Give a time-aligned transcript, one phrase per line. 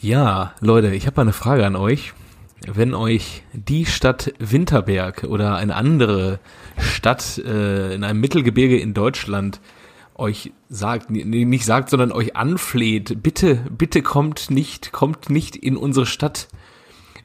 [0.00, 2.12] Ja, Leute, ich habe eine Frage an euch.
[2.64, 6.38] Wenn euch die Stadt Winterberg oder eine andere
[6.78, 9.60] Stadt äh, in einem Mittelgebirge in Deutschland
[10.14, 16.06] euch sagt, nicht sagt, sondern euch anfleht, bitte, bitte kommt nicht, kommt nicht in unsere
[16.06, 16.46] Stadt.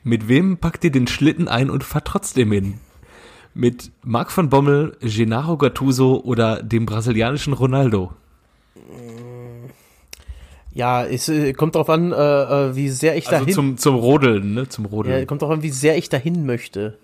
[0.04, 2.80] Mit wem packt ihr den Schlitten ein und fahrt trotzdem hin?
[3.54, 8.14] Mit Marc van Bommel, Gennaro Gattuso oder dem brasilianischen Ronaldo?
[10.74, 13.54] Ja, es äh, kommt drauf an, äh, äh, wie sehr ich Also dahin.
[13.54, 14.68] zum, zum Rodeln, ne?
[14.68, 15.28] Zum ja, Rodeln.
[15.28, 16.98] kommt drauf an, wie sehr ich dahin möchte.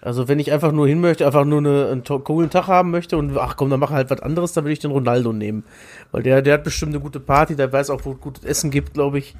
[0.00, 3.16] Also wenn ich einfach nur hin möchte, einfach nur eine, einen coolen Tag haben möchte
[3.16, 5.64] und ach komm, dann mach halt was anderes, dann will ich den Ronaldo nehmen.
[6.12, 8.70] Weil der, der hat bestimmt eine gute Party, der weiß auch, wo es gutes Essen
[8.70, 9.34] gibt, glaube ich.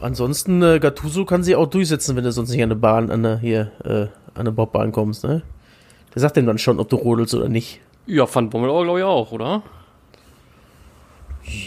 [0.00, 3.24] Ansonsten, äh, Gattuso kann sich auch durchsetzen, wenn du sonst nicht an eine Bahn, an
[3.24, 4.02] eine, hier, äh,
[4.34, 5.42] an eine Bobbahn kommst, ne?
[6.14, 7.80] Der sagt dem dann schon, ob du rodelst oder nicht.
[8.06, 9.62] Ja, Van Bommel glaube ich auch, oder?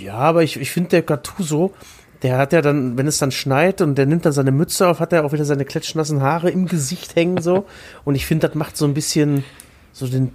[0.03, 1.73] Ja, aber ich, ich finde, der Gattuso,
[2.21, 4.99] der hat ja dann, wenn es dann schneit und der nimmt dann seine Mütze auf,
[4.99, 7.65] hat er auch wieder seine klatschnassen Haare im Gesicht hängen so.
[8.03, 9.43] Und ich finde, das macht so ein bisschen
[9.93, 10.31] so den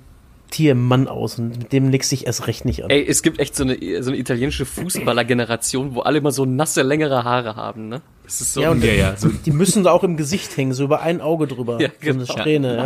[0.50, 2.90] Tiermann aus und mit dem legst dich erst recht nicht an.
[2.90, 6.82] Ey, es gibt echt so eine, so eine italienische Fußballergeneration, wo alle immer so nasse,
[6.82, 8.02] längere Haare haben, ne?
[8.24, 8.62] Das ist so.
[8.62, 11.20] ja, und ja, ja, so, die müssen da auch im Gesicht hängen, so über ein
[11.20, 11.78] Auge drüber.
[11.80, 12.24] Ja, so eine genau.
[12.32, 12.76] Strähne,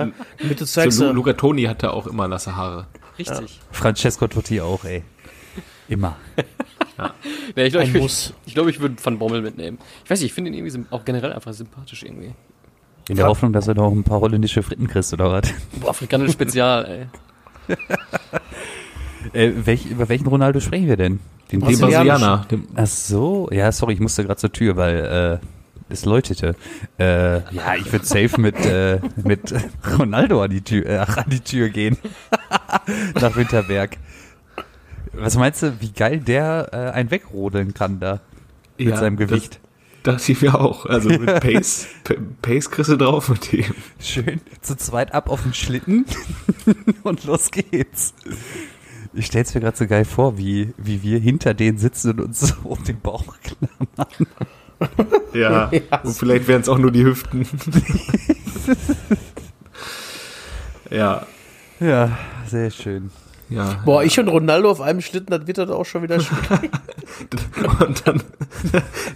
[0.41, 0.49] ja.
[0.55, 2.87] Du zeigst, so Lu- so, Luca Toni hatte auch immer nasse Haare.
[3.19, 3.61] richtig.
[3.71, 5.03] Francesco Totti auch, ey.
[5.89, 6.17] Immer.
[7.55, 8.35] Nee, ich glaube, ich, Muss.
[8.45, 9.79] ich, glaub, ich würde Van Bommel mitnehmen.
[10.03, 12.33] Ich weiß nicht, ich finde ihn irgendwie auch generell einfach sympathisch irgendwie.
[13.09, 15.49] In der Hoffnung, dass er noch ein paar holländische Fritten kriegst, oder was?
[15.81, 17.09] Boah, afrikanisch Spezial,
[17.69, 17.77] ey.
[19.33, 21.21] Äh, welch, über welchen Ronaldo sprechen wir denn?
[21.51, 21.61] Den.
[21.61, 22.47] Brasilianer.
[22.77, 26.55] Ach so, ja, sorry, ich musste gerade zur Tür, weil äh, es läutete.
[26.99, 29.53] Äh, ja, ich würde safe mit, äh, mit
[29.99, 31.99] Ronaldo an die Tür, äh, an die Tür gehen.
[33.21, 33.99] Nach Winterberg.
[35.19, 38.21] Was meinst du, wie geil der äh, einen wegrodeln kann da
[38.79, 39.61] mit Ja, seinem Gewicht?
[40.03, 40.87] Das dachte ich mir auch.
[40.87, 43.65] Also mit Pace, Pa- Pace kriegst du drauf mit dem.
[44.01, 46.05] Schön zu zweit ab auf den Schlitten
[47.03, 48.15] und los geht's.
[49.15, 52.41] Ich stell's mir gerade so geil vor, wie, wie wir hinter denen sitzen und uns
[52.41, 54.09] so um den Bauch klammern.
[55.33, 55.71] Ja.
[56.05, 57.45] Und vielleicht wären es auch nur die Hüften.
[60.91, 61.27] ja.
[61.81, 62.17] Ja,
[62.47, 63.11] sehr schön.
[63.51, 63.81] Ja.
[63.85, 66.71] boah, ich und Ronaldo auf einem Schlitten, das wird dann auch schon wieder schwierig.
[67.81, 68.23] Und dann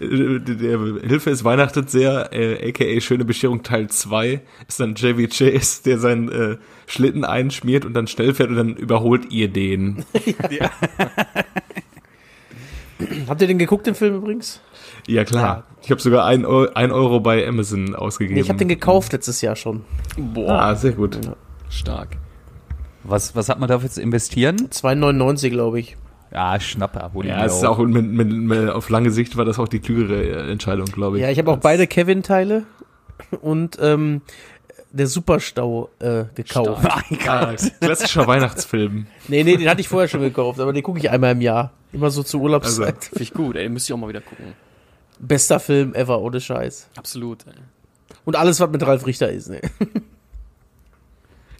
[0.00, 5.98] Hilfe ist weihnachtet sehr, äh, aka Schöne Bescherung Teil 2, ist dann Chevy Chase, der
[5.98, 6.56] seinen äh,
[6.86, 10.04] Schlitten einschmiert und dann schnell fährt und dann überholt ihr den.
[13.28, 14.60] Habt ihr den geguckt, den Film übrigens?
[15.06, 15.64] Ja klar.
[15.82, 18.34] Ich habe sogar ein Euro, ein Euro bei Amazon ausgegeben.
[18.36, 19.84] Nee, ich habe den gekauft letztes Jahr schon.
[20.16, 21.18] Boah, Ah, sehr gut.
[21.68, 22.16] stark.
[23.04, 24.68] Was, was hat man dafür zu investieren?
[24.68, 25.96] 2,99 glaube ich.
[26.32, 29.58] Ja, Schnapper, hol Ja, es ist auch mit, mit, mit, auf lange Sicht war das
[29.58, 31.22] auch die klügere äh, Entscheidung, glaube ich.
[31.22, 32.64] Ja, ich habe auch beide Kevin-Teile
[33.42, 34.22] und ähm,
[34.92, 36.88] der Superstau äh, gekauft.
[37.26, 39.06] Ah, klassischer Weihnachtsfilm.
[39.28, 41.72] Nee, nee, den hatte ich vorher schon gekauft, aber den gucke ich einmal im Jahr.
[41.92, 43.04] Immer so zur Urlaubszeit.
[43.04, 43.68] Finde ich gut, ey.
[43.68, 44.54] Müsst ihr auch mal wieder gucken.
[45.18, 46.88] Bester Film ever, ohne Scheiß.
[46.96, 47.52] Absolut, ey.
[48.24, 49.60] Und alles, was mit Ralf Richter ist, ne?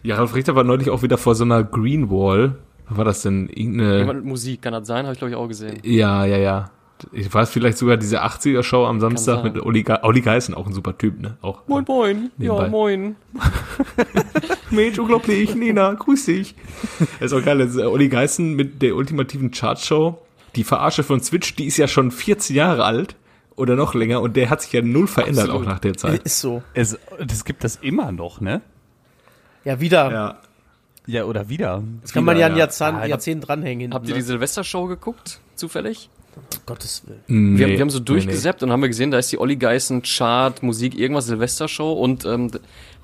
[0.03, 2.57] Ja, Ralf Richter war neulich auch wieder vor so einer Green Wall.
[2.89, 3.47] Was war das denn?
[3.47, 3.99] Irgendeine.
[3.99, 5.05] Jemand mit Musik, kann das sein?
[5.05, 5.79] Habe ich, glaube ich, auch gesehen.
[5.83, 6.71] Ja, ja, ja.
[7.11, 10.73] Ich weiß vielleicht sogar diese 80er-Show am Samstag mit Olli, Ge Olli Geißen, auch ein
[10.73, 11.37] super Typ, ne?
[11.41, 11.67] Auch.
[11.67, 12.31] Moin, moin.
[12.37, 12.63] Nebenbei.
[12.63, 13.15] Ja, moin.
[14.71, 16.55] Mensch, unglaublich, Nina, grüß dich.
[17.19, 20.19] Das ist auch geil, das ist Olli Geißen mit der ultimativen Chartshow.
[20.55, 23.15] Die Verarsche von Switch, die ist ja schon 14 Jahre alt
[23.55, 25.67] oder noch länger und der hat sich ja null verändert Absolut.
[25.67, 26.23] auch nach der Zeit.
[26.23, 26.63] Ist so.
[26.73, 28.61] Es, das gibt das immer noch, ne?
[29.65, 30.11] Ja, wieder.
[30.11, 30.37] Ja.
[31.05, 31.83] Ja, oder wieder.
[32.01, 32.59] Das kann man ja ein ja.
[32.59, 33.81] Jahrzehnt, Ah, Jahrzehnt dranhängen.
[33.81, 34.21] hinten, Habt ihr ne?
[34.21, 35.39] die Silvestershow geguckt?
[35.55, 36.09] Zufällig?
[36.35, 37.19] Um Gottes Willen.
[37.27, 39.37] Nee, Wir, haben, wir haben so nee, durchgesappt und haben wir gesehen, da ist die
[39.37, 42.51] Olli Geißen Chart, Musik, irgendwas Silvestershow und ähm,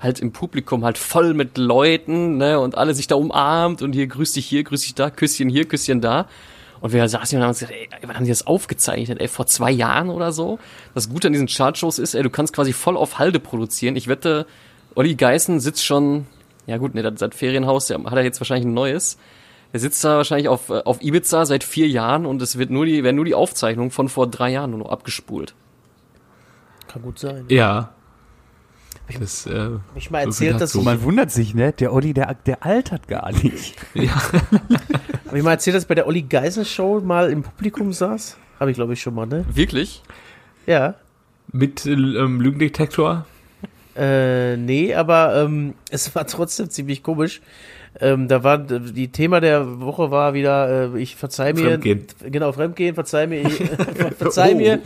[0.00, 4.06] halt im Publikum halt voll mit Leuten, ne, und alle sich da umarmt und hier
[4.06, 6.26] grüß dich hier, grüß dich da, Küsschen hier, Küsschen da.
[6.80, 9.20] Und wir saßen und haben uns gesagt, ey, wann haben die das aufgezeichnet?
[9.20, 10.58] Ey, vor zwei Jahren oder so?
[10.94, 13.94] Das Gute an diesen Chartshows ist, ey, du kannst quasi voll auf Halde produzieren.
[13.96, 14.46] Ich wette,
[14.94, 16.26] Olli Geißen sitzt schon,
[16.70, 19.18] ja gut, ne, das, das Ferienhaus, der hat er jetzt wahrscheinlich ein neues.
[19.72, 22.86] Er sitzt da wahrscheinlich auf, äh, auf Ibiza seit vier Jahren und es wird nur
[22.86, 25.54] die, werden nur die Aufzeichnungen von vor drei Jahren nur noch abgespult.
[26.88, 27.44] Kann gut sein.
[27.48, 27.92] Ja.
[29.18, 31.72] Das, äh, Hab ich mal so erzählt, dass ich, Man wundert sich, ne?
[31.72, 33.76] Der Olli, der, der altert gar nicht.
[33.94, 38.36] hab ich mal erzählt, dass ich bei der Olli Geisen Show mal im Publikum saß?
[38.60, 39.44] Habe ich glaube ich schon mal, ne?
[39.52, 40.02] Wirklich?
[40.66, 40.94] Ja.
[41.50, 43.26] mit ähm, Lügendetektor.
[43.96, 47.40] Äh, nee, aber ähm, es war trotzdem ziemlich komisch.
[48.00, 52.06] Ähm, da war die Thema der Woche war wieder, äh, ich verzeih mir, Fremdgehen.
[52.30, 53.54] genau Fremdgehen, verzeih mir, ich,
[54.16, 54.56] verzeih Oh.
[54.58, 54.78] mir,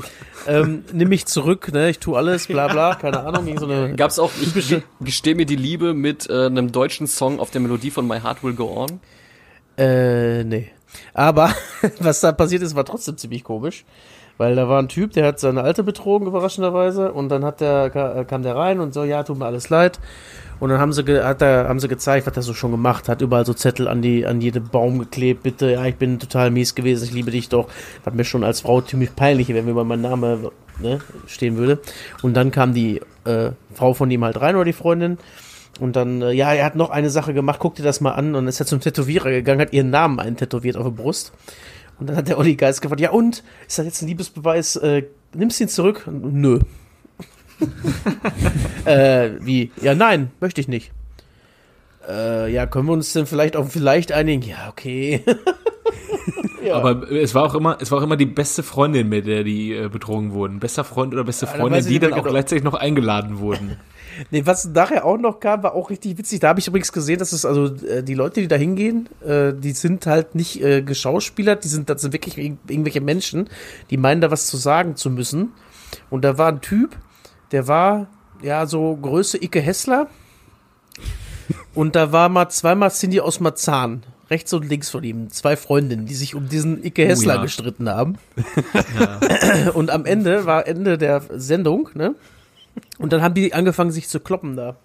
[0.46, 3.94] ähm, nimm mich zurück, ne, ich tu alles, bla bla, keine Ahnung, irgend so eine,
[3.94, 7.50] Gab's auch, ich Typische- ge- gesteh mir die Liebe mit äh, einem deutschen Song auf
[7.50, 9.00] der Melodie von My Heart Will Go On.
[9.76, 10.70] Äh, nee.
[11.12, 11.54] Aber
[12.00, 13.84] was da passiert ist, war trotzdem ziemlich komisch.
[14.36, 17.12] Weil da war ein Typ, der hat seine Alte betrogen, überraschenderweise.
[17.12, 20.00] Und dann hat der, ka- kam der rein und so, ja, tut mir alles leid.
[20.60, 23.22] Und dann haben sie, hat er, haben sie gezeigt, was er so schon gemacht hat.
[23.22, 25.42] Überall so Zettel an die, an jeden Baum geklebt.
[25.42, 27.68] Bitte, ja, ich bin total mies gewesen, ich liebe dich doch.
[28.04, 30.50] Was mir schon als Frau ziemlich peinlich, wenn mir mal mein Name
[30.80, 31.78] ne, stehen würde.
[32.22, 35.18] Und dann kam die äh, Frau von ihm halt rein oder die Freundin.
[35.80, 38.34] Und dann, äh, ja, er hat noch eine Sache gemacht, guck dir das mal an.
[38.34, 41.32] Und ist er zum Tätowierer gegangen, hat ihren Namen eintätowiert auf der Brust.
[41.98, 43.42] Und dann hat der Olli Geist gefragt, ja und?
[43.66, 44.76] Ist das jetzt ein Liebesbeweis?
[44.76, 45.04] Äh,
[45.34, 46.06] nimmst du ihn zurück?
[46.10, 46.60] Nö.
[48.84, 49.70] äh, wie?
[49.80, 50.90] Ja, nein, möchte ich nicht.
[52.08, 54.42] Äh, ja, können wir uns denn vielleicht auf vielleicht einigen?
[54.42, 55.22] Ja, okay.
[56.64, 56.74] ja.
[56.74, 59.72] Aber es war auch immer, es war auch immer die beste Freundin, mit der die
[59.72, 60.60] äh, betrogen wurden.
[60.60, 62.30] Bester Freund oder beste Ja, dann Freundin, ich die dann auch genau.
[62.30, 63.76] gleichzeitig noch eingeladen wurden.
[64.30, 66.40] Nee, was nachher auch noch kam, war auch richtig witzig.
[66.40, 69.52] Da habe ich übrigens gesehen, dass es also äh, die Leute, die da hingehen, äh,
[69.52, 73.48] die sind halt nicht äh, geschauspielert, die sind, das sind wirklich irg irgendwelche Menschen,
[73.90, 75.52] die meinen da was zu sagen zu müssen.
[76.10, 76.96] Und da war ein Typ,
[77.52, 78.08] der war
[78.42, 80.08] ja so Größe Icke Hessler.
[81.74, 84.04] Und da war mal zweimal Cindy aus Marzahn.
[84.30, 85.30] Rechts und links von ihm.
[85.30, 87.42] Zwei Freundinnen, die sich um diesen Icke Hessler ja.
[87.42, 88.16] gestritten haben.
[89.74, 92.14] Und am Ende war Ende der Sendung, ne?
[92.98, 94.72] Und dann haben die angefangen, sich zu kloppen da.
[94.72, 94.76] Da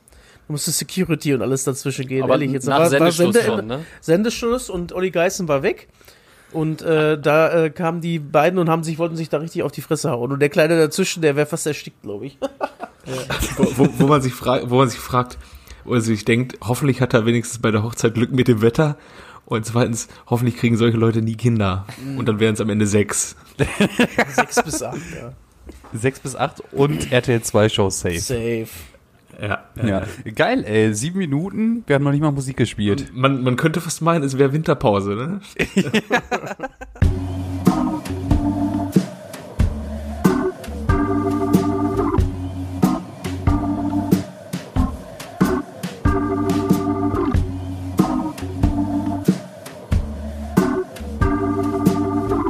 [0.54, 2.24] musste Security und alles dazwischen gehen.
[2.24, 3.86] Aber ehrlich, jetzt nach war, war Sendeschluss Sende, schon, ne?
[4.02, 5.88] Sendeschluss und Olli Geißen war weg.
[6.52, 9.72] Und äh, da äh, kamen die beiden und haben sich, wollten sich da richtig auf
[9.72, 10.32] die Fresse hauen.
[10.32, 12.40] Und der Kleine dazwischen, der wäre fast erstickt, glaube ich.
[13.58, 15.38] wo, wo, wo, man sich fragt, wo man sich fragt,
[15.86, 18.98] oder sich denkt, hoffentlich hat er wenigstens bei der Hochzeit Glück mit dem Wetter.
[19.46, 21.86] Und zweitens, hoffentlich kriegen solche Leute nie Kinder.
[22.18, 23.36] Und dann wären es am Ende sechs.
[24.36, 25.34] Sechs bis acht, ja.
[25.94, 28.20] Sechs bis acht und RTL 2 Show safe.
[28.20, 28.68] Safe.
[29.42, 29.64] Ja.
[29.84, 30.04] Ja.
[30.36, 30.94] Geil, ey.
[30.94, 33.12] Sieben Minuten, wir haben noch nicht mal Musik gespielt.
[33.14, 35.40] Man, man könnte fast meinen, es wäre Winterpause, ne?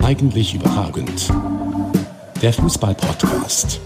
[0.03, 1.31] Eigentlich überragend.
[2.41, 3.81] Der Fußball-Podcast.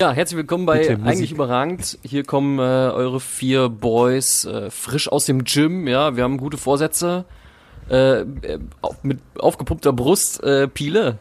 [0.00, 0.88] Ja, herzlich willkommen bei.
[0.88, 1.98] Eigentlich überragend.
[2.02, 5.86] Hier kommen äh, eure vier Boys äh, frisch aus dem Gym.
[5.88, 7.26] Ja, wir haben gute Vorsätze.
[7.90, 8.58] Äh, äh,
[9.02, 11.18] mit aufgepumpter Brust, äh, Piele.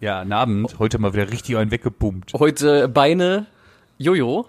[0.00, 0.78] Ja, einen Abend.
[0.78, 2.32] Heute mal wieder richtig einen weggepumpt.
[2.34, 3.46] Heute Beine,
[3.98, 4.46] Jojo.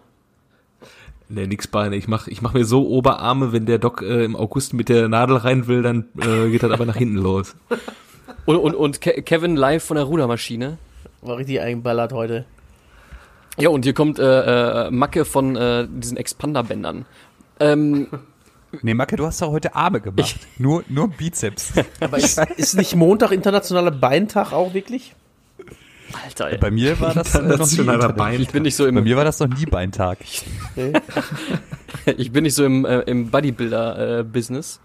[1.30, 1.96] Ne, nix Beine.
[1.96, 5.08] Ich mach, ich mach mir so Oberarme, wenn der Doc äh, im August mit der
[5.08, 7.56] Nadel rein will, dann äh, geht das aber nach hinten los.
[8.46, 10.78] Und, und, und Ke Kevin live von der Rudermaschine.
[11.22, 12.44] War richtig eingeballert heute.
[13.58, 17.06] Ja, und hier kommt äh, äh, Macke von äh, diesen Expanderbändern.
[17.62, 18.08] Ähm,
[18.82, 20.36] Nee, Macke, du hast doch heute Arme gemacht.
[20.58, 21.74] nur, nur Bizeps.
[22.00, 25.16] Aber ist, ist nicht Montag internationaler Beintag auch wirklich?
[26.26, 26.58] Alter, ey.
[26.58, 28.14] Bei mir war das äh, noch nie Internationaler.
[28.14, 28.42] Bein.
[28.42, 30.20] ich bin nicht so Bei im, mir war das noch nie Beintag.
[32.18, 34.82] Ich bin nicht so im, äh, im Bodybuilder-Business.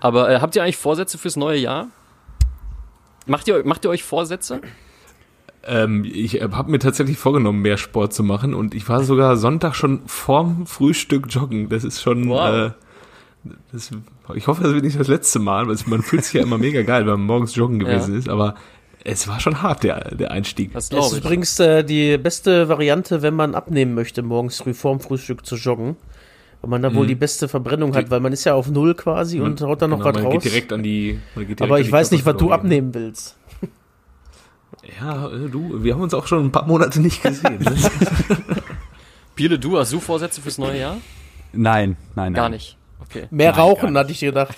[0.00, 1.88] Aber äh, habt ihr eigentlich Vorsätze fürs neue Jahr?
[3.26, 4.60] Macht ihr, macht ihr euch Vorsätze?
[5.64, 9.36] Ähm, ich äh, habe mir tatsächlich vorgenommen, mehr Sport zu machen und ich war sogar
[9.36, 11.68] Sonntag schon vorm Frühstück joggen.
[11.68, 12.28] Das ist schon.
[12.28, 12.70] Wow.
[12.70, 13.90] Äh, das,
[14.34, 16.82] ich hoffe, das wird nicht das letzte Mal, weil man fühlt sich ja immer mega
[16.82, 18.18] geil, wenn man morgens joggen gewesen Ja.
[18.18, 18.54] ist, aber
[19.04, 20.72] es war schon hart, der, der Einstieg.
[20.72, 21.24] Das Das ist ich.
[21.24, 25.96] übrigens äh, die beste Variante, wenn man abnehmen möchte, morgens früh vorm Frühstück zu joggen.
[26.60, 27.08] Weil man da wohl Mhm.
[27.08, 29.98] die beste Verbrennung hat, weil man ist ja auf Null quasi und haut dann noch
[29.98, 30.42] Genau, was man raus.
[30.42, 32.52] Geht direkt an die, man geht direkt Aber an ich die weiß nicht, was du
[32.52, 33.36] abnehmen willst.
[35.00, 37.58] Ja, äh, du, wir haben uns auch schon ein paar Monate nicht gesehen.
[37.58, 37.74] Ne?
[39.34, 40.96] Piele, du hast du Vorsätze fürs neue Jahr?
[41.52, 42.34] Nein, nein, nein.
[42.34, 42.76] Gar nicht.
[43.00, 43.26] Okay.
[43.30, 44.54] Mehr Nein, rauchen, hatte ich gedacht.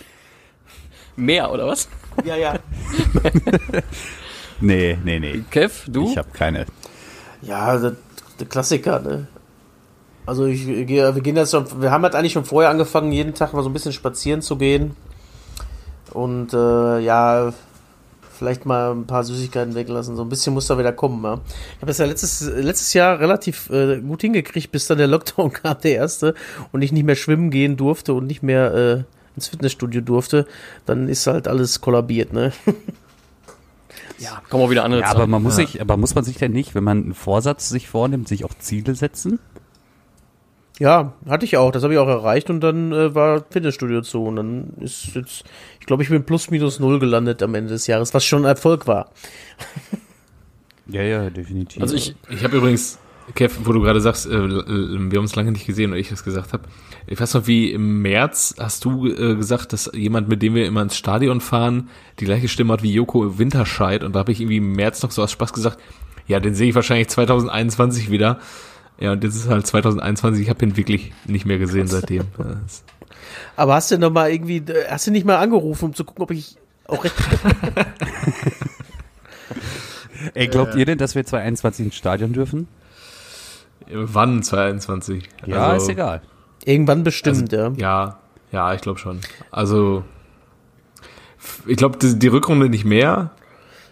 [1.16, 1.88] Mehr, oder was?
[2.24, 2.54] Ja, ja.
[4.60, 5.42] Nee, nee, nee.
[5.50, 6.10] Kev, du?
[6.10, 6.66] Ich habe keine.
[7.42, 7.96] Ja, der,
[8.38, 9.26] der Klassiker, ne?
[10.26, 13.34] Also ich gehe, wir gehen jetzt schon, wir haben halt eigentlich schon vorher angefangen, jeden
[13.34, 14.96] Tag mal so ein bisschen spazieren zu gehen.
[16.12, 17.52] Und äh, ja,
[18.34, 20.16] vielleicht mal ein paar Süßigkeiten weglassen.
[20.16, 21.22] So ein bisschen muss da wieder kommen.
[21.24, 21.40] Ja.
[21.74, 25.52] Ich habe das ja letztes, letztes Jahr relativ äh, gut hingekriegt, bis dann der Lockdown
[25.62, 26.34] kam, der erste,
[26.72, 29.02] und ich nicht mehr schwimmen gehen durfte und nicht mehr äh,
[29.36, 30.46] ins Fitnessstudio durfte.
[30.86, 32.52] Dann ist halt alles kollabiert, ne?
[34.18, 36.52] ja, kommen auch wieder andere Ja, aber man muss sich, aber muss man sich denn
[36.52, 39.38] nicht, wenn man einen Vorsatz sich vornimmt, sich auch Ziele setzen?
[40.80, 41.70] Ja, hatte ich auch.
[41.70, 44.24] Das habe ich auch erreicht und dann äh, war Fitnessstudio zu.
[44.24, 45.44] Und dann ist jetzt,
[45.78, 48.48] ich glaube, ich bin plus minus null gelandet am Ende des Jahres, was schon ein
[48.48, 49.10] Erfolg war.
[50.86, 51.80] Ja, ja, definitiv.
[51.80, 52.98] Also ich, Ich habe übrigens,
[53.34, 56.24] Kev, wo du gerade sagst, äh, wir haben uns lange nicht gesehen oder ich das
[56.24, 56.64] gesagt habe.
[57.06, 60.66] Ich weiß noch, wie im März hast du äh, gesagt, dass jemand, mit dem wir
[60.66, 61.88] immer ins Stadion fahren,
[62.20, 64.04] die gleiche Stimme hat wie Joko Winterscheid.
[64.04, 65.78] Und da habe ich irgendwie im März noch so aus Spaß gesagt,
[66.26, 68.38] ja, den sehe ich wahrscheinlich 2021 wieder.
[68.98, 72.24] Ja, und jetzt ist halt 2021, ich habe ihn wirklich nicht mehr gesehen seitdem.
[73.56, 76.22] Aber hast du noch mal irgendwie, äh, hast du nicht mal angerufen, um zu gucken,
[76.22, 77.14] ob ich auch recht
[80.34, 82.68] Ey, glaubt ihr denn, dass wir 2021 ins Stadion dürfen?
[83.92, 85.28] Wann 2021?
[85.46, 86.22] Ja, Also, ist egal.
[86.64, 87.72] irgendwann bestimmt, ja.
[87.76, 88.18] Ja,
[88.52, 89.20] ja, ich glaube schon.
[89.50, 90.04] Also,
[91.66, 93.30] ich glaube, die, die Rückrunde nicht mehr.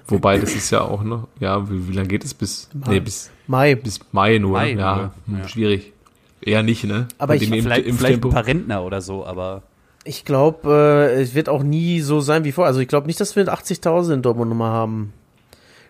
[0.08, 3.30] Wobei, das ist ja auch noch, ja, wie, wie lange geht es bis, nee, bis,
[3.46, 3.76] Mai.
[3.76, 5.48] bis Mai nur, Mai ja, hm, ja.
[5.48, 5.92] schwierig.
[6.40, 7.06] Eher nicht, ne?
[7.18, 9.62] Aber ich- dem Vielleicht, vielleicht ein paar Rentner oder so, aber
[10.04, 12.66] Ich glaube, äh, es wird auch nie so sein wie vorher.
[12.68, 15.12] Also ich glaube nicht, dass wir 80.000 in Dortmund nochmal haben.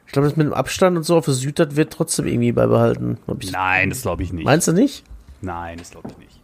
[0.07, 2.53] Ich glaube, das mit dem Abstand und so auf der Süd, das wird trotzdem irgendwie
[2.53, 3.19] beibehalten.
[3.51, 4.45] Nein, das glaube ich nicht.
[4.45, 5.05] Meinst du nicht?
[5.41, 6.41] Nein, das glaube ich nicht.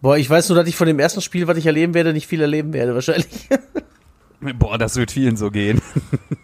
[0.00, 2.26] Boah, ich weiß nur, dass ich von dem ersten Spiel, was ich erleben werde, nicht
[2.26, 3.48] viel erleben werde, wahrscheinlich.
[4.58, 5.80] Boah, das wird vielen so gehen.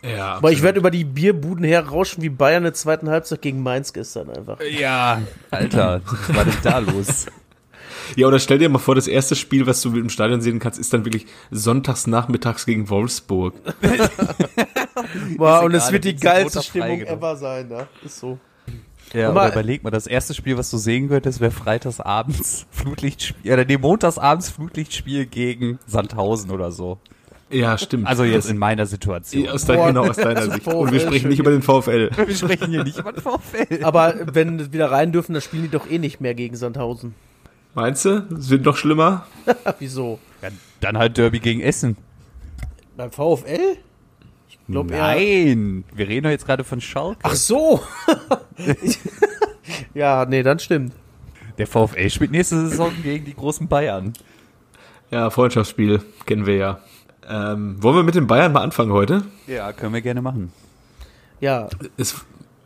[0.02, 3.62] Ja, Aber ich werde über die Bierbuden herrauschen wie Bayern in der zweiten Halbzeit gegen
[3.62, 4.59] Mainz gestern einfach.
[4.62, 7.26] Ja, Alter, was war denn da los?
[8.17, 10.81] Ja, oder stell dir mal vor, das erste Spiel, was du im Stadion sehen kannst,
[10.81, 13.55] ist dann wirklich sonntags nachmittags gegen Wolfsburg.
[15.37, 17.18] Boah, und es wird die das geilste Stimmung Freigenommen.
[17.18, 17.87] ever sein, ja.
[18.04, 18.38] Ist so.
[19.12, 23.52] Ja, Aber- aber überleg mal, das erste Spiel, was du sehen könntest, wäre freitagsabends Flutlichtspiel,
[23.52, 26.99] oder nee, montagsabends Flutlichtspiel gegen Sandhausen oder so.
[27.52, 28.06] Ja, stimmt.
[28.06, 29.49] Also jetzt Das- in meiner Situation.
[29.49, 30.62] aus, dein, genau, aus deiner das Sicht.
[30.64, 32.11] VfL Und wir sprechen nicht über den VfL.
[32.26, 33.82] Wir sprechen hier nicht über den VfL.
[33.82, 37.14] Aber wenn wir wieder rein dürfen, dann spielen die doch eh nicht mehr gegen Sandhausen.
[37.75, 38.25] Meinst du?
[38.38, 39.26] Es wird noch schlimmer?
[39.80, 40.20] Wieso?
[40.42, 41.97] Ja, dann halt Derby gegen Essen.
[42.97, 43.78] Beim VfL?
[44.70, 45.02] Ich glaube eher.
[45.02, 47.18] Nein, wir reden doch jetzt gerade von Schalke.
[47.24, 47.80] Ach so.
[49.94, 50.92] ja, nee, dann stimmt.
[51.58, 54.12] Der VfL spielt nächste Saison gegen die großen Bayern.
[55.10, 56.78] Ja, Freundschaftsspiel kennen wir ja.
[57.28, 59.24] Ähm, wollen wir mit den Bayern mal anfangen heute?
[59.48, 60.52] Ja, können wir gerne machen.
[61.40, 62.14] Ja, Es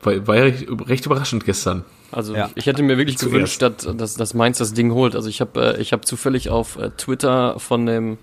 [0.02, 1.84] war, war ja recht, recht überraschend gestern.
[2.12, 2.50] Also Ja.
[2.54, 3.32] ich hätte mir wirklich Zuerst.
[3.32, 5.16] gewünscht, dass, dass, dass Mainz das Ding holt.
[5.16, 8.18] Also ich habe äh, ich hab zufällig auf äh, Twitter von dem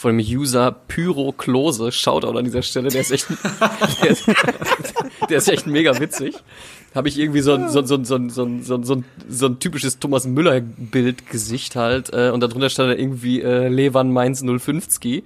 [0.00, 3.26] von dem User Pyro Klose, Shoutout an dieser Stelle, der ist echt,
[4.02, 4.24] der ist,
[5.28, 6.36] der ist echt mega witzig.
[6.94, 10.24] Habe ich irgendwie so ein, so, so, so, so, so, so, so ein typisches Thomas
[10.26, 12.14] Müller-Bild-Gesicht halt.
[12.14, 15.22] Äh, und darunter stand dann irgendwie äh, Levan Mainz 050.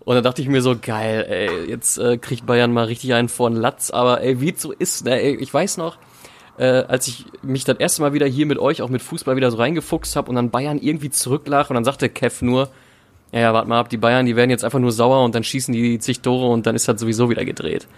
[0.00, 3.30] Und dann dachte ich mir so, geil, ey, jetzt äh, kriegt Bayern mal richtig einen
[3.30, 3.90] vor den Latz.
[3.90, 5.96] Aber ey, wie so ist, ne, ey, ich weiß noch,
[6.58, 9.50] äh, als ich mich das erste Mal wieder hier mit euch, auch mit Fußball wieder
[9.50, 12.68] so reingefuchst habe und dann Bayern irgendwie zurücklag und dann sagte Kev nur,
[13.32, 15.42] ja, ja, warte mal ab, die Bayern, die werden jetzt einfach nur sauer und dann
[15.44, 17.88] schießen die zig Tore und dann ist das sowieso wieder gedreht.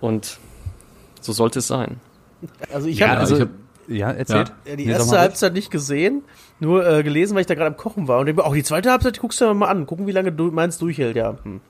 [0.00, 0.38] Und
[1.20, 2.00] so sollte es sein.
[2.72, 4.52] also ich Ja, habe also also, ich hab, Ja, erzählt.
[4.66, 5.18] ja, die Nee, erste.
[5.18, 6.22] Halbzeit nicht gesehen,
[6.60, 8.18] nur äh, gelesen, weil ich da gerade am Kochen war.
[8.20, 9.86] Und ich, auch die zweite Halbzeit, guckst du dir mal an.
[9.86, 11.36] Gucken, wie lange du Mainz durchhält, ja.
[11.42, 11.60] Hm.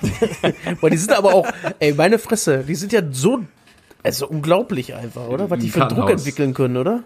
[0.80, 1.46] Weil die sind aber auch,
[1.78, 3.40] ey, meine Fresse, die sind ja so,
[4.02, 5.50] also unglaublich einfach, oder?
[5.50, 7.02] Was die für Druck entwickeln können, oder?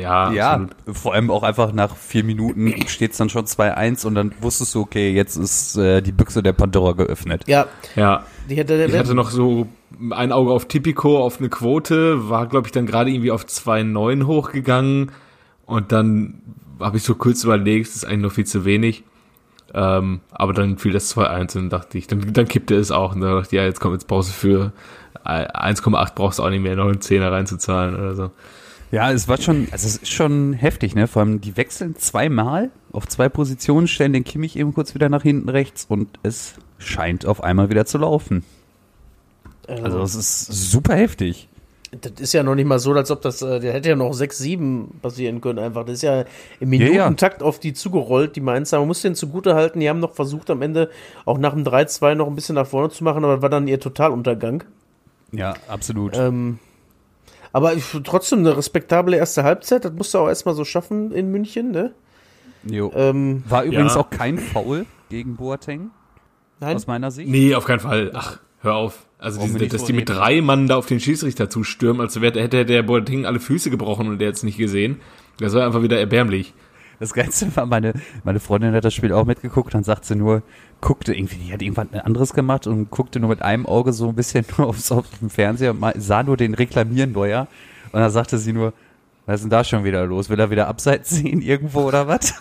[0.00, 0.96] Ja, Ja, absolut.
[0.96, 4.74] vor allem auch einfach nach vier Minuten steht es dann schon 2-1 und dann wusstest
[4.74, 7.44] du, okay, jetzt ist äh, die Büchse der Pandora geöffnet.
[7.46, 9.66] Ja, Ja, die hätte, ich hatte noch so
[10.10, 14.26] ein Auge auf Tipico, auf eine Quote, war, glaube ich, dann gerade irgendwie auf 2,9
[14.26, 15.12] hochgegangen
[15.64, 16.42] und dann
[16.80, 19.04] habe ich so kurz überlegt, das ist eigentlich noch viel zu wenig.
[19.74, 23.14] Ähm, aber dann fiel das 2-1 und dann dachte ich, dann, dann kippte es auch
[23.14, 24.72] und dann dachte ich, ja, jetzt kommt jetzt Pause für
[25.26, 28.30] äh, 1,8 brauchst du auch nicht mehr, noch einen Zehner reinzuzahlen oder so.
[28.92, 31.06] Ja, es war schon, also es ist schon heftig, ne?
[31.08, 35.22] Vor allem, die wechseln zweimal auf zwei Positionen, stellen den Kimmich eben kurz wieder nach
[35.22, 38.44] hinten rechts und es scheint auf einmal wieder zu laufen.
[39.68, 41.48] Also es ist super heftig.
[42.00, 44.12] Das ist ja noch nicht mal so, als ob das, äh, der hätte ja noch
[44.12, 45.84] 6, 7 passieren können einfach.
[45.84, 46.24] Das ist ja
[46.60, 46.90] im Ja, ja.
[46.90, 48.78] Minutentakt auf die zugerollt, die Mainzer.
[48.78, 50.90] Man muss denen zugute halten, die haben noch versucht am Ende
[51.24, 53.80] auch nach dem 3-2 noch ein bisschen nach vorne zu machen, aber war dann ihr
[53.80, 54.64] Totaluntergang.
[55.32, 56.16] Ja, absolut.
[56.16, 56.58] Ähm,
[57.56, 61.30] aber ich, trotzdem eine respektable erste Halbzeit, das musst du auch erstmal so schaffen in
[61.30, 61.92] München, ne?
[62.64, 62.92] Jo.
[62.94, 64.00] Ähm, War übrigens ja.
[64.00, 65.90] auch kein Foul gegen Boateng,
[66.60, 67.30] nein, aus meiner Sicht.
[67.30, 68.10] Nee, auf keinen Fall.
[68.14, 69.06] Ach, hör auf.
[69.18, 71.48] Also, Brauchen die, wir nicht dass die mit drüber drei Mann da auf den Schiedsrichter
[71.48, 75.00] zustürmen, als wäre- hätte der Boateng alle Füße gebrochen und der jetzt nicht gesehen.
[75.38, 76.52] Das war einfach wieder erbärmlich.
[77.00, 77.94] Das Geilste war, meine,
[78.24, 80.42] meine Freundin hat das Spiel auch mitgeguckt, dann sagt sie nur,
[80.80, 84.14] guckte irgendwie, die hat irgendwas anderes gemacht und guckte nur mit einem Auge so ein
[84.14, 87.48] bisschen nur aufs, auf den Fernseher und mal- sah nur den Reklamieren neuer.
[87.92, 88.72] Und dann sagte sie nur,
[89.26, 90.30] Was ist denn da schon wieder los?
[90.30, 92.34] Will er wieder abseits sehen irgendwo oder was?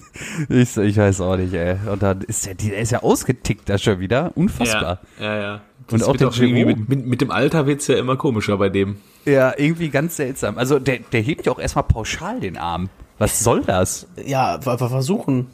[0.50, 1.76] ich, ich weiß auch nicht, ey.
[1.90, 4.32] Und dann ist der, der ist ja ausgetickt da schon wieder.
[4.34, 5.00] Unfassbar.
[5.18, 5.40] Ja, ja.
[5.40, 5.60] ja.
[5.90, 6.66] Und auch wird Jerome.
[6.76, 8.96] mit, mit, mit dem Alter wird's ja immer komischer bei dem.
[9.24, 10.58] Ja, irgendwie ganz seltsam.
[10.58, 12.90] Also der, der hebt ja auch erstmal pauschal den Arm.
[13.18, 14.06] Was soll das?
[14.24, 15.46] Ja, einfach versuchen.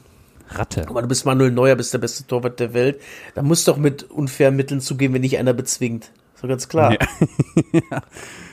[0.58, 0.86] Ratte.
[0.88, 3.00] Aber du bist Manuel Neuer, bist der beste Torwart der Welt.
[3.34, 6.10] Da musst du doch mit unfairen Mitteln zugehen, wenn dich einer bezwingt.
[6.40, 6.96] So ganz klar.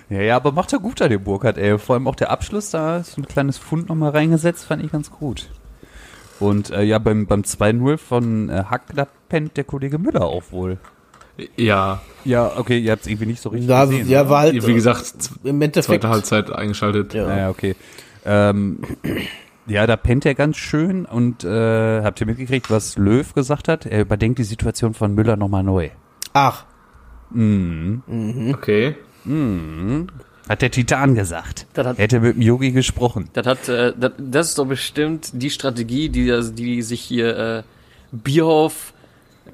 [0.10, 1.78] Ja, ja, aber macht er gut an dem Burkhardt, ey.
[1.78, 4.92] Vor allem auch der Abschluss, da ist so ein kleines Fund nochmal reingesetzt, fand ich
[4.92, 5.50] ganz gut.
[6.40, 10.46] Und äh, ja, beim, beim 2-0 von äh, Hack, da pennt der Kollege Müller auch
[10.50, 10.80] wohl.
[11.58, 14.10] Ja, Ja, okay, ihr habt es irgendwie nicht so richtig Ja, gesehen.
[14.10, 14.30] ja, oder?
[14.32, 15.14] war halt wie gesagt,
[15.44, 15.86] im Endeffekt.
[16.02, 17.14] zweite Halbzeit eingeschaltet.
[17.14, 17.28] Ja.
[17.28, 17.76] Naja, okay.
[18.26, 18.80] Ähm,
[19.70, 23.86] ja, da pennt er ganz schön und äh, habt ihr mitgekriegt, was Löw gesagt hat?
[23.86, 25.90] Er überdenkt die Situation von Müller nochmal neu.
[26.34, 26.66] Ach,
[27.32, 28.96] Okay.
[30.50, 31.68] Hat der Titan gesagt.
[31.74, 33.30] Das hat- er hätte mit dem Yogi gesprochen.
[33.34, 37.64] Das hat, äh, das, das ist doch bestimmt die Strategie, die, die sich hier äh,
[38.12, 38.94] Bierhoff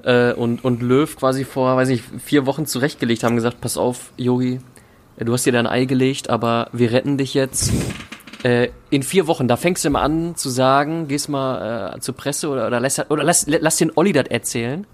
[0.04, 4.12] äh, und, und Löw quasi vor, weiß ich, vier Wochen zurechtgelegt haben, gesagt, pass auf,
[4.16, 4.60] Yogi,
[5.18, 7.72] du hast dir dein Ei gelegt, aber wir retten dich jetzt.
[8.46, 12.14] Äh, in vier Wochen, da fängst du mal an zu sagen, gehst mal äh, zur
[12.14, 14.86] Presse oder, oder, lass, oder lass, lass den Olli das erzählen.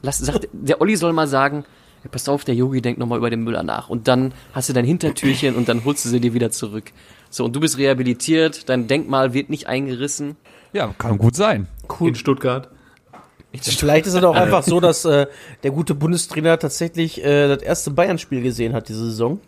[0.00, 1.66] Lass, sag, der Olli soll mal sagen,
[2.00, 3.90] hey, pass auf, der Yogi denkt nochmal über den Müller nach.
[3.90, 6.92] Und dann hast du dein Hintertürchen und dann holst du sie dir wieder zurück.
[7.28, 10.36] So, und du bist rehabilitiert, dein Denkmal wird nicht eingerissen.
[10.72, 11.68] Ja, kann gut sein.
[12.00, 12.70] In Stuttgart.
[13.52, 15.26] vielleicht ist es auch einfach so, dass äh,
[15.62, 19.40] der gute Bundestrainer tatsächlich äh, das erste Bayern-Spiel gesehen hat diese Saison.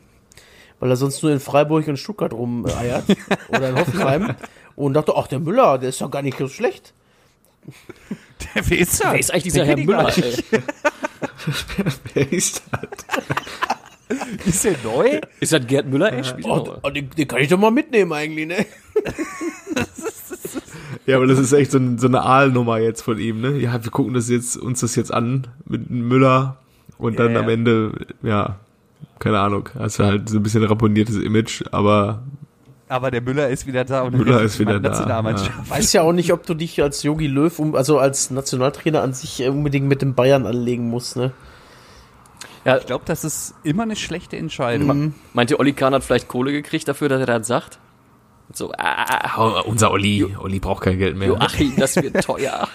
[0.81, 3.05] Weil er sonst nur in Freiburg und Stuttgart rumeiert.
[3.49, 4.35] oder in Hoffenheim.
[4.75, 6.93] Und dachte, ach, der Müller, der ist doch gar nicht so schlecht.
[8.55, 9.13] Der, wer ist das?
[9.13, 10.13] Wer ist eigentlich dieser Herr Müller?
[12.15, 12.81] Wer ist das?
[14.47, 15.21] Ist der neu?
[15.41, 16.23] Ist das Gerd Müller?
[16.23, 18.67] Spielt Oh, oh, den, den kann ich doch mal mitnehmen eigentlich, ne?
[21.07, 23.59] Ja, aber das ist echt so, ein, so eine Aalnummer jetzt von ihm, ne?
[23.59, 26.59] Ja, wir gucken das jetzt, uns das jetzt an mit Müller
[26.99, 27.41] und dann Ja, ja.
[27.41, 28.59] am Ende, ja,
[29.19, 32.23] keine Ahnung, hast du halt so ein bisschen ramponiertes Image, aber
[32.89, 35.71] Aber der Müller ist wieder da und er Müller ist wieder da, Nationalmannschaft.
[35.71, 39.13] Weiß ja auch nicht, ob du dich als Yogi Löw, um, also als Nationaltrainer an
[39.13, 41.33] sich unbedingt mit den Bayern anlegen musst, ne?
[42.65, 45.15] Ja, Ich glaube, das ist immer eine schlechte Entscheidung.
[45.35, 47.79] meint ihr, Olli Kahn hat vielleicht Kohle gekriegt dafür, dass er das sagt?
[48.53, 51.29] So, ah, oh, unser Olli, Olli braucht kein Geld mehr.
[51.29, 52.69] Joachim, das wird teuer.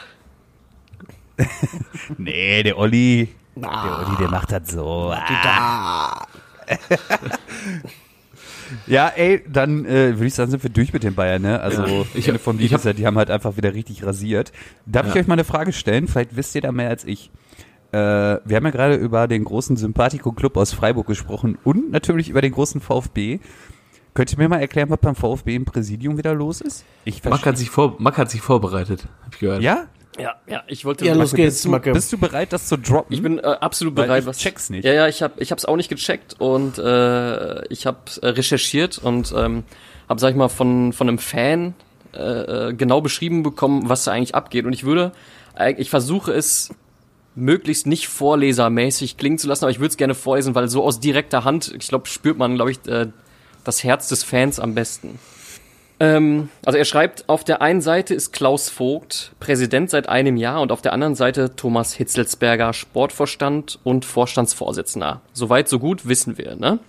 [2.18, 5.14] Nee, der Olli, der Olli, der macht das so.
[5.16, 6.26] Ah.
[8.88, 11.60] Ja, ey, dann äh, würde ich sagen, sind wir durch mit den Bayern, ne?
[11.60, 12.02] Also Ja.
[12.14, 14.54] ich Ich habe hab- von ich die, hab- die haben halt einfach wieder richtig rasiert.
[14.86, 15.20] Darf ich Ja.
[15.22, 16.08] euch mal eine Frage stellen?
[16.08, 17.32] Vielleicht wisst ihr da mehr als ich.
[17.92, 22.42] Äh, wir haben ja gerade über den großen Sympathico-Club aus Freiburg gesprochen und natürlich über
[22.42, 23.40] den großen VfB.
[24.14, 26.86] Könnt ihr mir mal erklären, was beim VfB im Präsidium wieder los ist?
[27.04, 29.62] Ich Mack hat sich vor, Mack hat sich vorbereitet, hab ich gehört.
[29.62, 29.88] Ja?
[30.20, 31.06] Ja, ja, ich wollte.
[31.06, 31.92] Ja, los geht's, Bist du, Macke.
[31.94, 33.14] bist du bereit, das zu droppen?
[33.14, 34.28] Ich bin äh, absolut Weil bereit.
[34.28, 34.84] ich check's nicht.
[34.84, 38.98] Ja, ja, ich habe, ich hab's auch nicht gecheckt und äh, ich habe äh, recherchiert
[38.98, 39.64] und ähm,
[40.10, 41.76] habe, sag ich mal, von von einem Fan
[42.14, 42.20] äh,
[42.70, 44.66] äh, genau beschrieben bekommen, was da eigentlich abgeht.
[44.66, 45.14] Und ich würde,
[45.58, 46.74] äh, ich versuche es
[47.34, 51.00] möglichst nicht vorlesermäßig klingen zu lassen, aber ich würde es gerne vorlesen, weil so aus
[51.00, 53.08] direkter Hand, ich glaube, spürt man, glaube ich, äh,
[53.64, 55.20] das Herz des Fans am besten.
[56.02, 60.60] Ähm, also er schreibt, auf der einen Seite ist Klaus Vogt Präsident seit einem Jahr
[60.62, 65.22] und auf der anderen Seite Thomas Hitzelsberger Sportvorstand und Vorstandsvorsitzender.
[65.32, 66.80] Soweit, so gut wissen wir, ne?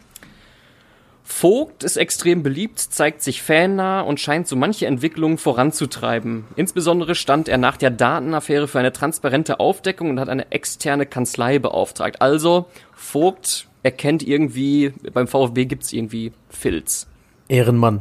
[1.24, 6.46] Vogt ist extrem beliebt, zeigt sich fannah und scheint so manche Entwicklungen voranzutreiben.
[6.56, 11.58] Insbesondere stand er nach der Datenaffäre für eine transparente Aufdeckung und hat eine externe Kanzlei
[11.58, 12.22] beauftragt.
[12.22, 17.06] Also, Vogt erkennt irgendwie, beim VfB gibt's irgendwie Filz.
[17.48, 18.00] Ehrenmann.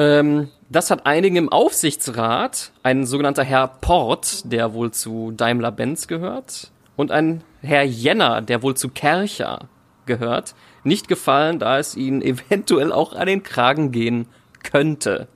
[0.00, 6.70] Ähm, das hat einigen im Aufsichtsrat, ein sogenannter Herr Port, der wohl zu Daimler-Benz gehört,
[6.96, 9.68] und ein Herr Jenner, der wohl zu Kercher
[10.06, 14.26] gehört, nicht gefallen, da es ihnen eventuell auch an den Kragen gehen
[14.62, 15.28] könnte.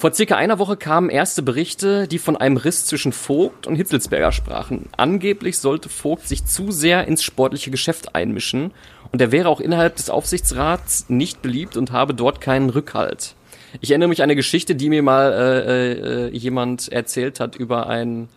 [0.00, 4.32] Vor circa einer Woche kamen erste Berichte, die von einem Riss zwischen Vogt und Hitzelsberger
[4.32, 4.88] sprachen.
[4.96, 8.70] Angeblich sollte Vogt sich zu sehr ins sportliche Geschäft einmischen
[9.12, 13.34] und er wäre auch innerhalb des Aufsichtsrats nicht beliebt und habe dort keinen Rückhalt.
[13.82, 17.86] Ich erinnere mich an eine Geschichte, die mir mal äh, äh, jemand erzählt hat über
[17.86, 18.30] einen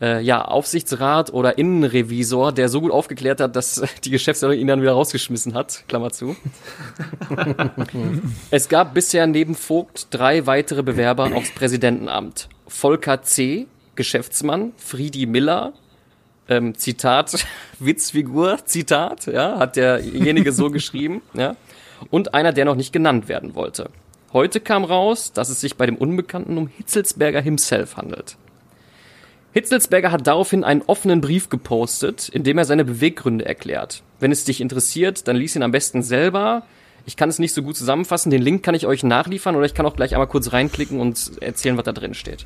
[0.00, 4.82] äh, ja, Aufsichtsrat oder Innenrevisor, der so gut aufgeklärt hat, dass die Geschäftsleitung ihn dann
[4.82, 5.84] wieder rausgeschmissen hat.
[5.88, 6.36] Klammer zu.
[8.50, 12.48] es gab bisher neben Vogt drei weitere Bewerber aufs Präsidentenamt.
[12.66, 15.72] Volker C., Geschäftsmann, Friedi Miller,
[16.48, 17.46] ähm, Zitat,
[17.78, 21.56] Witzfigur, Zitat, ja, hat derjenige so geschrieben, ja.
[22.10, 23.90] und einer, der noch nicht genannt werden wollte.
[24.32, 28.36] Heute kam raus, dass es sich bei dem Unbekannten um Hitzelsberger himself handelt.
[29.56, 34.02] Hitzelsberger hat daraufhin einen offenen Brief gepostet, in dem er seine Beweggründe erklärt.
[34.20, 36.64] Wenn es dich interessiert, dann lies ihn am besten selber.
[37.06, 38.28] Ich kann es nicht so gut zusammenfassen.
[38.28, 41.40] Den Link kann ich euch nachliefern oder ich kann auch gleich einmal kurz reinklicken und
[41.40, 42.44] erzählen, was da drin steht.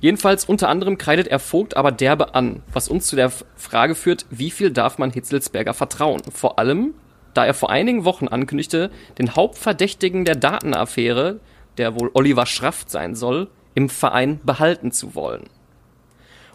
[0.00, 4.26] Jedenfalls unter anderem kreidet er Vogt aber derbe an, was uns zu der Frage führt,
[4.30, 6.22] wie viel darf man Hitzelsberger vertrauen?
[6.34, 6.94] Vor allem,
[7.34, 11.38] da er vor einigen Wochen ankündigte, den Hauptverdächtigen der Datenaffäre,
[11.76, 15.44] der wohl Oliver Schraft sein soll, im Verein behalten zu wollen.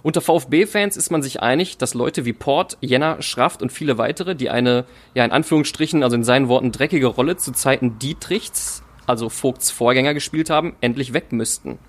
[0.04, 4.36] Unter VfB-Fans ist man sich einig, dass Leute wie Port, Jenner, Schraft und viele weitere,
[4.36, 4.84] die eine,
[5.16, 10.14] ja in Anführungsstrichen, also in seinen Worten dreckige Rolle zu Zeiten Dietrichs, also Vogts Vorgänger
[10.14, 11.80] gespielt haben, endlich weg müssten.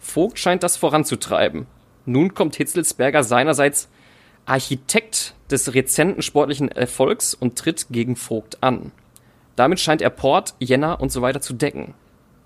[0.00, 1.66] Vogt scheint das voranzutreiben.
[2.06, 3.88] Nun kommt Hitzelsberger seinerseits
[4.46, 8.90] Architekt des rezenten sportlichen Erfolgs und tritt gegen Vogt an.
[9.54, 11.94] Damit scheint er Port, Jenner und so weiter zu decken.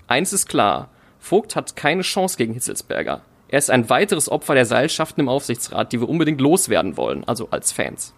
[0.06, 3.22] Eins ist klar, Vogt hat keine Chance gegen Hitzelsberger.
[3.48, 7.48] Er ist ein weiteres Opfer der Seilschaften im Aufsichtsrat, die wir unbedingt loswerden wollen, also
[7.50, 8.14] als Fans.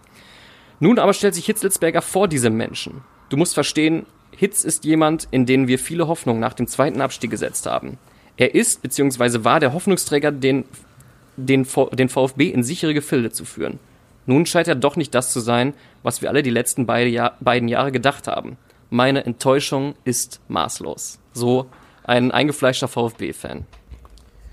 [0.81, 3.03] Nun aber stellt sich Hitzelsberger vor diesem Menschen.
[3.29, 7.31] Du musst verstehen, Hitz ist jemand, in den wir viele Hoffnungen nach dem zweiten Abstieg
[7.31, 7.99] gesetzt haben.
[8.37, 9.45] Er ist bzw.
[9.45, 10.65] war der Hoffnungsträger, den,
[11.37, 13.79] den, den VfB in sichere Gefilde zu führen.
[14.27, 17.37] Nun scheint er doch nicht das zu sein, was wir alle die letzten beide Jahr,
[17.41, 18.57] beiden Jahre gedacht haben.
[18.89, 21.19] Meine Enttäuschung ist maßlos.
[21.33, 21.67] So
[22.05, 23.67] ein eingefleischter VfB-Fan.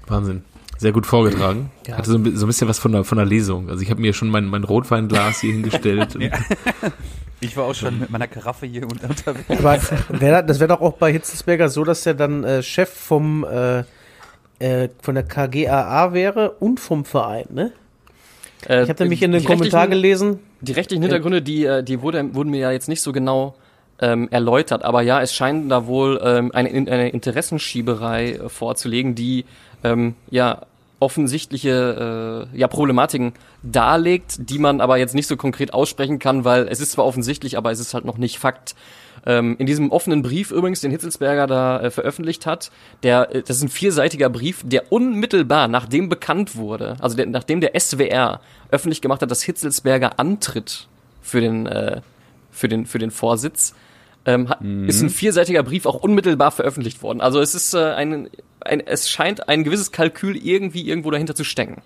[0.08, 0.44] Wahnsinn.
[0.78, 1.72] Sehr gut vorgetragen.
[1.88, 1.98] Ja.
[1.98, 3.70] Hatte so ein, so ein bisschen was von der, von der Lesung.
[3.70, 6.16] Also ich habe mir schon mein, mein Rotweinglas hier hingestellt.
[6.16, 6.30] und
[7.40, 9.48] Ich war auch schon mit meiner Karaffe hier unter- unterwegs.
[9.60, 9.80] Aber
[10.20, 13.84] wär, das wäre doch auch bei Hitzelsberger so, dass er dann äh, Chef vom äh,
[14.60, 17.72] äh, von der KGAA wäre und vom Verein, ne?
[18.68, 20.40] Äh, Ich habe nämlich in den Kommentar gelesen.
[20.62, 23.54] Die rechtlichen Hintergründe, die, äh, die wurde, wurden mir ja jetzt nicht so genau
[24.00, 29.46] ähm, erläutert, aber ja, es scheint da wohl ähm, eine, eine Interessenschieberei äh, vorzulegen, die
[29.84, 30.62] ähm, ja
[31.00, 36.68] offensichtliche äh, ja, Problematiken darlegt, die man aber jetzt nicht so konkret aussprechen kann, weil
[36.68, 38.76] es ist zwar offensichtlich, aber es ist halt noch nicht Fakt.
[39.26, 42.72] Ähm, in diesem offenen Brief übrigens, den Hitzelsberger da äh, veröffentlicht hat,
[43.04, 47.62] der, äh, das ist ein vierseitiger Brief, der unmittelbar nachdem bekannt wurde, also der, nachdem
[47.62, 50.88] der SWR öffentlich gemacht hat, dass Hitzelsberger antritt
[51.22, 52.02] für den, äh,
[52.52, 53.76] für den, für den Vorsitz,
[54.28, 57.22] ähm, hat, ist ein vierseitiger Brief auch unmittelbar veröffentlicht worden.
[57.22, 61.46] Also es ist äh, ein, ein, es scheint ein gewisses Kalkül irgendwie irgendwo dahinter zu
[61.46, 61.82] stecken.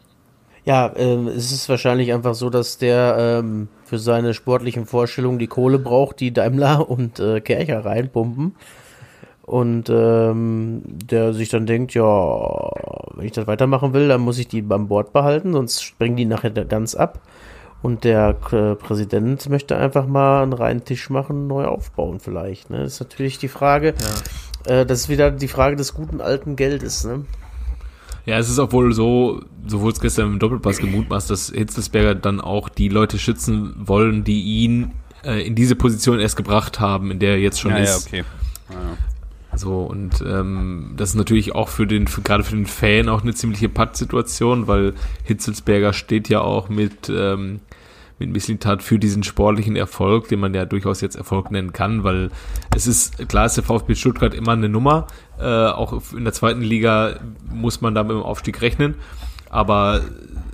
[0.66, 5.48] Ja, ähm, es ist wahrscheinlich einfach so, dass der ähm, für seine sportlichen Vorstellungen die
[5.48, 8.56] Kohle braucht, die Daimler und äh, Kercher reinpumpen.
[9.44, 12.04] Und ähm, der sich dann denkt, ja,
[13.16, 16.26] wenn ich das weitermachen will, dann muss ich die beim Bord behalten, sonst springen die
[16.26, 17.20] nachher ganz ab.
[17.82, 22.70] Und der äh, Präsident möchte einfach mal einen reinen Tisch machen, neu aufbauen vielleicht.
[22.70, 22.84] Ne?
[22.84, 23.96] Das ist natürlich die Frage,
[24.66, 27.06] äh, das ist wieder die Frage des guten alten Geldes.
[27.06, 27.26] Ne?
[28.28, 32.14] Ja, es ist auch wohl so, so wurde es gestern im Doppelpass gemutmaßt, dass Hitzelsberger
[32.14, 34.92] dann auch die Leute schützen wollen, die ihn
[35.24, 38.08] äh, in diese Position erst gebracht haben, in der er jetzt schon Ja, ja, ist.
[38.08, 38.24] okay.
[39.54, 43.22] So, und ähm, das ist natürlich auch für den, für, gerade für den Fan auch
[43.22, 44.94] eine ziemliche Pattsituation, weil
[45.26, 47.60] Hitzelsberger steht ja auch mit, ähm,
[48.22, 52.30] mit Misslintat für diesen sportlichen Erfolg, den man ja durchaus jetzt Erfolg nennen kann, weil
[52.76, 55.08] es ist, klar ist der VfB Stuttgart immer eine Nummer,
[55.40, 57.20] äh, auch in der zweiten Liga
[57.52, 58.96] muss man da mit dem Aufstieg rechnen,
[59.50, 60.02] aber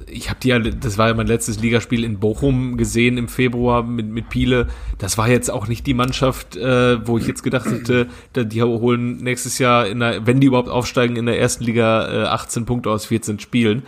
[0.10, 3.84] ich habe die ja, das war ja mein letztes Ligaspiel in Bochum gesehen im Februar
[3.84, 4.68] mit, mit Piele.
[4.98, 9.18] Das war jetzt auch nicht die Mannschaft, äh, wo ich jetzt gedacht hätte, die holen
[9.18, 12.90] nächstes Jahr, in der, wenn die überhaupt aufsteigen, in der ersten Liga äh, 18 Punkte
[12.90, 13.84] aus 14 Spielen.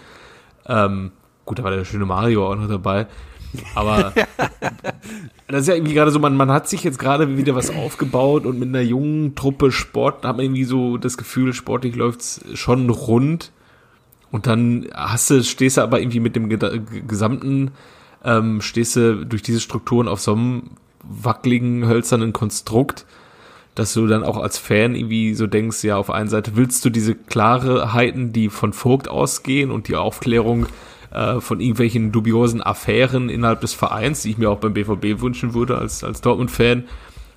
[0.68, 1.12] Ähm,
[1.46, 3.08] gut, da war der schöne Mario auch noch dabei.
[3.76, 4.14] Aber
[5.48, 8.46] das ist ja irgendwie gerade so, man, man hat sich jetzt gerade wieder was aufgebaut
[8.46, 12.90] und mit einer jungen Truppe Sport hat man irgendwie so das Gefühl, sportlich läuft's schon
[12.90, 13.52] rund.
[14.32, 16.50] Und dann hast du, stehst du aber irgendwie mit dem
[17.08, 17.72] gesamten,
[18.24, 20.72] ähm, stehst du durch diese Strukturen auf so einem
[21.04, 23.06] wackeligen, hölzernen Konstrukt,
[23.74, 26.90] dass du dann auch als Fan irgendwie so denkst, ja, auf einen Seite willst du
[26.90, 30.68] diese Klarheiten, die von Vogt ausgehen und die Aufklärung
[31.12, 35.54] äh, von irgendwelchen dubiosen Affären innerhalb des Vereins, die ich mir auch beim BVB wünschen
[35.54, 36.86] würde als, als Dortmund-Fan,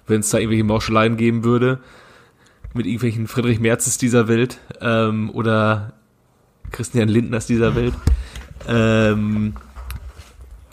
[0.07, 1.79] wenn es da irgendwelche Mauscheleien geben würde
[2.75, 5.93] mit irgendwelchen Friedrich Merzes dieser Welt ähm, oder
[6.71, 7.95] Christian Lindners dieser Welt.
[8.67, 9.55] Ähm,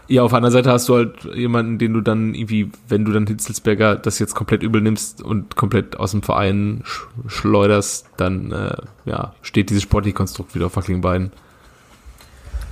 [0.08, 3.28] ja, auf anderen Seite hast du halt jemanden, den du dann irgendwie, wenn du dann
[3.28, 8.78] Hitzelsberger das jetzt komplett übel nimmst und komplett aus dem Verein sch schleuderst, dann äh,
[9.06, 11.32] ja, steht dieses sportliche Konstrukt wieder auf wackeligen Beinen.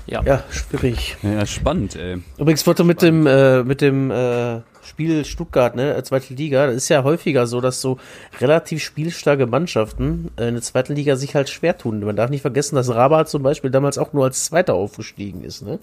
[0.08, 0.24] Ja.
[0.24, 1.18] Ja, schwierig.
[1.22, 2.18] Ja, spannend, ey.
[2.38, 6.76] Übrigens wurde mit dem, äh, mit dem äh, Spiel Stuttgart, ne, äh, zweite Liga, das
[6.76, 7.98] ist ja häufiger so, dass so
[8.40, 12.00] relativ spielstarke Mannschaften äh, in der zweiten Liga sich halt schwer tun.
[12.00, 15.62] Man darf nicht vergessen, dass Rabat zum Beispiel damals auch nur als Zweiter aufgestiegen ist,
[15.62, 15.80] ne?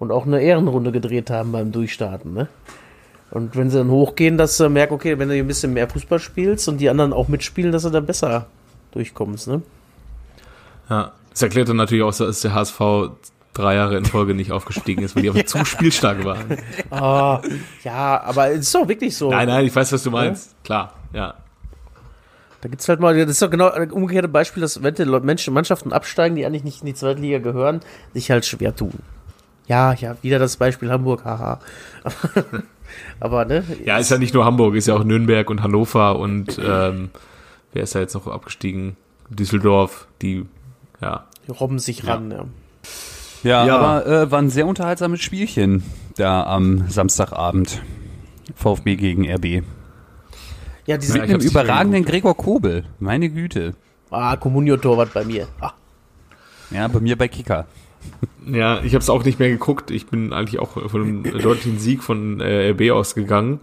[0.00, 2.48] Und auch eine Ehrenrunde gedreht haben beim Durchstarten, ne?
[3.30, 6.18] Und wenn sie dann hochgehen, dass sie merken, okay, wenn du ein bisschen mehr Fußball
[6.18, 8.46] spielst und die anderen auch mitspielen, dass du dann besser
[8.90, 9.62] durchkommst, ne?
[10.90, 11.12] Ja.
[11.30, 12.80] Das erklärt dann natürlich auch, dass der HSV
[13.54, 16.58] drei Jahre in Folge nicht aufgestiegen ist, weil die einfach zu spielstark waren.
[16.90, 17.40] Ah,
[17.82, 19.30] ja, aber es ist doch wirklich so.
[19.30, 20.54] Nein, nein, ich weiß, was du meinst.
[20.64, 21.34] Klar, ja.
[22.60, 25.54] Da gibt's halt mal, das ist doch genau ein umgekehrte Beispiel, dass wenn die Menschen,
[25.54, 27.80] Mannschaften absteigen, die eigentlich nicht in die zweite Liga gehören,
[28.14, 28.94] sich halt schwer tun.
[29.68, 31.60] Ja, ja, wieder das Beispiel Hamburg, haha.
[33.20, 33.64] Aber, ne?
[33.84, 37.10] Ja, ist ja nicht nur Hamburg, ist ja auch Nürnberg und Hannover und ähm,
[37.72, 38.96] wer ist da jetzt noch abgestiegen?
[39.28, 40.46] Düsseldorf, die,
[41.00, 41.26] ja.
[41.46, 42.44] Die robben sich ran, ja.
[43.42, 43.78] Ja, Ja.
[43.78, 45.82] aber äh, war ein sehr unterhaltsames Spielchen
[46.16, 47.80] da am Samstagabend.
[48.54, 49.44] VfB gegen RB.
[50.86, 52.84] Ja, die Ja, sind ich Mit mehr überragenden Gregor Kobel.
[52.98, 53.74] Meine Güte.
[54.10, 55.46] Ah, Comunio-Torwart bei mir.
[55.60, 55.72] Ah,
[56.70, 57.66] Ja, bei mir bei Kicker.
[58.46, 59.90] Ja, ich habe es auch nicht mehr geguckt.
[59.90, 63.60] Ich bin eigentlich auch von einem deutlichen Sieg von äh, RB ausgegangen.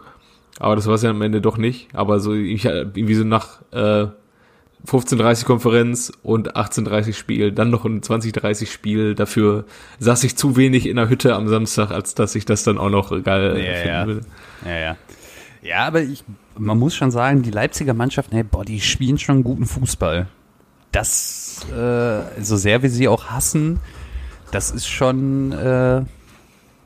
[0.60, 1.88] Aber das war es ja am Ende doch nicht.
[1.94, 4.08] Aber so ich, äh, irgendwie so nach äh,
[4.86, 9.16] 15:30 Konferenz und 18:30 Spiel, dann noch ein 20:30 Spiel.
[9.16, 9.66] Dafür
[10.00, 12.90] saß ich zu wenig in der Hütte am Samstag, als dass ich das dann auch
[12.90, 14.08] noch geil Ja, finden ja.
[14.08, 14.22] würde.
[14.66, 14.98] Ja, ja.
[15.62, 16.24] Ja, aber ich,
[16.58, 20.28] man muss schon sagen, die Leipziger Mannschaft, hey, boah, die spielen schon guten Fußball.
[20.92, 23.80] Das, äh, so sehr wir sie auch hassen,
[24.52, 26.04] das ist schon äh,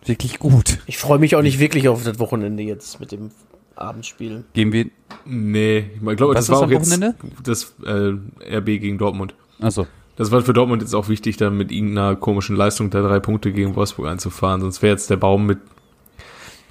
[0.06, 0.80] wirklich gut.
[0.86, 3.32] ich freue mich auch nicht wirklich auf das Wochenende jetzt mit dem
[3.80, 4.44] Abendspiel.
[4.54, 4.88] Gehen wir.
[5.26, 7.16] Nee, ich glaube, Was das war auch jetzt Wochenende?
[7.44, 9.34] das äh, RB gegen Dortmund.
[9.60, 9.88] Achso.
[10.16, 13.52] Das war für Dortmund jetzt auch wichtig, da mit irgendeiner komischen Leistung da drei Punkte
[13.54, 14.60] gegen Wolfsburg einzufahren.
[14.62, 15.60] Sonst wäre jetzt der Baum mit,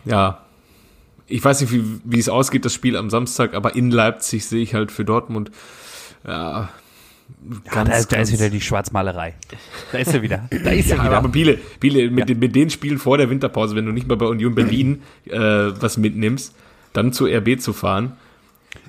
[0.05, 0.43] ja,
[1.27, 4.63] ich weiß nicht, wie, wie es ausgeht, das Spiel am Samstag, aber in Leipzig sehe
[4.63, 5.51] ich halt für Dortmund,
[6.27, 6.69] ja,
[7.75, 9.35] Ja, da, ist- da ist wieder die Schwarzmalerei.
[9.93, 10.49] Da ist er wieder.
[10.51, 11.17] Da ist er Ja, wieder.
[11.19, 14.17] aber Biele, Biele mit, den, mit den Spielen vor der Winterpause, wenn du nicht mal
[14.17, 16.55] bei Union Berlin äh, was mitnimmst,
[16.99, 18.13] dann zu RB zu fahren.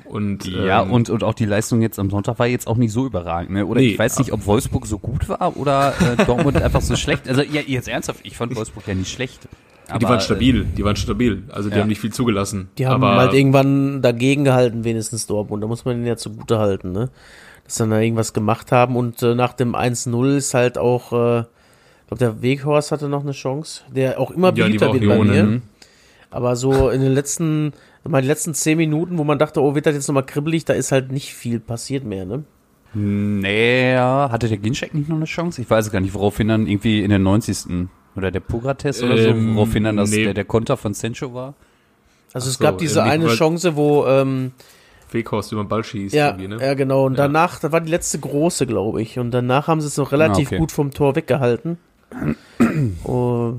[0.06, 2.91] Und, Ja, ähm, und, und auch die Leistung jetzt am Sonntag war jetzt auch nicht
[2.91, 3.52] so überragend.
[3.52, 3.65] Ne?
[3.65, 6.95] Oder Nee, ich weiß nicht, ob Wolfsburg so gut war oder äh, Dortmund einfach so
[6.95, 7.30] schlecht.
[7.30, 9.48] Also ja, jetzt ernsthaft, ich fand Wolfsburg ja nicht schlecht.
[9.88, 11.43] die Aber, waren stabil, die waren stabil.
[11.50, 11.82] Also die ja.
[11.82, 12.69] haben nicht viel zugelassen.
[12.80, 15.63] Die haben aber, halt irgendwann dagegen gehalten, wenigstens Dortmund.
[15.63, 17.10] Da muss man ihnen ja zugute halten, ne?
[17.65, 21.13] Dass sie dann da irgendwas gemacht haben und äh, nach dem 1-0 ist halt auch,
[21.13, 24.89] äh, ich glaube, der Weghorst hatte noch eine Chance, der auch immer Ja, die beliebter
[24.89, 25.43] auch wird bei mir.
[25.43, 25.62] mhm.
[26.32, 27.74] Aber so in den letzten,
[28.08, 30.74] mal die letzten zehn Minuten, wo man dachte, oh, wird das jetzt nochmal kribbelig, da
[30.74, 32.44] ist halt nicht viel passiert mehr, ne?
[32.94, 35.62] Nee, ja, hatte der Ginczek nicht noch eine Chance?
[35.62, 37.88] Ich weiß es gar nicht, woraufhin dann irgendwie in der 90.
[38.16, 40.24] oder der Pogrates oder Ähm, so, woraufhin dann das, nee.
[40.24, 41.54] der, der Konter von Sencho war.
[42.34, 44.52] Also Ach es so, gab diese äh, nicht, eine Chance, wo, ähm,
[45.12, 46.14] Weghorst über den Ball schießt.
[46.16, 46.58] ja, ne?
[46.62, 47.06] ja, genau.
[47.06, 47.24] Und Ja.
[47.24, 49.18] danach, da war die letzte große, glaube ich.
[49.18, 50.58] Und danach haben sie es noch relativ Ah, okay.
[50.60, 51.78] gut vom Tor weggehalten.
[53.04, 53.54] oh,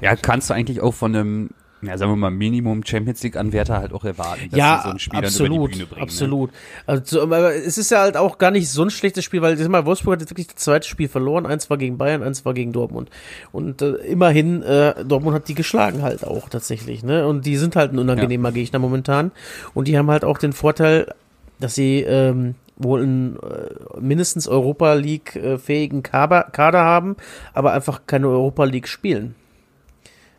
[0.00, 1.50] Ja, kannst du eigentlich auch von einem,
[1.86, 4.92] ja, sagen wir mal, Minimum Champions League Anwärter halt auch erwarten, dass ja, sie so
[4.94, 6.02] ein Spiel dann absolut, über die Bühne bringen.
[6.02, 6.50] absolut.
[6.86, 9.86] Also, aber es ist ja halt auch gar nicht so ein schlechtes Spiel, weil mal,
[9.86, 11.46] Wolfsburg hat jetzt wirklich das zweite Spiel verloren.
[11.46, 13.10] Eins war gegen Bayern, eins war gegen Dortmund.
[13.52, 17.02] Und äh, immerhin, äh, Dortmund hat die geschlagen halt auch tatsächlich.
[17.02, 17.26] Ne?
[17.26, 19.32] Und die sind halt ein unangenehmer Gegner momentan.
[19.74, 21.12] Und die haben halt auch den Vorteil,
[21.60, 25.58] dass sie ähm, wohl einen äh, mindestens Europa League äh,
[26.02, 27.16] Kader haben,
[27.52, 29.34] aber einfach keine Europa League spielen.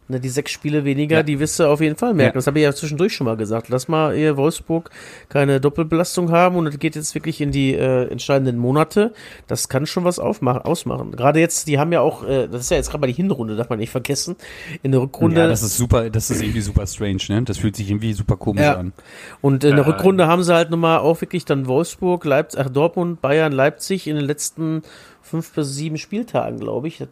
[0.07, 1.23] Ne, die sechs Spiele weniger, Ja.
[1.23, 2.33] die wirst du auf jeden Fall merken.
[2.35, 2.37] Ja.
[2.37, 3.69] Das habe ich ja zwischendurch schon mal gesagt.
[3.69, 4.91] Lass mal ihr Wolfsburg
[5.29, 9.13] keine Doppelbelastung haben und es geht jetzt wirklich in die äh, entscheidenden Monate.
[9.47, 11.11] Das kann schon was aufmachen, ausmachen.
[11.13, 13.55] Gerade jetzt, die haben ja auch, äh, das ist ja jetzt gerade mal die Hinrunde,
[13.55, 14.35] darf man nicht vergessen.
[14.83, 15.41] In der Rückrunde.
[15.41, 17.41] Ja, das ist super, das ist irgendwie super strange, ne?
[17.41, 18.75] Das fühlt sich irgendwie super komisch Ja.
[18.75, 18.93] an.
[19.41, 22.69] Und in der Äh, Rückrunde haben sie halt nochmal auch wirklich dann Wolfsburg, Leipzig, ach,
[22.69, 24.83] Dortmund, Bayern, Leipzig in den letzten
[25.25, 26.99] fünf bis sieben Spieltagen, glaube ich.
[26.99, 27.09] Das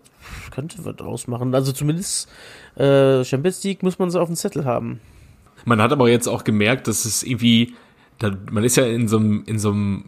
[0.51, 1.53] könnte was ausmachen.
[1.55, 2.29] Also zumindest
[2.75, 5.01] äh, Champions League muss man so auf dem Zettel haben.
[5.65, 7.73] Man hat aber jetzt auch gemerkt, dass es irgendwie,
[8.51, 10.05] man ist ja in so einem, in so einem,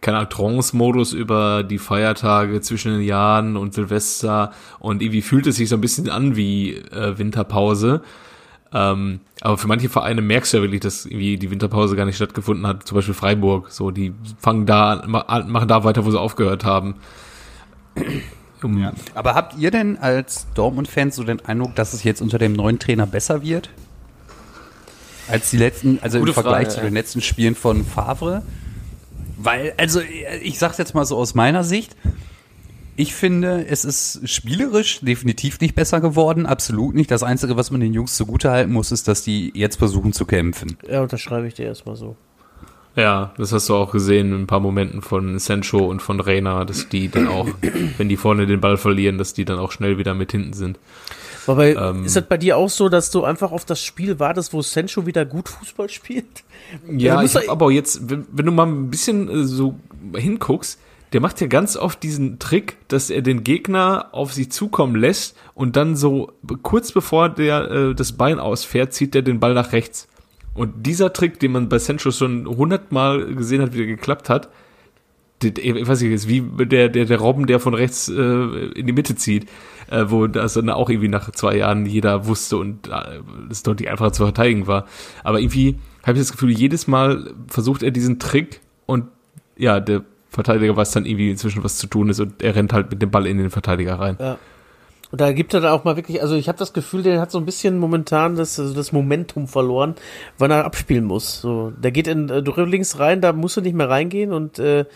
[0.00, 5.56] keine Ahnung, Trance-Modus über die Feiertage zwischen den Jahren und Silvester und irgendwie fühlt es
[5.56, 8.02] sich so ein bisschen an wie äh, Winterpause.
[8.72, 12.16] Ähm, aber für manche Vereine merkst du ja wirklich, dass irgendwie die Winterpause gar nicht
[12.16, 12.86] stattgefunden hat.
[12.86, 13.70] Zum Beispiel Freiburg.
[13.70, 16.94] So, die fangen da machen da weiter, wo sie aufgehört haben.
[18.62, 22.52] Um, Aber habt ihr denn als Dortmund-Fans so den Eindruck, dass es jetzt unter dem
[22.52, 23.70] neuen Trainer besser wird?
[25.28, 26.84] Als die letzten, also Gute im Vergleich Frage, zu ja.
[26.84, 28.42] den letzten Spielen von Favre?
[29.36, 30.00] Weil, also
[30.42, 31.96] ich sag's jetzt mal so aus meiner Sicht,
[32.94, 36.44] Ich finde, es ist spielerisch definitiv nicht besser geworden.
[36.44, 37.10] Absolut nicht.
[37.10, 40.76] Das Einzige, was man den Jungs zugutehalten muss, ist, dass die jetzt versuchen zu kämpfen.
[40.86, 42.16] Ja, unterschreibe ich dir erstmal so.
[42.94, 46.64] Ja, das hast du auch gesehen in ein paar Momenten von Sancho und von Reina,
[46.64, 47.48] dass die dann auch,
[47.98, 50.78] wenn die vorne den Ball verlieren, dass die dann auch schnell wieder mit hinten sind.
[51.46, 52.04] Wobei, Ähm.
[52.04, 55.06] ist das bei dir auch so, dass du einfach auf das Spiel wartest, wo Sancho
[55.06, 56.44] wieder gut Fußball spielt?
[56.88, 59.74] Ja, ich hab er- aber jetzt, wenn, wenn du mal ein bisschen äh, so
[60.14, 60.78] hinguckst,
[61.12, 65.36] der macht ja ganz oft diesen Trick, dass er den Gegner auf sich zukommen lässt
[65.54, 69.72] und dann so kurz bevor der äh, das Bein ausfährt, zieht er den Ball nach
[69.72, 70.08] rechts.
[70.54, 74.50] Und dieser Trick, den man bei Sancho schon hundertmal gesehen hat, wie der geklappt hat,
[75.42, 78.92] ich weiß nicht, ist wie der, der, der Robben, der von rechts äh, in die
[78.92, 79.48] Mitte zieht,
[79.90, 83.90] äh, wo das dann auch irgendwie nach zwei Jahren jeder wusste und äh, es deutlich
[83.90, 84.86] einfacher zu verteidigen war.
[85.24, 89.06] Aber irgendwie habe ich das Gefühl, jedes Mal versucht er diesen Trick und
[89.56, 92.90] ja, der Verteidiger weiß dann irgendwie inzwischen, was zu tun ist und er rennt halt
[92.90, 94.16] mit dem Ball in den Verteidiger rein.
[94.18, 94.38] Ja.
[95.12, 97.30] Und da gibt er dann auch mal wirklich, also ich habe das Gefühl, der hat
[97.30, 99.94] so ein bisschen momentan das, also das Momentum verloren,
[100.38, 101.40] wann er abspielen muss.
[101.42, 104.86] So, der geht in äh, links rein, da musst du nicht mehr reingehen und äh,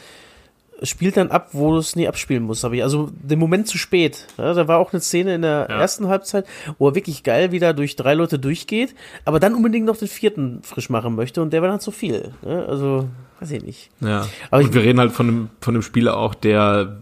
[0.83, 2.64] spielt dann ab, wo du es nie abspielen musst.
[2.64, 2.83] Hab ich.
[2.83, 4.26] Also den Moment zu spät.
[4.38, 5.81] Ja, da war auch eine Szene in der Ja.
[5.81, 6.46] ersten Halbzeit,
[6.79, 10.61] wo er wirklich geil wieder durch drei Leute durchgeht, aber dann unbedingt noch den vierten
[10.62, 12.33] frisch machen möchte und der war dann zu viel.
[12.42, 13.07] Ja, also,
[13.40, 13.90] weiß ich nicht.
[14.01, 14.27] Ja.
[14.51, 16.96] Aber und ich- wir reden halt von einem, von einem Spieler auch, der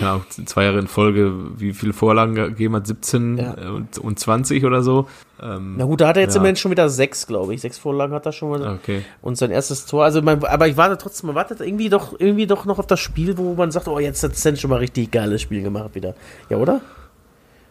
[0.00, 3.50] Ahnung, zwei Jahre in Folge, wie viele Vorlagen gegeben hat, 17 Ja.
[3.72, 5.08] und, und 20 oder so.
[5.42, 6.40] Ähm, Na gut, da hat er jetzt Ja.
[6.40, 7.60] immerhin schon wieder sechs, glaube ich.
[7.60, 8.74] Sechs Vorlagen hat er schon mal.
[8.74, 9.02] okay.
[9.22, 12.46] Und sein erstes Tor, also man, aber ich warte trotzdem, man wartet irgendwie doch, irgendwie
[12.46, 15.10] doch noch auf das Spiel, wo man sagt, oh, jetzt hat Sen schon mal richtig
[15.10, 16.14] geiles Spiel gemacht wieder.
[16.50, 16.80] Ja, oder?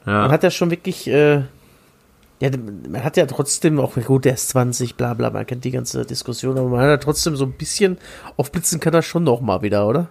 [0.06, 0.24] Ja.
[0.24, 1.44] Man hat ja schon wirklich, äh,
[2.40, 2.50] ja,
[2.90, 6.06] man hat ja trotzdem auch, gut, der ist 20, bla bla, man kennt die ganze
[6.06, 7.98] Diskussion, aber man hat ja trotzdem so ein bisschen
[8.38, 10.10] aufblitzen kann er schon noch mal wieder, oder?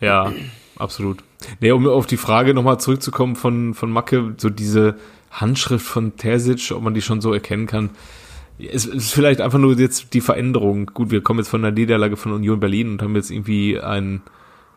[0.00, 0.32] Ja,
[0.76, 1.24] absolut.
[1.60, 4.96] Nee, um auf die Frage nochmal zurückzukommen von, von Macke, so diese
[5.30, 7.90] Handschrift von Terzic, ob man die schon so erkennen kann.
[8.58, 10.86] Es ist vielleicht einfach nur jetzt die Veränderung.
[10.86, 14.22] Gut, wir kommen jetzt von der Niederlage von Union Berlin und haben jetzt irgendwie einen,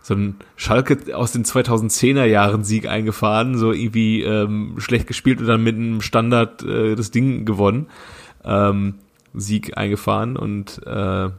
[0.01, 5.47] so einen Schalke aus den 2010er Jahren Sieg eingefahren, so irgendwie ähm, schlecht gespielt und
[5.47, 7.87] dann mit einem Standard äh, das Ding gewonnen.
[8.45, 8.95] Ähm,
[9.33, 11.29] Sieg eingefahren und äh,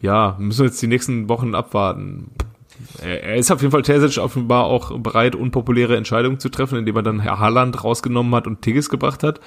[0.00, 2.30] ja, müssen wir jetzt die nächsten Wochen abwarten.
[3.02, 6.96] Er er ist auf jeden Fall Terzic offenbar auch bereit, unpopuläre Entscheidungen zu treffen, indem
[6.96, 9.40] er dann Herr Haaland rausgenommen hat und Tigges gebracht hat.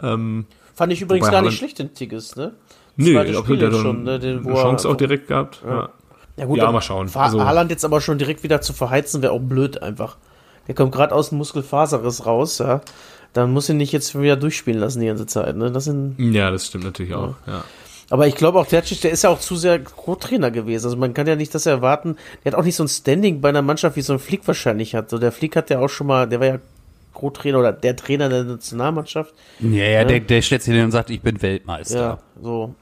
[0.00, 2.54] Ähm, Fand ich übrigens gar nicht Haaland- schlecht, den Tigges, ne?
[2.96, 5.62] nö, Zweite ob Spiel der dann schon, ne, den, eine Chance auch direkt gehabt.
[5.64, 5.74] Ja.
[5.76, 5.88] Ja,
[6.46, 7.08] gut, Ja, mal schauen.
[7.14, 10.16] Ha Also- Haaland jetzt aber schon direkt wieder zu verheizen, wäre auch blöd einfach.
[10.66, 12.80] Der kommt gerade aus dem Muskelfaserriss raus, ja.
[13.32, 15.70] Dann muss ihn nicht jetzt wieder durchspielen lassen die ganze Zeit, ne?
[15.70, 17.34] Das sind, ja, das stimmt natürlich auch.
[17.46, 17.64] Ja.
[18.10, 20.86] aber ich glaube auch, Terzic, der ist ja auch zu sehr Co-Trainer gewesen.
[20.86, 22.16] Also man kann ja nicht das erwarten.
[22.44, 24.94] Der hat auch nicht so ein Standing bei einer Mannschaft, wie so ein Flick wahrscheinlich
[24.94, 25.10] hat.
[25.10, 26.58] So, der Flick hat ja auch schon mal, der war ja
[27.12, 29.34] Co-Trainer oder der Trainer der Nationalmannschaft.
[29.60, 31.98] Ja, ja, der, der stellt sich hin und sagt, ich bin Weltmeister.
[31.98, 32.74] Ja, so.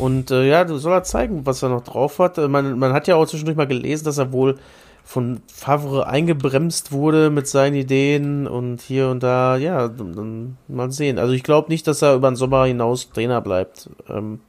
[0.00, 2.38] Und äh, ja, du soll er zeigen, was er noch drauf hat.
[2.38, 4.56] Äh, Man, man hat ja auch zwischendurch mal gelesen, dass er wohl
[5.04, 11.18] von Favre eingebremst wurde mit seinen Ideen und hier und da, ja, dann, mal sehen.
[11.18, 13.90] Also ich glaube nicht, dass er über den Sommer hinaus Trainer bleibt.
[14.08, 14.40] Ähm,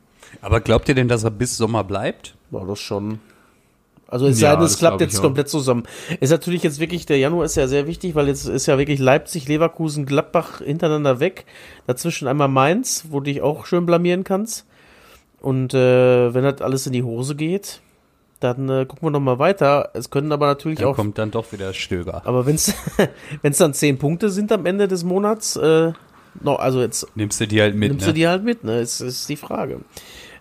[0.41, 2.35] Aber glaubt ihr denn, dass er bis Sommer bleibt?
[2.51, 3.19] war das schon.
[4.07, 5.83] Also es Ja, sei denn, es klappt jetzt komplett zusammen.
[6.19, 8.99] Ist natürlich jetzt wirklich, der Januar ist ja sehr wichtig, weil jetzt ist ja wirklich
[8.99, 11.45] Leipzig, Leverkusen, Gladbach hintereinander weg.
[11.87, 14.67] Dazwischen einmal Mainz, wo du dich auch schön blamieren kannst.
[15.41, 17.81] Und äh, wenn das alles in die Hose geht,
[18.39, 19.89] dann äh, gucken wir noch mal weiter.
[19.93, 22.21] Es können aber natürlich Dann auch, kommt dann doch wieder Stöger.
[22.25, 22.73] aber wenn es
[23.41, 25.91] wenn es dann zehn Punkte sind am Ende des Monats, äh,
[26.41, 28.13] no, also jetzt Nimmst du die halt mit, nimmst ne?
[28.13, 28.79] du die halt mit, ne?
[28.79, 29.81] Ist, ist die Frage.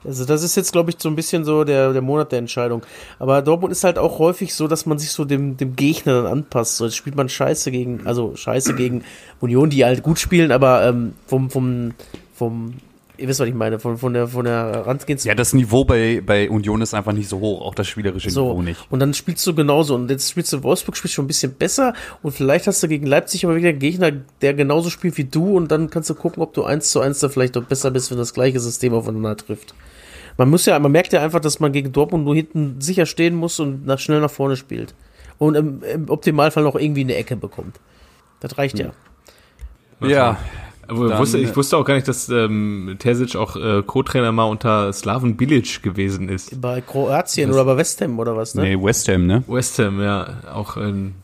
[0.02, 2.82] Also das ist jetzt, glaube ich, so ein bisschen so der, der Monat der Entscheidung.
[3.18, 6.32] Aber Dortmund ist halt auch häufig so, dass man sich so dem, dem Gegner dann
[6.32, 6.78] anpasst.
[6.78, 9.04] So, jetzt spielt man Scheiße gegen, also Scheiße gegen
[9.40, 11.92] Union, die halt gut spielen, aber ähm, vom, vom,
[12.34, 12.74] vom,
[13.20, 16.22] ihr wisst, was ich meine, von, von der, von der Randgehens Ja, das Niveau bei,
[16.24, 18.48] bei Union ist einfach nicht so hoch, auch das spielerische so.
[18.48, 18.80] Niveau nicht.
[18.90, 19.94] Und dann spielst du genauso.
[19.94, 21.94] Und jetzt spielst du Wolfsburg, spielst schon ein bisschen besser.
[22.22, 25.56] Und vielleicht hast du gegen Leipzig aber wieder einen Gegner, der genauso spielt wie du.
[25.56, 28.10] Und dann kannst du gucken, ob du eins zu eins da vielleicht doch besser bist,
[28.10, 29.74] wenn das gleiche System aufeinander trifft.
[30.36, 33.34] Man muss ja, man merkt ja einfach, dass man gegen Dortmund nur hinten sicher stehen
[33.34, 34.94] muss und nach, schnell nach vorne spielt.
[35.38, 37.76] Und im, im Optimalfall noch irgendwie eine Ecke bekommt.
[38.40, 38.92] Das reicht ja.
[40.02, 40.38] Ja, Aber
[40.90, 44.44] Dann, wusste, äh, ich wusste auch gar nicht, dass ähm, Terzic auch äh, Co-Trainer mal
[44.44, 46.60] unter Slaven Bilic gewesen ist.
[46.60, 48.62] Bei Kroatien oder bei West Ham oder was, ne?
[48.62, 49.44] nee, West Ham, ne?
[49.46, 51.14] West Ham, ja, auch ein,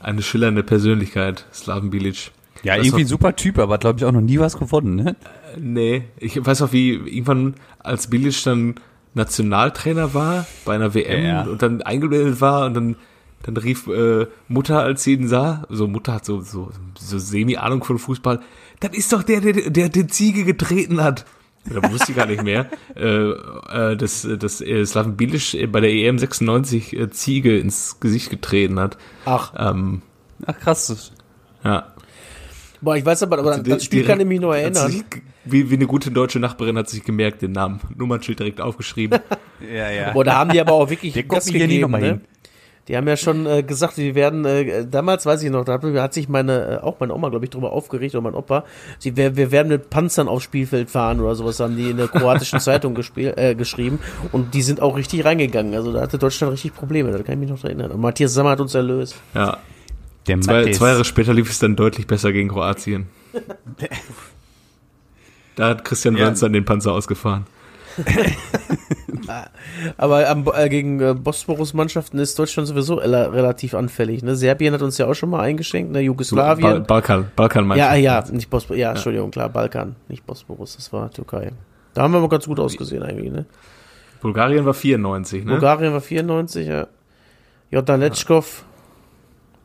[0.00, 2.30] eine schillernde Persönlichkeit, Slaven Bilic.
[2.62, 5.16] Ja, irgendwie ein super Typ, aber hat, glaube ich, auch noch nie was gewonnen, ne?
[5.58, 8.74] Nee, ich weiß auch, wie irgendwann als Bilic dann
[9.14, 11.42] Nationaltrainer war bei einer WM Ja.
[11.44, 12.96] und dann eingeblendet war und dann
[13.42, 17.84] Dann rief äh, Mutter, als sie ihn sah, so Mutter hat so, so, so semi-Ahnung
[17.84, 18.40] von Fußball,
[18.88, 21.24] das ist doch der, der, der den Ziege getreten hat.
[21.66, 25.90] Da wusste ich gar nicht mehr, äh, äh, dass, dass äh, Slaven Bilic bei der
[25.90, 28.98] EM 96 äh, Ziege ins Gesicht getreten hat.
[29.24, 30.02] Ach, Ähm,
[30.46, 31.12] Ach krass.
[31.64, 31.94] ja.
[32.82, 34.90] boah, ich weiß aber, aber an das Spiel kann ich mich noch Hat erinnern.
[34.90, 35.04] sich,
[35.46, 37.80] wie, wie eine gute deutsche Nachbarin hat sich gemerkt, den Namen.
[37.96, 39.20] Nummernschild direkt aufgeschrieben.
[39.72, 40.12] Ja, ja.
[40.12, 42.20] Boah, da haben die aber auch wirklich Der Gas hier nie ne?
[42.88, 45.82] Die haben ja schon äh, gesagt, wir werden, äh, damals weiß ich noch, da hat,
[45.84, 48.64] hat sich meine, äh, auch meine Oma, glaube ich, drüber aufgeregt, oder mein Opa,
[48.98, 52.08] sie, wir, wir werden mit Panzern aufs Spielfeld fahren oder sowas, haben die in der
[52.08, 54.00] kroatischen Zeitung gespiel, äh, geschrieben
[54.32, 57.40] und die sind auch richtig reingegangen, also da hatte Deutschland richtig Probleme, da kann ich
[57.40, 57.90] mich noch erinnern.
[57.90, 59.16] Und Matthias Sammer hat uns erlöst.
[59.34, 59.58] Ja.
[60.26, 63.06] Der Zwei, zwei Jahre später lief es dann deutlich besser gegen Kroatien.
[65.56, 66.24] Da hat Christian Ja.
[66.24, 67.46] Wörns dann den Panzer ausgefahren.
[69.96, 74.36] Aber am, äh, gegen äh, Bosporus-Mannschaften ist Deutschland sowieso rela- relativ anfällig, ne?
[74.36, 75.98] Serbien hat uns ja auch schon mal eingeschenkt, ne?
[75.98, 76.84] Ba Jugoslawien.
[76.84, 81.10] Balkan, Balkan meinst Ja, ja, nicht Bosporus, ja, Entschuldigung, klar, Balkan, nicht Bosporus, das war
[81.10, 81.52] Türkei.
[81.94, 83.46] Da haben wir mal ganz gut ausgesehen eigentlich, ne?
[84.20, 85.52] Bulgarien war 94, ne?
[85.52, 86.86] Bulgarien war 94, ja.
[87.70, 88.64] Jota Letschkov,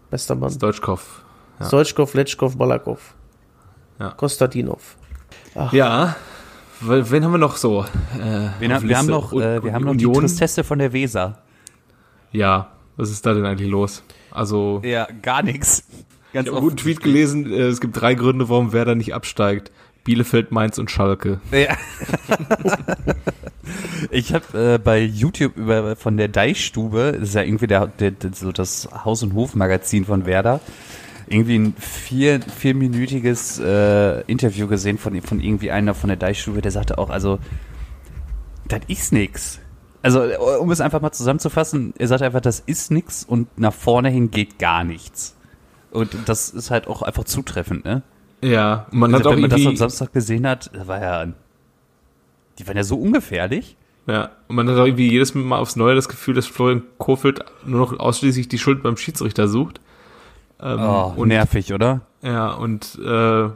[0.09, 0.57] bester Mann.
[0.57, 1.21] Deutschkopf.
[1.59, 1.65] ja.
[1.65, 3.13] Stoichkov, Letschkov, Balakov.
[3.99, 4.11] Ja.
[4.11, 4.95] Kostadinov.
[5.71, 6.15] Ja.
[6.81, 7.85] Wen haben wir noch so?
[8.17, 10.05] Äh, haben, wir haben noch, äh, wir haben noch die.
[10.11, 11.39] Tristesse von der Weser.
[12.31, 14.03] Ja, was ist da denn eigentlich los?
[14.31, 15.83] Also, Ja, gar nichts.
[16.31, 19.13] Ganz ich habe einen guten Tweet gelesen, äh, es gibt drei Gründe, warum Werder nicht
[19.13, 19.71] absteigt.
[20.03, 21.41] Bielefeld, Mainz und Schalke.
[21.51, 21.75] Ja.
[24.11, 28.11] ich habe äh, bei YouTube über von der Deichstube, das ist ja irgendwie der, der,
[28.11, 30.61] der, so das Haus- und Hofmagazin von Werder,
[31.29, 36.71] irgendwie ein vier, vierminütiges äh, Interview gesehen von, von irgendwie einer von der Deichstube, der
[36.71, 37.39] sagte auch, also,
[38.67, 39.59] das ist nix.
[40.01, 40.21] Also,
[40.59, 44.31] um es einfach mal zusammenzufassen, er sagt einfach, das ist nix und nach vorne hin
[44.31, 45.35] geht gar nichts.
[45.91, 48.03] Und das ist halt auch einfach zutreffend, ne?
[48.41, 51.27] Ja, und man Also, hat auch wenn man das am Samstag gesehen hat, war ja,
[52.57, 53.75] die waren ja so ungefährlich.
[54.07, 57.43] ja, und man hat auch irgendwie jedes Mal aufs Neue das Gefühl, dass Florian Kofeld
[57.65, 59.81] nur noch ausschließlich die Schuld beim Schiedsrichter sucht.
[60.61, 62.01] Ähm, Oh, und nervig, oder?
[62.21, 63.49] Ja, und äh,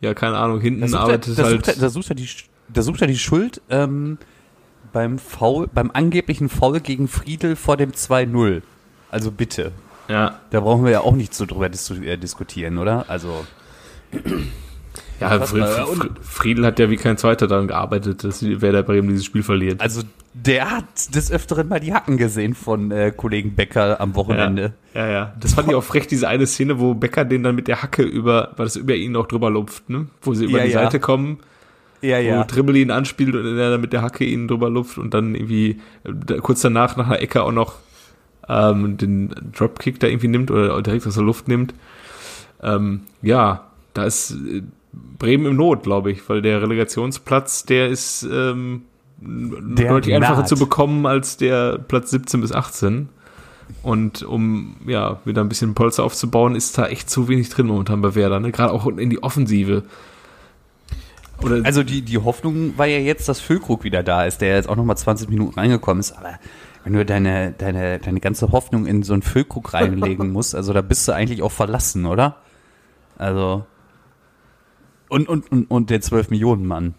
[0.00, 1.52] ja, keine Ahnung, hinten Da sucht, er, arbeitet da, halt.
[1.66, 2.28] sucht er, da, sucht er die,
[2.68, 4.18] da sucht er die Schuld ähm,
[4.92, 8.62] beim Foul, beim angeblichen Foul gegen Friedel vor dem 2-0.
[9.10, 9.72] Also bitte.
[10.08, 13.04] ja, Da brauchen wir ja auch nicht so drüber äh, diskutieren, oder?
[13.08, 13.44] Also,
[15.20, 15.68] ja, Unfassbar.
[15.68, 19.42] Fr- Fr- Friedel hat ja wie kein Zweiter daran gearbeitet, dass Werder Bremen dieses Spiel
[19.42, 19.80] verliert.
[19.80, 20.02] also
[20.34, 24.74] der hat des Öfteren mal die Hacken gesehen von äh, Kollegen Becker am Wochenende.
[24.94, 25.32] Ja, ja, ja.
[25.40, 28.02] Das fand ich auch frech, diese eine Szene, wo Becker den dann mit der Hacke
[28.02, 30.06] über, weil das über ihn auch drüber lupft, ne?
[30.22, 30.82] Wo sie über Ja, die ja.
[30.82, 31.38] Seite kommen,
[32.02, 35.12] Ja, wo Trimmel ihn anspielt und er dann mit der Hacke ihn drüber lupft und
[35.14, 35.80] dann irgendwie
[36.42, 37.74] kurz danach nach einer Ecke auch noch
[38.48, 41.74] ähm, den Dropkick da irgendwie nimmt oder direkt aus der Luft nimmt.
[42.62, 44.62] Ähm, ja, da ist äh,
[45.18, 48.82] Bremen im Not, glaube ich, weil der Relegationsplatz, der ist ähm,
[49.20, 53.08] Der deutlich einfacher zu bekommen als der Platz 17 bis 18.
[53.82, 58.00] Und um ja wieder ein bisschen Polster aufzubauen, ist da echt zu wenig drin momentan
[58.00, 58.50] bei Werder, ne?
[58.50, 59.82] Gerade auch in die Offensive.
[61.42, 64.68] Oder Also die, die Hoffnung war ja jetzt, dass Füllkrug wieder da ist, der jetzt
[64.68, 66.12] auch nochmal 20 Minuten reingekommen ist.
[66.12, 66.38] Aber
[66.84, 70.80] wenn du deine, deine, deine ganze Hoffnung in so einen Füllkrug reinlegen musst, also da
[70.80, 72.36] bist du eigentlich auch verlassen, oder?
[73.16, 73.66] Also.
[75.08, 76.94] Und, und, und, und der 12 Millionen Mann.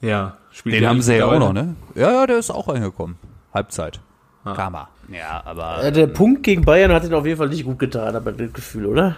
[0.00, 1.74] ja, spielt Den haben sie ja auch noch, ne?
[1.94, 3.16] Ja, ja, der ist auch reingekommen.
[3.52, 4.00] Halbzeit.
[4.44, 4.54] Ah.
[4.54, 4.88] Karma.
[5.12, 5.82] Ja, aber.
[5.84, 8.52] Äh, der Punkt gegen Bayern hat ihn auf jeden Fall nicht gut getan, aber das
[8.52, 9.16] Gefühl, oder?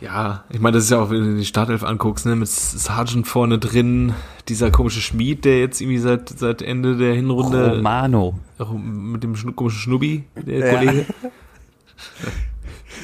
[0.00, 3.26] Ja, ich meine, das ist ja auch, wenn du die Startelf anguckst, ne, mit Sargent
[3.28, 4.12] vorne drin,
[4.48, 8.34] dieser komische Schmied, der jetzt irgendwie seit, seit Ende der Hinrunde Romano.
[8.76, 10.74] mit dem schnu komischen Schnubbi, der Ja.
[10.74, 11.06] Kollege.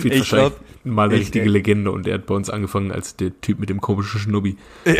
[0.02, 3.16] Ich wahrscheinlich glaub, mal eine ich- richtige Legende und er hat bei uns angefangen als
[3.16, 4.56] der Typ mit dem komischen Schnubbi.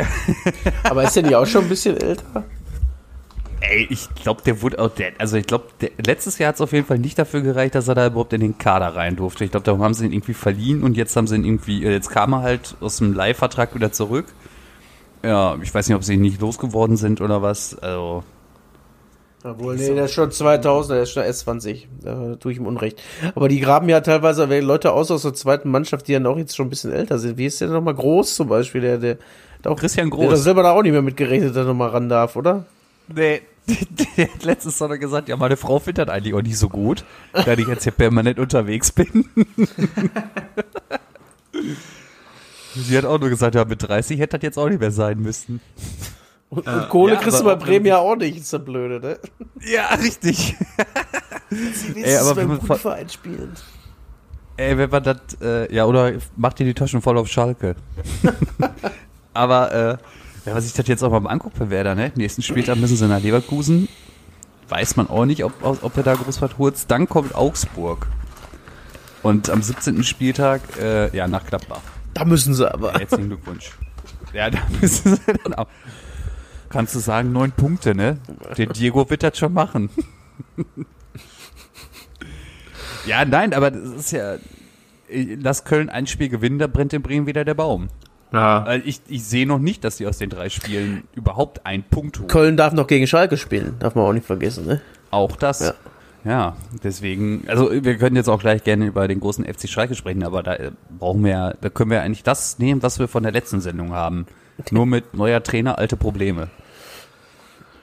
[0.84, 2.44] Aber ist der nicht auch schon ein bisschen älter?
[3.62, 5.66] Ey, ich glaube, der wurde auch, der, also ich glaube,
[6.04, 8.40] letztes Jahr hat es auf jeden Fall nicht dafür gereicht, dass er da überhaupt in
[8.40, 9.44] den Kader rein durfte.
[9.44, 11.90] Ich glaube, darum haben sie ihn irgendwie verliehen und jetzt haben sie ihn irgendwie, äh,
[11.92, 14.24] jetzt kam er halt aus dem Leihvertrag wieder zurück.
[15.22, 17.78] Ja, ich weiß nicht, ob sie ihn nicht losgeworden sind oder was.
[17.78, 18.24] Also,
[19.42, 21.86] Obwohl, nee, der ist schon 2000, der ist schon S20.
[22.02, 23.00] Da tue ich ihm Unrecht.
[23.34, 26.54] Aber die graben ja teilweise Leute aus aus der zweiten Mannschaft, die dann auch jetzt
[26.54, 27.38] schon ein bisschen älter sind.
[27.38, 28.82] Wie ist der nochmal groß zum Beispiel?
[28.82, 29.16] Der, der,
[29.64, 30.42] der auch, Christian Der hat Groß.
[30.44, 32.66] selber da auch nicht mehr mitgerechnet, dass er nochmal ran darf, oder?
[33.08, 33.40] Nee,
[34.16, 37.04] der hat letztes Mal gesagt, ja, meine Frau findet das eigentlich auch nicht so gut,
[37.32, 39.24] da ich jetzt hier permanent unterwegs bin.
[42.74, 45.18] Sie hat auch nur gesagt, ja, mit 30 hätte das jetzt auch nicht mehr sein
[45.18, 45.60] müssen.
[46.50, 49.18] Und, und Kohle ja, kriegst du bei Bremen ja auch nicht, ist ja blöde, ne?
[49.60, 50.56] Ja, richtig.
[51.50, 53.52] Sie wissen Ey, aber es beim wenn man Verein spielen.
[54.56, 57.76] Ey, wenn man das, äh, ja, oder macht dir die Taschen voll auf Schalke.
[59.32, 59.96] Aber, äh,
[60.44, 62.12] wenn man sich das jetzt auch mal anguckt bei Werder, ne?
[62.14, 63.88] Nächsten Spieltag müssen sie nach Leverkusen.
[64.68, 66.74] Weiß man auch nicht, ob, ob er da groß was holt.
[66.88, 68.06] Dann kommt Augsburg.
[69.22, 70.02] Und am 17.
[70.02, 71.82] Spieltag, äh, ja, nach Gladbach.
[72.14, 72.92] Da müssen sie aber.
[72.92, 73.70] Herzlichen Glückwunsch.
[74.32, 75.66] Ja, da müssen sie dann auch.
[76.70, 78.18] Kannst du sagen, neun Punkte, ne?
[78.56, 79.90] Der Diego wird das schon machen.
[83.06, 84.36] ja, nein, aber das ist ja.
[85.12, 87.88] Lass Köln ein Spiel gewinnen, da brennt in Bremen wieder der Baum.
[88.32, 88.76] Ja.
[88.84, 92.28] Ich, ich sehe noch nicht, dass sie aus den drei Spielen überhaupt einen Punkt holen.
[92.28, 93.74] Köln darf noch gegen Schalke spielen.
[93.80, 94.80] Darf man auch nicht vergessen, ne?
[95.10, 95.60] Auch das.
[95.60, 95.74] Ja.
[96.22, 96.56] Ja.
[96.84, 100.42] deswegen, also wir können jetzt auch gleich gerne über den großen FC Schalke sprechen, aber
[100.42, 103.32] da äh, brauchen wir ja, da können wir eigentlich das nehmen, was wir von der
[103.32, 104.26] letzten Sendung haben.
[104.70, 106.48] Nur mit neuer Trainer, alte Probleme.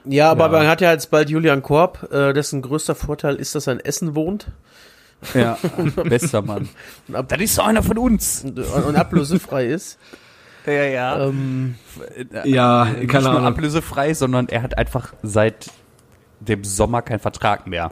[0.04, 0.52] Ja, aber Ja.
[0.52, 3.80] man hat ja jetzt bald Julian Korb, äh, dessen größter Vorteil ist, dass er in
[3.80, 4.48] Essen wohnt
[5.34, 5.58] Ja,
[6.04, 6.68] bester Mann.
[7.12, 8.44] ab Das ist so einer von uns.
[8.44, 9.98] und, und ablösefrei ist.
[10.66, 11.26] Ja, ja.
[11.28, 11.76] Ähm,
[12.44, 13.46] Ja, Nicht keine nur Ahnung.
[13.46, 15.70] ablösefrei, sondern er hat einfach seit
[16.40, 17.90] dem Sommer keinen Vertrag mehr.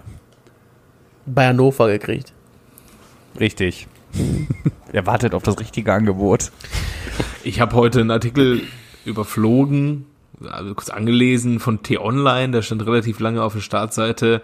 [1.24, 2.34] bei Hannover gekriegt.
[3.40, 3.88] Richtig.
[4.92, 6.50] er wartet auf das richtige Angebot.
[7.44, 8.62] Ich habe heute einen Artikel
[9.04, 10.06] überflogen,
[10.48, 14.42] also kurz angelesen von T-Online, der stand relativ lange auf der Startseite.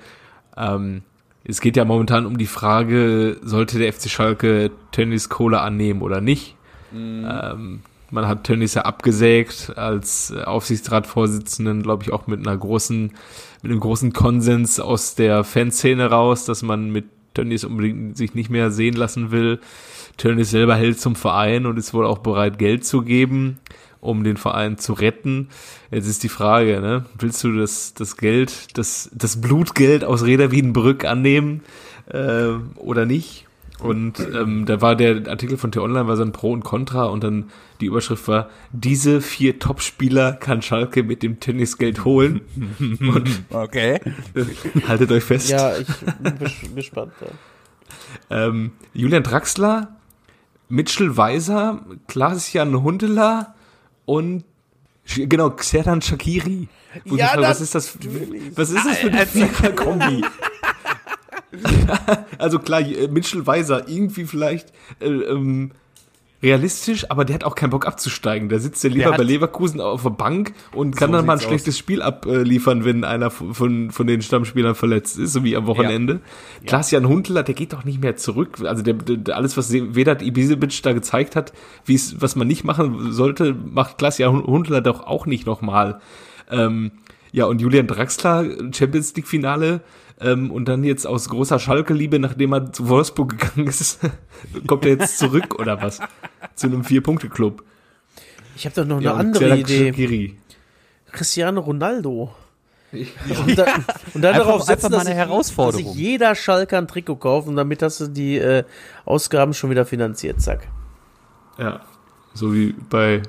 [0.56, 1.02] Ähm,
[1.44, 6.20] es geht ja momentan um die Frage, sollte der FC Schalke Tönnies Kohle annehmen oder
[6.20, 6.56] nicht?
[6.94, 7.80] Ähm,
[8.10, 13.12] man hat Tönnies ja abgesägt als Aufsichtsratsvorsitzenden, glaube ich, auch mit einer großen,
[13.62, 18.50] mit einem großen Konsens aus der Fanszene raus, dass man mit Tönnies unbedingt sich nicht
[18.50, 19.60] mehr sehen lassen will.
[20.16, 23.58] Tönnies selber hält zum Verein und ist wohl auch bereit, Geld zu geben,
[24.00, 25.48] um den Verein zu retten.
[25.90, 27.04] Jetzt ist die Frage, ne?
[27.18, 31.62] willst du das, das Geld, das, das Blutgeld aus Reda Wiedenbrück annehmen
[32.08, 33.46] äh, oder nicht?
[33.82, 37.24] Und ähm, da war der Artikel von T-Online, war so ein Pro und Contra und
[37.24, 37.50] dann
[37.80, 42.42] die Überschrift war, diese vier Topspieler kann Schalke mit dem Tennisgeld holen.
[43.00, 43.98] und Okay.
[44.86, 45.50] haltet euch fest.
[45.50, 45.88] Ja, ich
[46.20, 47.12] bin gespannt.
[47.20, 48.46] Ja.
[48.46, 49.96] Ähm, Julian Draxler,
[50.72, 53.54] Mitchell Weiser, Klaas-Jan Hundeler
[54.06, 54.44] und
[55.04, 56.66] genau, Xerdan Shakiri.
[57.04, 57.98] Wo Ja, Frage, was ist das?
[58.54, 60.24] Was ist das für eine Vierer-Kombi?
[62.38, 65.72] also klar, Mitchell Weiser irgendwie vielleicht äh, ähm,
[66.42, 68.48] realistisch, aber der hat auch keinen Bock abzusteigen.
[68.48, 71.34] Der sitzt ja lieber hat- bei Leverkusen auf der Bank und kann So dann mal
[71.34, 75.56] ein sieht's schlechtes Spiel abliefern, wenn einer von, von, den Stammspielern verletzt ist, so wie
[75.56, 76.20] am Wochenende.
[76.66, 78.58] Klaas-Jan Huntelaar, der geht doch nicht mehr zurück.
[78.64, 81.52] Also der, der, alles, was Vedat Ibisevic da gezeigt hat,
[81.84, 86.00] wie es, was man nicht machen sollte, macht Klaas-Jan Huntelaar doch auch nicht nochmal.
[86.50, 86.90] Ähm,
[87.30, 89.80] ja, und Julian Draxler, Champions League Finale,
[90.22, 94.00] ähm, und dann jetzt aus großer Schalke-Liebe, nachdem er zu Wolfsburg gegangen ist,
[94.66, 96.00] kommt er jetzt zurück oder was?
[96.54, 97.62] Zu einem Vier-Punkte-Club.
[98.56, 99.86] Ich habe doch noch eine Ja, und andere Idee.
[99.88, 100.36] Shaqiri.
[101.10, 102.34] Cristiano Ronaldo.
[102.92, 103.64] Und, da,
[104.12, 105.84] und dann Einfach- darauf einfach setzen, mal dass eine sich- Herausforderung.
[105.86, 108.64] Dass sich jeder Schalker ein Trikot kauft und damit hast du die äh,
[109.06, 110.42] Ausgaben schon wieder finanziert.
[110.42, 110.68] Zack.
[111.56, 111.80] Ja,
[112.34, 113.22] so wie bei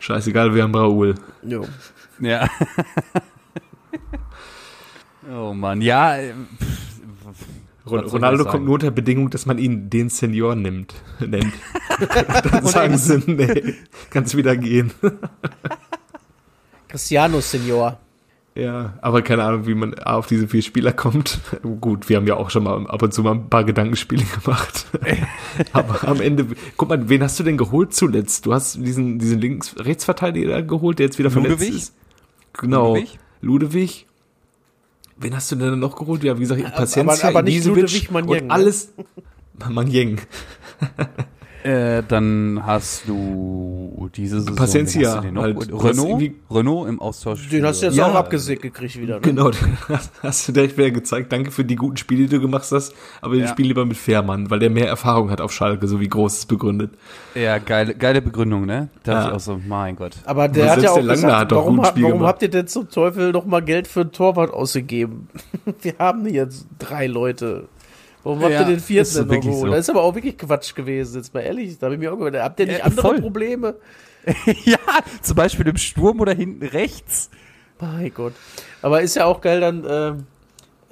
[0.00, 1.14] Scheißegal, wir haben Raoul.
[1.44, 1.66] Jo.
[2.18, 2.48] Ja.
[5.28, 6.16] oh Mann, ja.
[6.16, 6.32] äh,
[7.86, 11.52] Ronaldo kommt nur unter Bedingung, dass man ihn den Senior nimmt, nennt.
[12.50, 13.74] Dann sagen sie, nee,
[14.10, 14.92] kannst wieder gehen.
[16.88, 17.98] Cristiano Senior.
[18.56, 21.40] Ja, aber keine Ahnung, wie man auf diese vier Spieler kommt.
[21.80, 24.86] Gut, wir haben ja auch schon mal ab und zu mal ein paar Gedankenspiele gemacht.
[25.72, 26.46] aber am Ende,
[26.76, 28.46] guck mal, wen hast du denn geholt zuletzt?
[28.46, 31.76] Du hast diesen, diesen Links-Rechtsverteidiger geholt, der jetzt wieder verletzt Ludewig?
[31.76, 31.94] ist.
[32.54, 32.94] Genau.
[32.94, 33.18] Ludewig?
[33.40, 34.06] Ludewig.
[35.20, 36.24] Wen hast du denn noch geholt?
[36.24, 38.52] Ja, wie gesagt, aber- Paciencia, aber nicht Ibisevic Ludewig Manjeng, und ne?
[38.54, 38.92] alles.
[39.68, 40.20] Manjeng.
[41.62, 44.56] Äh, dann hast du diese Saison.
[44.56, 45.42] Paciencia, wen hast du den noch?
[45.42, 45.98] halt.
[45.98, 47.48] Renault, Renault im Austausch.
[47.50, 48.06] Den hast du jetzt Ja.
[48.06, 49.16] auch abgesägt gekriegt wieder.
[49.16, 49.20] Ne?
[49.20, 49.50] Genau,
[49.88, 51.30] hast- hast du direkt wieder gezeigt.
[51.32, 52.94] Danke für die guten Spiele, die du gemacht hast.
[53.20, 53.44] Aber Ja.
[53.44, 56.38] ich spiele lieber mit Fährmann, weil der mehr Erfahrung hat auf Schalke, so wie groß
[56.38, 56.92] es begründet.
[57.34, 58.88] Ja, geile, geile Begründung, ne?
[59.04, 59.28] Da Ja.
[59.28, 60.16] ich auch so, mein Gott.
[60.24, 62.66] Aber der hat ja auch gesagt, hat doch warum, ha- Spiel warum habt ihr denn
[62.66, 65.28] zum Teufel noch mal Geld für einen Torwart ausgegeben?
[65.82, 67.68] Wir haben jetzt drei Leute.
[68.22, 69.66] Warum habt Ja, ihr den vierten denn noch so.
[69.66, 71.78] Das ist aber auch wirklich Quatsch gewesen, jetzt mal ehrlich.
[71.78, 73.20] Da habe ich mir auch gedacht, habt ihr nicht Ja, andere voll.
[73.20, 73.74] Probleme?
[74.64, 74.78] ja,
[75.22, 77.30] zum Beispiel im Sturm oder hinten rechts.
[77.80, 78.34] Mein Gott.
[78.82, 80.24] Aber ist ja auch geil dann, ähm,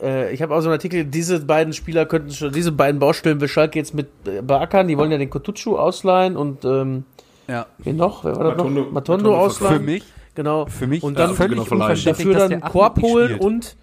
[0.00, 3.40] äh, ich habe auch so einen Artikel, diese beiden Spieler könnten schon, diese beiden Baustellen
[3.42, 4.88] will Schalke jetzt mit äh, beackern.
[4.88, 7.04] Die wollen ja den Kotucu ausleihen und ähm,
[7.46, 7.66] Ja.
[7.78, 8.24] wen noch?
[8.24, 8.90] Wer war das Matondo- noch?
[8.90, 9.76] Matondo Matondo ausleihen.
[9.80, 10.04] Für mich,
[10.34, 10.64] Genau.
[10.66, 11.90] für mich und dann Ja, völlig genau, verleihen.
[11.90, 13.40] unverständlich, dafür dann Korb holen spielt.
[13.42, 13.76] und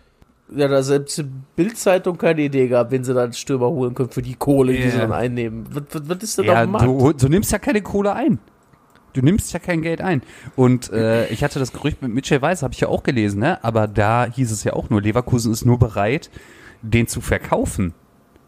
[0.53, 1.25] ja, da selbst die
[1.55, 4.97] Bildzeitung keine Idee gehabt, wen sie dann Stürmer holen können für die Kohle, die sie
[4.97, 5.65] dann einnehmen.
[5.71, 6.85] Was, was, was ist denn Ja, auf dem Markt?
[6.85, 8.39] du, du nimmst ja keine Kohle ein.
[9.13, 10.21] Du nimmst ja kein Geld ein.
[10.57, 13.63] Und äh, ich hatte das Gerücht mit Mitchell Weiss, habe ich ja auch gelesen, ne?
[13.63, 16.29] Aber da hieß es ja auch nur, Leverkusen ist nur bereit,
[16.81, 17.93] den zu verkaufen.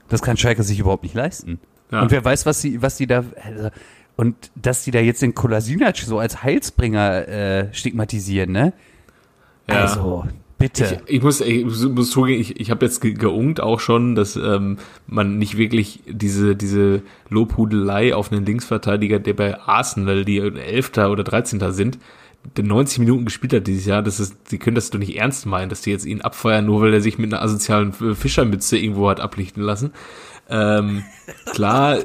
[0.10, 1.60] Das kann Schalke sich überhaupt nicht leisten.
[1.90, 2.02] Ja.
[2.02, 3.24] Und wer weiß, was sie, was die da.
[3.44, 3.70] Also,
[4.18, 8.74] und dass die da jetzt den Kolasinac so als Heilsbringer äh, stigmatisieren, ne?
[9.70, 9.82] Ja.
[9.84, 10.26] Also,
[10.58, 11.02] bitte.
[11.06, 14.36] Ich, ich muss, ich muss zugeben, ich, ich habe jetzt ge geungt auch schon, dass
[14.36, 14.78] ähm,
[15.08, 21.24] man nicht wirklich diese, diese Lobhudelei auf einen Linksverteidiger, der bei Arsenal, die Elfter oder
[21.24, 22.00] Dreizehnter sind,
[22.56, 25.46] der 90 Minuten gespielt hat dieses Jahr, das ist, die können das doch nicht ernst
[25.46, 29.10] meinen, dass die jetzt ihn abfeuern, nur weil er sich mit einer asozialen Fischermütze irgendwo
[29.10, 29.92] hat ablichten lassen.
[30.50, 31.04] Ähm,
[31.46, 32.00] klar,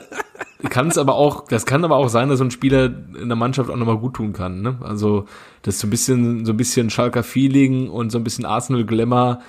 [0.69, 2.87] kann es aber auch, das kann aber auch sein, dass so ein Spieler
[3.21, 4.63] in der Mannschaft auch nochmal gut tun kann.
[4.63, 4.79] Ne?
[4.81, 5.27] Also
[5.63, 8.85] das ist so ein bisschen, so ein bisschen Schalker Feeling und so ein bisschen Arsenal
[8.85, 9.41] Glamour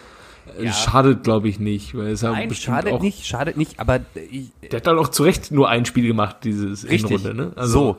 [0.58, 1.96] äh, schadet, glaube ich, nicht.
[1.98, 5.10] Weil es ja Nein, schadet auch, nicht, schadet nicht, aber ich, Der hat halt auch
[5.10, 7.26] zu Recht nur ein Spiel gemacht, dieses Richtig.
[7.26, 7.34] Runde.
[7.34, 7.54] Ne?
[7.58, 7.98] so,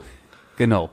[0.57, 0.89] genau.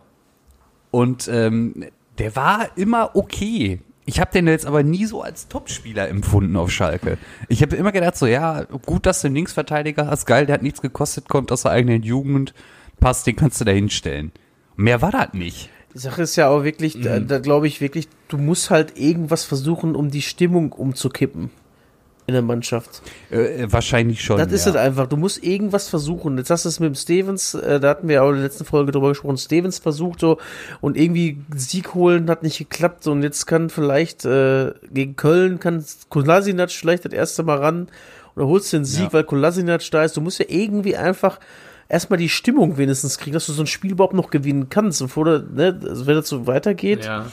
[0.90, 1.86] Und ähm,
[2.18, 3.80] der war immer okay.
[4.04, 7.18] Ich habe den jetzt aber nie so als Topspieler empfunden auf Schalke.
[7.48, 10.62] Ich habe immer gedacht so, ja, gut, dass du einen Linksverteidiger hast, geil, der hat
[10.62, 12.52] nichts gekostet, kommt aus der eigenen Jugend,
[12.98, 14.32] passt, den kannst du da hinstellen.
[14.74, 15.70] Mehr war das nicht.
[15.94, 17.28] Die Sache ist ja auch wirklich, da, Mhm.
[17.28, 21.50] da glaube ich wirklich, du musst halt irgendwas versuchen, um die Stimmung umzukippen
[22.26, 23.02] in der Mannschaft.
[23.30, 24.38] Äh, wahrscheinlich schon.
[24.38, 24.70] Das ist ja.
[24.70, 25.06] es einfach.
[25.08, 26.38] Du musst irgendwas versuchen.
[26.38, 28.44] Jetzt hast du es mit dem Stevens, äh, da hatten wir ja auch in der
[28.44, 29.36] letzten Folge drüber gesprochen.
[29.38, 30.38] Stevens versucht so
[30.80, 33.06] und irgendwie Sieg holen hat nicht geklappt.
[33.08, 37.88] Und jetzt kann vielleicht äh, gegen Köln kann Kolasinac vielleicht das erste Mal ran
[38.36, 39.12] oder holst den Sieg, Ja.
[39.14, 40.16] weil Kolasinac da ist.
[40.16, 41.40] Du musst ja irgendwie einfach
[41.88, 45.24] erstmal die Stimmung wenigstens kriegen, dass du so ein Spiel überhaupt noch gewinnen kannst, bevor
[45.26, 47.26] du, ne, also wenn das so weitergeht, Ja.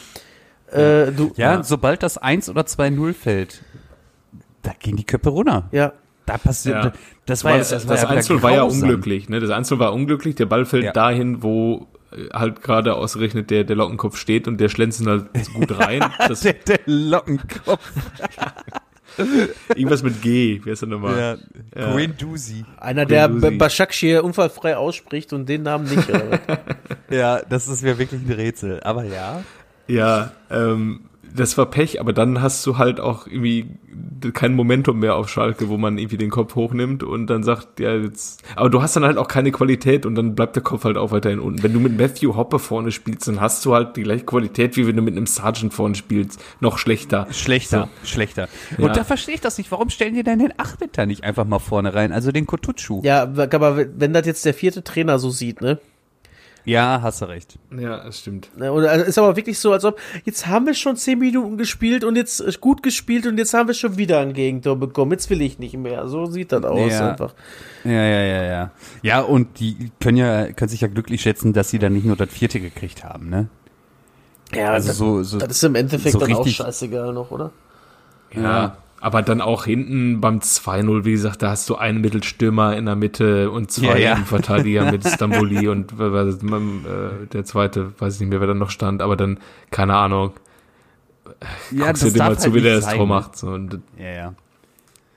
[0.71, 1.63] äh, du, Ja, Ja.
[1.63, 3.61] sobald das 1 oder 2-0 fällt,
[4.61, 5.69] da gehen die Köpfe runter.
[5.71, 5.93] ja,
[6.25, 6.91] Da passiert, Ja.
[7.25, 9.39] das war das, das, das, war ja Einzel war ja unglücklich, ne?
[9.39, 10.91] Das Einzel war unglücklich, der Ball fällt Ja.
[10.91, 15.25] dahin, wo äh, halt gerade ausgerechnet der, der Lockenkopf steht und der schlänzt ihn halt
[15.53, 16.03] gut rein.
[16.27, 17.91] Das, Der, der Lockenkopf.
[19.75, 21.17] irgendwas mit G, wer ist der nochmal?
[21.75, 21.81] Ja.
[21.81, 21.91] Ja.
[21.93, 22.63] Guendouzi.
[22.77, 23.27] einer, der.
[23.29, 26.07] Başakşehir unfallfrei ausspricht und den Namen nicht.
[27.09, 28.81] Ja, das ist mir wirklich ein Rätsel.
[28.83, 29.43] Aber ja.
[29.87, 31.05] Ja, ähm,
[31.35, 33.65] das war Pech, aber dann hast du halt auch irgendwie
[34.33, 37.95] kein Momentum mehr auf Schalke, wo man irgendwie den Kopf hochnimmt und dann sagt, ja,
[37.95, 40.97] jetzt, aber du hast dann halt auch keine Qualität und dann bleibt der Kopf halt
[40.97, 41.63] auch weiterhin unten.
[41.63, 44.87] Wenn du mit Matthew Hoppe vorne spielst, dann hast du halt die gleiche Qualität, wie
[44.87, 46.43] wenn du mit einem Sergeant vorne spielst.
[46.59, 47.27] Noch schlechter.
[47.31, 48.47] Schlechter, schlechter.
[48.77, 48.85] Ja.
[48.85, 49.71] Und da verstehe ich das nicht.
[49.71, 52.11] Warum stellen die denn den Achmeter nicht einfach mal vorne rein?
[52.11, 53.01] Also den Kotutschu.
[53.03, 55.79] Ja, aber wenn das jetzt der vierte Trainer so sieht, ne?
[56.65, 57.57] Ja, hast du recht.
[57.75, 58.49] Ja, das stimmt.
[58.57, 62.03] Oder also ist aber wirklich so, als ob jetzt haben wir schon zehn Minuten gespielt
[62.03, 65.11] und jetzt äh, gut gespielt und jetzt haben wir schon wieder ein Gegentor bekommen.
[65.11, 66.07] Jetzt will ich nicht mehr.
[66.07, 67.11] So sieht das aus Ja.
[67.11, 67.33] einfach.
[67.83, 68.71] Ja, ja, ja, ja.
[69.01, 72.15] Ja, und die können ja, können sich ja glücklich schätzen, dass sie dann nicht nur
[72.15, 73.47] das vierte gekriegt haben, ne?
[74.53, 75.37] Ja, Also das, so, so.
[75.37, 77.51] das ist im Endeffekt so dann auch scheißegal noch, oder?
[78.33, 78.77] Ja.
[79.01, 82.95] Aber dann auch hinten beim 2-0, wie gesagt, da hast du einen Mittelstürmer in der
[82.95, 84.15] Mitte und zwei Ja, ja.
[84.17, 88.53] Verteidiger mit Stamboli und war das, äh, der zweite, weiß ich nicht mehr, wer da
[88.53, 89.39] noch stand, aber dann,
[89.71, 90.33] keine Ahnung,
[91.71, 93.13] ja, guckst du dir mal zu, wie halt der das sein, Tor ne?
[93.13, 93.37] macht.
[93.37, 94.33] So, und Ja, ja.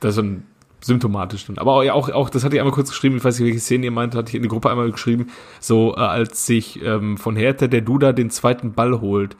[0.00, 0.42] das ist schon
[0.80, 1.46] symptomatisch.
[1.46, 1.58] Dann.
[1.58, 3.86] Aber auch, auch, auch, das hatte ich einmal kurz geschrieben, ich weiß nicht, welche Szene
[3.86, 5.28] ihr meint, hatte ich in die Gruppe einmal geschrieben,
[5.60, 9.36] so äh, als sich ähm, von Hertha der Duda den zweiten Ball holt,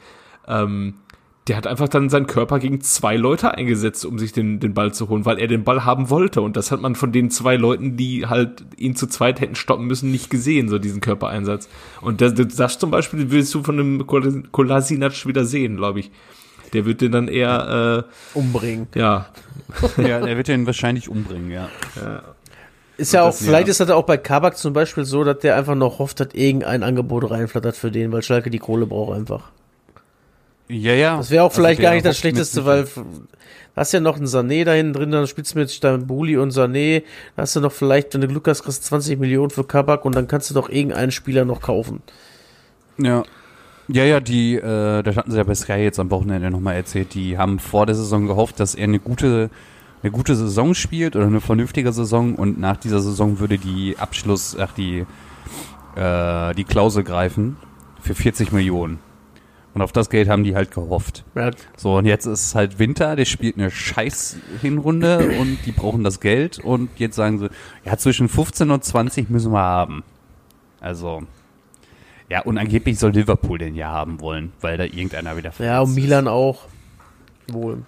[0.47, 0.95] ähm,
[1.47, 4.93] der hat einfach dann seinen Körper gegen zwei Leute eingesetzt, um sich den, den Ball
[4.93, 6.41] zu holen, weil er den Ball haben wollte.
[6.41, 9.85] Und das hat man von den zwei Leuten, die halt ihn zu zweit hätten stoppen
[9.87, 11.67] müssen, nicht gesehen, so diesen Körpereinsatz.
[11.99, 16.11] Und das, das zum Beispiel willst du von einem Kol- Kolasinac wieder sehen, glaube ich.
[16.71, 18.87] Der wird den dann eher, Umbringen.
[18.95, 19.27] äh, ja,
[19.97, 21.67] Ja, der wird den wahrscheinlich umbringen, ja.
[22.95, 23.71] Ist ja auch, das- vielleicht ja.
[23.71, 26.83] ist das auch bei Kabak zum Beispiel so, dass der einfach noch hofft, dass irgendein
[26.83, 29.51] Angebot reinflattert für den, weil Schalke die Kohle braucht einfach.
[30.69, 31.17] Ja, ja.
[31.17, 32.83] Das wäre auch Also vielleicht gar nicht das Schlechteste, mit- weil
[33.75, 36.51] da hast ja noch einen Sané da hinten drin, dann spielst du mit Stambuli und
[36.53, 37.03] Sané,
[37.35, 40.05] da hast du noch vielleicht, wenn du Glück hast, kriegst du 20 Millionen für Kabak
[40.05, 42.01] und dann kannst du doch irgendeinen Spieler noch kaufen.
[42.97, 43.23] Ja.
[43.89, 47.13] Ja, ja, die, äh, das hatten sie ja bei Sky jetzt am Wochenende nochmal erzählt,
[47.15, 49.49] die haben vor der Saison gehofft, dass er eine gute,
[50.01, 54.55] eine gute Saison spielt oder eine vernünftige Saison und nach dieser Saison würde die Abschluss,
[54.57, 55.05] ach, die,
[55.97, 57.57] äh, die Klausel greifen
[58.01, 58.99] für 40 Millionen.
[59.73, 61.23] Und auf das Geld haben die halt gehofft.
[61.77, 66.19] So, und jetzt ist halt Winter, der spielt eine scheiß Hinrunde und die brauchen das
[66.19, 67.49] Geld und jetzt sagen sie,
[67.83, 70.03] ja, zwischen 15 und 20 müssen wir haben.
[70.79, 71.23] Also,
[72.29, 75.87] ja, und angeblich soll Liverpool den ja haben wollen, weil da irgendeiner wieder ja und
[75.87, 75.95] verletzt ist.
[76.03, 76.65] Milan auch.
[77.51, 77.79] Wohl.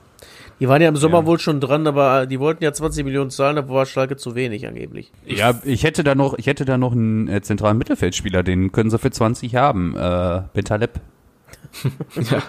[0.59, 1.25] Die waren ja im Sommer Ja.
[1.25, 4.65] wohl schon dran, aber die wollten ja 20 Millionen zahlen, da war Schalke zu wenig
[4.65, 5.11] angeblich.
[5.25, 8.89] Ja, ich hätte da noch, ich hätte da noch einen äh, zentralen Mittelfeldspieler, den können
[8.89, 9.95] sie für 20 haben.
[9.95, 10.99] Äh, Bentaleb.
[12.15, 12.41] Ja.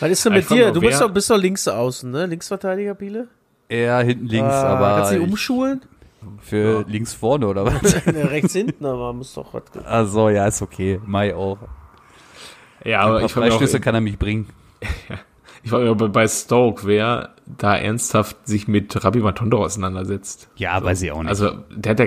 [0.00, 0.72] Was ist denn mit Einfach dir?
[0.72, 2.26] Du bist doch, bist doch links außen, ne?
[2.26, 3.28] Linksverteidiger, Biele?
[3.68, 5.82] Er hinten links, Ah, aber Kannst du die ich- umschulen?
[6.40, 8.06] für links vorne oder was?
[8.06, 9.62] Ne, rechts hinten, aber muss doch was.
[9.84, 10.98] Also ja, ist okay.
[11.04, 11.58] Mai auch.
[12.84, 14.48] Ja, Aber ich Freischüsse auch- kann er mich bringen.
[15.62, 20.48] ich frage mich auch bei- Stoke, wer da ernsthaft sich mit Rabbi Matondo auseinandersetzt.
[20.56, 21.28] Ja, weiß ich auch nicht.
[21.28, 22.06] Also, der hat ja,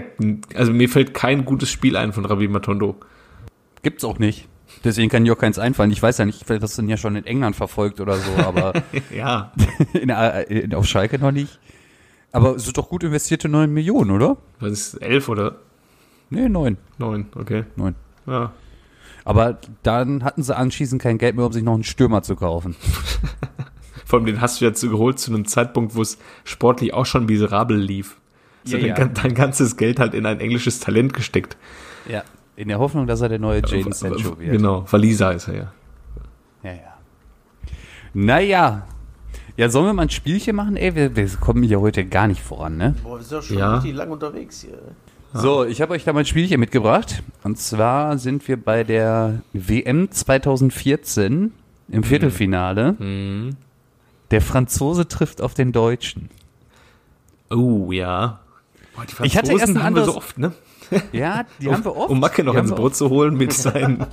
[0.55, 2.95] also mir fällt kein gutes Spiel ein von Rabbi Matondo.
[3.84, 4.47] Gibt's auch nicht.
[4.84, 5.91] Deswegen kann mir auch keins einfallen.
[5.91, 8.32] Ich weiß ja nicht, vielleicht hast du ihn ja schon in England verfolgt oder so,
[8.43, 8.73] aber
[9.15, 9.51] Ja.
[9.93, 11.59] in, der- in, auf Schalke noch nicht.
[12.32, 14.38] Aber es ist doch gut investierte 9 Millionen, oder?
[14.59, 15.55] Was ist, elf oder
[16.30, 16.78] Nee, 9.
[16.97, 17.28] neun?
[17.36, 17.63] Okay.
[17.78, 17.95] 9.
[18.28, 18.51] Ja.
[19.23, 22.75] Aber dann hatten sie anschließend kein Geld mehr, um sich noch einen Stürmer zu kaufen.
[24.05, 27.25] Vor allem den hast du jetzt geholt zu einem Zeitpunkt, wo es sportlich auch schon
[27.25, 28.17] miserabel lief.
[28.63, 29.13] So Ja, dein, ja.
[29.21, 31.57] dein ganzes Geld halt in ein englisches Talent gesteckt.
[32.09, 32.23] Ja.
[32.58, 34.51] In der Hoffnung, dass er der neue Jaden Sancho wird.
[34.51, 35.72] Genau, Waliser ist er ja.
[36.64, 36.93] Ja, ja.
[38.14, 38.88] Naja.
[39.55, 40.76] Ja, sollen wir mal ein Spielchen machen?
[40.76, 42.95] Ey, wir, wir kommen hier heute gar nicht voran, ne?
[43.03, 43.76] Boah, wir sind doch schon Ja.
[43.76, 44.78] richtig lang unterwegs hier.
[45.34, 47.22] So, ich habe euch da mal ein Spielchen mitgebracht.
[47.43, 51.51] Und zwar sind wir bei der WM 2014
[51.89, 52.95] im Viertelfinale.
[54.32, 56.30] Der Franzose trifft auf den Deutschen.
[57.49, 58.39] Oh, ja.
[58.95, 60.51] Boah, die Ich hatte Franzosen erst ein haben wir anderes- so oft, ne?
[61.12, 62.10] Ja, die haben wir oft.
[62.10, 64.06] Um Macke noch ins Brot zu holen mit seinen.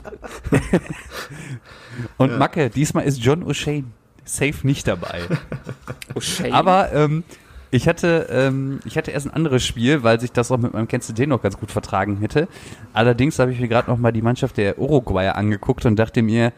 [2.16, 3.84] Und Macke, diesmal ist John O'Shane
[4.24, 5.22] safe nicht dabei.
[6.18, 6.52] Shame.
[6.52, 7.24] Aber ähm,
[7.70, 10.88] ich hatte ähm, ich hatte erst ein anderes Spiel, weil sich das auch mit meinem
[10.88, 12.48] Kennst du den noch ganz gut vertragen hätte.
[12.92, 16.52] Allerdings habe ich mir gerade noch mal die Mannschaft der Uruguay angeguckt und dachte mir,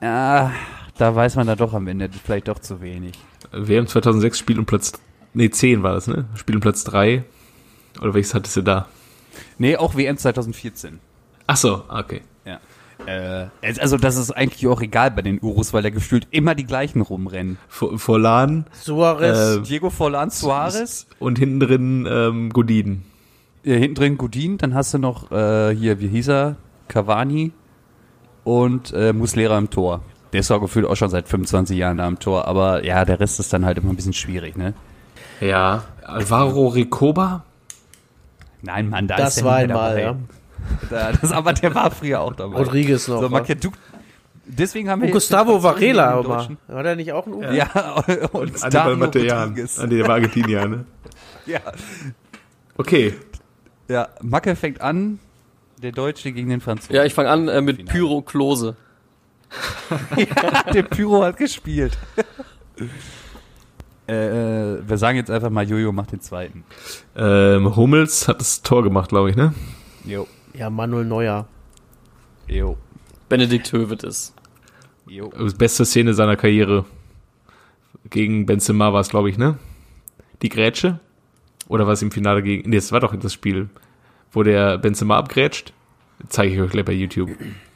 [0.00, 0.50] ah,
[0.98, 3.12] da weiß man da doch am Ende vielleicht doch zu wenig.
[3.52, 4.92] WM 2006 Spiel um Platz.
[5.34, 6.26] Nee, 10 war das, ne?
[6.34, 7.24] Spiel um Platz 3.
[8.00, 8.88] Oder welches hattest du da?
[9.58, 10.98] Nee, auch WM 2014.
[11.46, 12.22] Ach so, okay.
[12.44, 12.60] Ja.
[13.06, 13.48] Äh,
[13.80, 17.00] also das ist eigentlich auch egal bei den Urus, weil da gefühlt immer die gleichen
[17.00, 17.58] rumrennen.
[17.68, 19.56] Forlan Suarez.
[19.56, 23.02] Äh, Diego Forlan Suarez, und hinten drin ähm, Godin.
[23.64, 26.56] Ja, hinten drin Godin, dann hast du noch äh, hier, wie hieß er?
[26.88, 27.52] Cavani
[28.44, 30.02] und äh, Muslera im Tor.
[30.32, 33.20] Der ist auch gefühlt auch schon seit 25 Jahren da am Tor, aber ja, der
[33.20, 34.74] Rest ist dann halt immer ein bisschen schwierig, ne?
[35.40, 35.84] Ja.
[36.04, 37.44] Alvaro Ricoba?
[38.62, 40.16] Nein, Mann, da das ist der war einmal, ja.
[40.90, 42.58] Da, das, aber der war früher auch dabei.
[42.58, 43.20] Rodriguez noch.
[43.20, 43.28] So, wa?
[43.28, 43.72] Marke, du,
[44.46, 46.48] deswegen haben wir und Gustavo Varela aber.
[46.68, 47.56] War der nicht auch ein Uruguay?
[47.56, 47.66] Ja,
[48.32, 49.48] und Anibal Dario Matean.
[49.48, 49.78] Rodriguez.
[49.78, 50.84] Ah, nee, der war Argentinier, ne?
[51.46, 51.58] Ja.
[52.76, 53.14] Okay.
[53.88, 55.18] ja, Macke fängt an,
[55.82, 56.94] der Deutsche gegen den Franzosen.
[56.94, 57.92] ja, ich fange an äh, mit Finale.
[57.98, 58.76] Pyro Klose.
[60.72, 61.98] der Pyro hat gespielt.
[64.12, 66.64] Äh, äh, wir sagen jetzt einfach mal, Jojo macht den zweiten.
[67.16, 69.54] Ähm, Hummels hat das Tor gemacht, glaube ich, ne?
[70.04, 70.26] Jo.
[70.54, 71.46] Ja, Manuel Neuer.
[72.46, 72.76] Jo.
[73.28, 74.34] Benedikt Hövedes.
[75.06, 75.30] Jo.
[75.56, 76.84] Beste Szene seiner Karriere.
[78.10, 79.58] Gegen Benzema war es, glaube ich, ne?
[80.42, 81.00] Die Grätsche?
[81.68, 82.68] Oder war es im Finale gegen.
[82.68, 83.70] Nee, das war doch das Spiel,
[84.32, 85.72] wo der Benzema abgrätscht.
[86.28, 87.30] Zeige ich euch gleich bei YouTube.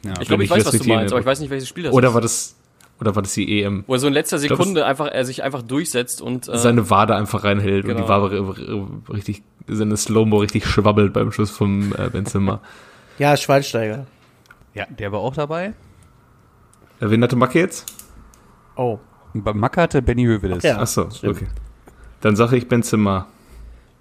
[0.04, 0.12] Ja.
[0.20, 1.94] Ich glaube, Wenn ich weiß, was du meinst, aber ich weiß nicht, welches Spiel das
[1.94, 2.14] Oder ist.
[2.14, 2.56] war das.
[3.00, 3.84] Oder war das die EM?
[3.86, 6.88] Wo er so in letzter glaub, Sekunde einfach, er sich einfach durchsetzt und äh, Seine
[6.88, 8.02] Wade einfach reinhält und Genau.
[8.02, 12.60] die Wade r- r- richtig, seine Slow-Mo richtig schwabbelt beim Schuss vom äh, Benzema.
[13.18, 14.06] Ja, Schweinsteiger.
[14.74, 15.68] ja, der war auch dabei.
[17.00, 17.86] Äh, wen hatte Macke jetzt?
[18.76, 18.98] Oh.
[19.32, 20.62] Und beim Macke hatte Benny Hövedes.
[20.64, 20.78] Ja.
[20.78, 21.36] Achso, stimmt.
[21.36, 21.46] okay.
[22.20, 23.26] Dann sage ich Benzema.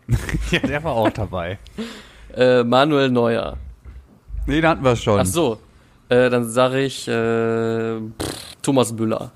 [0.52, 1.60] ja, der war auch dabei.
[2.34, 3.56] äh, Manuel Neuer.
[4.48, 5.20] Nee, den hatten wir schon.
[5.22, 5.60] Ach so.
[6.10, 9.32] Äh, dann sage ich äh, pff, Thomas Müller.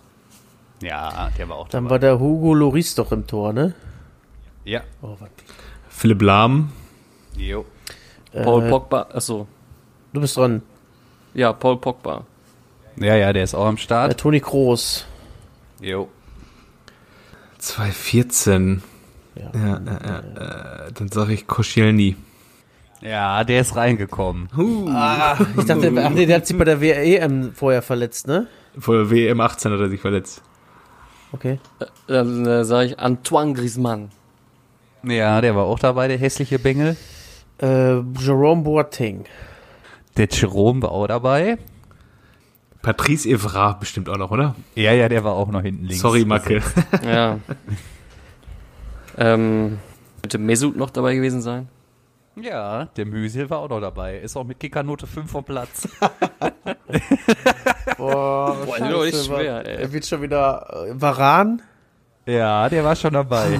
[0.81, 1.91] Ja, der war auch Dann dabei.
[1.91, 3.73] war der Hugo Loris doch im Tor, ne?
[4.65, 4.81] ja.
[5.01, 5.17] Oh.
[5.89, 6.71] Philipp Lahm.
[7.35, 7.65] Jo.
[8.31, 9.07] Paul Äh, Pogba.
[9.13, 9.47] Achso.
[10.13, 10.61] Du bist dran.
[11.33, 12.23] Ja, Paul Pogba.
[12.97, 14.19] Ja, ja, der ist auch am Der Start.
[14.19, 15.05] Toni Kroos.
[15.81, 16.07] Jo.
[17.57, 18.81] 2014.
[19.35, 19.51] Ja.
[19.53, 22.15] Ja, äh, äh, äh, dann sage ich Koscielny.
[23.01, 24.49] Ja, der ist reingekommen.
[24.93, 28.47] Ah, ich dachte, ach nee, der hat sich bei der WM vorher verletzt, ne?
[28.77, 30.41] Vor WM 18 hat er sich verletzt.
[31.31, 31.59] Okay.
[32.07, 34.09] Dann äh, sage ich Antoine Griezmann.
[35.03, 36.97] Ja, der war auch dabei, der hässliche Bengel.
[37.61, 39.25] Äh, Jerome Boateng.
[40.17, 41.57] Der Jerome war auch dabei.
[42.81, 44.55] Patrice Evra bestimmt auch noch, oder?
[44.75, 46.01] Ja, ja, der war auch noch hinten links.
[46.01, 46.61] Sorry, Macke.
[47.03, 47.39] Ja.
[49.17, 49.79] ähm,
[50.21, 51.67] könnte Mesut noch dabei gewesen sein?
[52.41, 54.19] Ja, der Müsil war auch noch dabei.
[54.19, 55.87] Ist auch mit Kickernote 5 vom Platz.
[57.97, 59.81] Boah, Boah, nicht schwer, ey.
[59.83, 61.61] Er wird schon wieder äh, Varan.
[62.25, 63.59] Ja, der war schon dabei.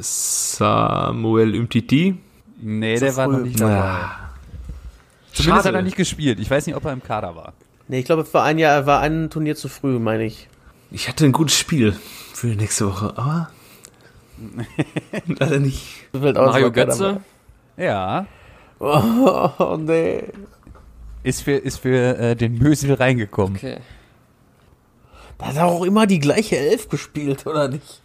[0.00, 2.18] Samuel Umtiti.
[2.60, 3.98] Nee, der war noch nicht dabei.
[5.32, 5.68] Zumindest Schade.
[5.68, 6.40] hat er nicht gespielt.
[6.40, 7.52] Ich weiß nicht, ob er im Kader war.
[7.88, 10.48] Nee, ich glaube, es war ein Jahr, war ein Turnier zu früh, meine ich.
[10.90, 11.94] Ich hatte ein gutes Spiel
[12.32, 13.50] für die nächste Woche, aber
[15.26, 15.82] leider nicht.
[16.12, 17.20] So fällt aus, Mario Götze.
[17.76, 18.26] Ja,
[18.78, 19.52] dabei.
[19.58, 20.24] Oh, nee.
[21.22, 23.56] ist für, ist für äh, den Mösel reingekommen.
[23.56, 23.78] Okay.
[25.38, 28.02] Da hat er auch immer die gleiche Elf gespielt, oder nicht?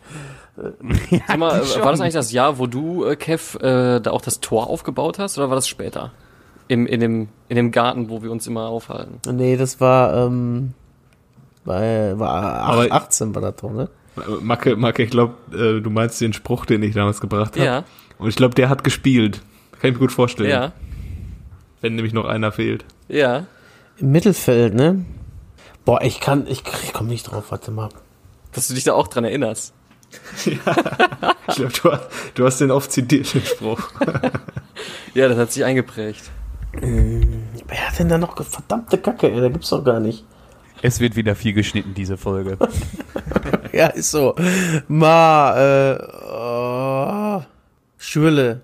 [1.28, 1.82] Sag mal, äh, schon.
[1.82, 5.20] war das eigentlich das Jahr, wo du, äh, Kev, äh, da auch das Tor aufgebaut
[5.20, 6.12] hast, oder war das später?
[6.68, 9.20] Im, in, dem, in dem Garten, wo wir uns immer aufhalten.
[9.30, 10.74] Nee, das war, ähm,
[11.66, 13.90] war, war Aber- 18 war das doch, ne?
[14.42, 17.66] Macke, Macke, ich glaube, äh, du meinst den Spruch, den ich damals gebracht habe.
[17.66, 17.84] Ja,
[18.18, 19.42] Und ich glaube, der hat gespielt.
[19.80, 20.50] Kann ich mir gut vorstellen.
[20.50, 20.74] ja,
[21.82, 22.86] Wenn nämlich noch einer fehlt.
[23.08, 23.46] ja.
[23.98, 25.06] Im Mittelfeld, ne?
[25.86, 27.90] Boah, ich kann, ich, ich komme nicht drauf, warte mal.
[28.52, 29.74] Dass du dich da auch dran erinnerst.
[30.46, 33.90] Ich glaube, du, hast- du hast den oft zitiert, den Spruch.
[35.14, 36.24] Ja, das hat sich eingeprägt.
[36.74, 40.24] Wer hat denn da noch, verdammte Kacke, ey, da gibt's doch gar nicht.
[40.82, 42.58] Es wird wieder viel geschnitten, diese Folge.
[43.74, 44.36] Ja, ist so.
[44.90, 45.98] Ma, äh,
[46.30, 47.42] oh,
[47.98, 48.62] Schürle.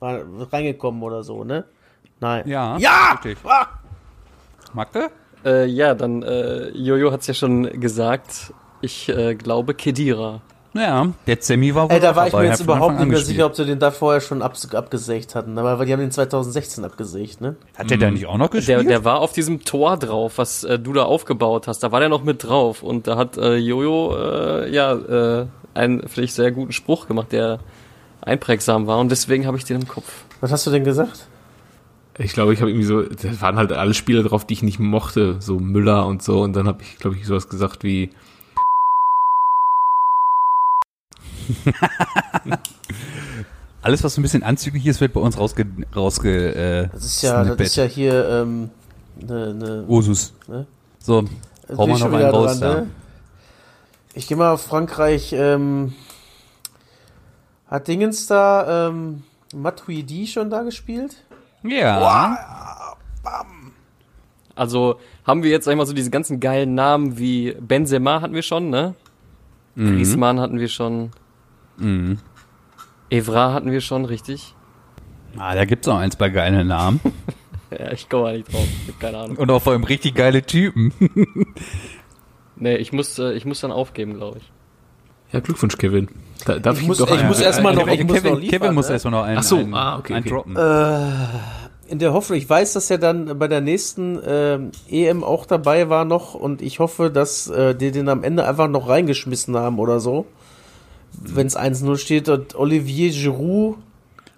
[0.00, 1.64] War reingekommen oder so, ne?
[2.18, 2.48] Nein.
[2.48, 3.12] Ja, Ja!
[3.12, 3.38] richtig.
[3.44, 3.68] Ah!
[4.72, 5.10] Macke?
[5.44, 8.52] Äh, ja, dann, äh, Jojo hat's ja schon gesagt.
[8.80, 10.40] Ich äh, glaube Kedira.
[10.74, 13.44] Ja, der Zemi war wohl Ey, da war ich mir jetzt überhaupt nicht mehr sicher,
[13.46, 15.58] ob sie den da vorher schon ab, abgesägt hatten.
[15.58, 17.56] Aber die haben den 2016 abgesägt, ne?
[17.76, 18.88] Hat der da nicht auch noch Der, gespielt?
[18.88, 21.80] der war auf diesem Tor drauf, was äh, du da aufgebaut hast.
[21.80, 22.82] Da war der noch mit drauf.
[22.82, 24.94] Und da hat äh, Jojo äh, ja
[25.40, 27.58] äh, einen vielleicht sehr guten Spruch gemacht, der
[28.22, 28.98] einprägsam war.
[28.98, 30.24] Und deswegen habe ich den im Kopf.
[30.40, 31.26] Was hast du denn gesagt?
[32.18, 34.78] Ich glaube, ich habe irgendwie so, da waren halt alle Spieler drauf, die ich nicht
[34.78, 36.40] mochte, so Müller und so.
[36.42, 38.10] Und dann habe ich, glaube ich, sowas gesagt wie,
[43.82, 45.66] Alles, was so ein bisschen anzüglich ist, wird bei uns rausge...
[45.94, 48.70] rausge äh, Das ist ja, das ist ja hier, ähm,
[49.20, 50.34] ne, ne, Ursus.
[50.46, 50.66] Ne?
[51.00, 52.80] So, Jetzt hau mal ich noch einen raus dran, da.
[52.82, 52.90] ne?
[54.14, 55.94] Ich gehe mal auf Frankreich, ähm,
[57.66, 59.24] hat Dingens da, ähm,
[59.54, 61.16] Matuidi schon da gespielt?
[61.64, 62.96] Ja.
[64.54, 68.34] Also haben wir jetzt, sag ich mal, so diese ganzen geilen Namen wie Benzema hatten
[68.34, 68.94] wir schon, ne?
[69.76, 71.10] Griezmann hatten wir schon.
[71.78, 72.18] Mhm.
[73.10, 74.54] Evra hatten wir schon, richtig?
[75.36, 77.00] Ah, da gibt's auch ein, zwei geile Namen.
[77.78, 78.66] Ja, ich komme mal nicht drauf.
[78.86, 79.36] Ich hab keine Ahnung.
[79.38, 80.92] Und auch vor allem richtig geile Typen.
[82.56, 84.52] Nee, ich muss, äh, ich muss dann aufgeben, glaube ich.
[85.32, 86.08] ja, Glückwunsch, Kevin.
[86.44, 88.22] Da, darf Ich ich, muss- doch ich einen- muss erst mal noch- ich Kevin, muss
[88.22, 88.92] noch liefern, Kevin muss ne?
[88.92, 90.30] erst mal noch einen, Ach so, einen, ah, okay, einen okay.
[90.34, 90.56] droppen.
[91.88, 95.88] In der Hoffnung, ich weiß, dass er dann bei der nächsten ähm, EM auch dabei
[95.88, 99.78] war noch und ich hoffe, dass äh, die den am Ende einfach noch reingeschmissen haben
[99.78, 100.26] oder so.
[101.20, 103.76] Wenn es 1-0 steht und Olivier Giroud,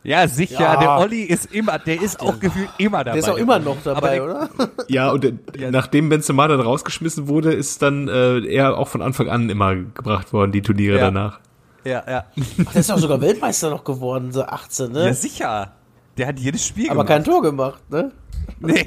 [0.02, 0.76] Ja, sicher, Ja.
[0.76, 3.18] der Olli ist immer, der ist auch gefühlt immer dabei.
[3.18, 4.70] der ist auch immer noch dabei, Aber oder?
[4.88, 5.32] Ja, und äh,
[5.70, 10.32] nachdem Benzema dann rausgeschmissen wurde, ist dann äh, er auch von Anfang an immer gebracht
[10.34, 11.04] worden, die Turniere Ja.
[11.04, 11.40] danach.
[11.86, 12.24] Ja, ja.
[12.66, 15.06] Ach, der ist auch sogar Weltmeister noch geworden, so 18, ne?
[15.06, 15.72] Ja, sicher.
[16.18, 17.08] Der hat jedes Spiel Aber gemacht.
[17.08, 18.12] kein Tor gemacht, ne?
[18.60, 18.84] Nee.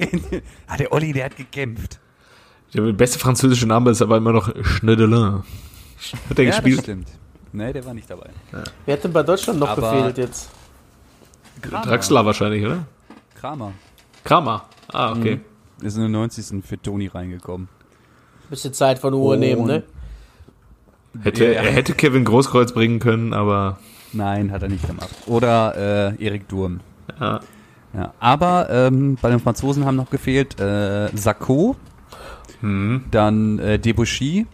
[0.68, 2.00] Ah, der Olli, der hat gekämpft.
[2.76, 5.42] Der beste französische Name ist aber immer noch Schneidelin.
[6.30, 6.82] Hat er Ja, das gespielt?
[6.84, 7.08] stimmt.
[7.54, 8.30] Nee, der war nicht dabei.
[8.86, 10.50] Wer hat denn bei Deutschland noch Aber- gefehlt jetzt?
[11.62, 12.86] Draxler wahrscheinlich, oder?
[13.36, 13.72] Kramer
[14.24, 14.66] Kramer.
[14.91, 15.39] Ah, okay.
[15.82, 16.64] ist in den 90.
[16.66, 17.68] für Toni reingekommen.
[18.50, 19.84] Bisschen Zeit von Uhr Oh, nehmen, ne?
[21.22, 21.62] Hätte, Ja, ja.
[21.64, 23.80] Er hätte Kevin Großkreuz bringen können, aber
[24.14, 25.10] Nein, hat er nicht gemacht.
[25.26, 26.80] Oder äh, Erik Durm.
[27.20, 27.39] ja.
[27.93, 31.76] Ja, aber ähm, bei den Franzosen haben noch gefehlt äh, Sakho,
[32.60, 33.06] Hm.
[33.12, 34.45] dann äh, Debuchy,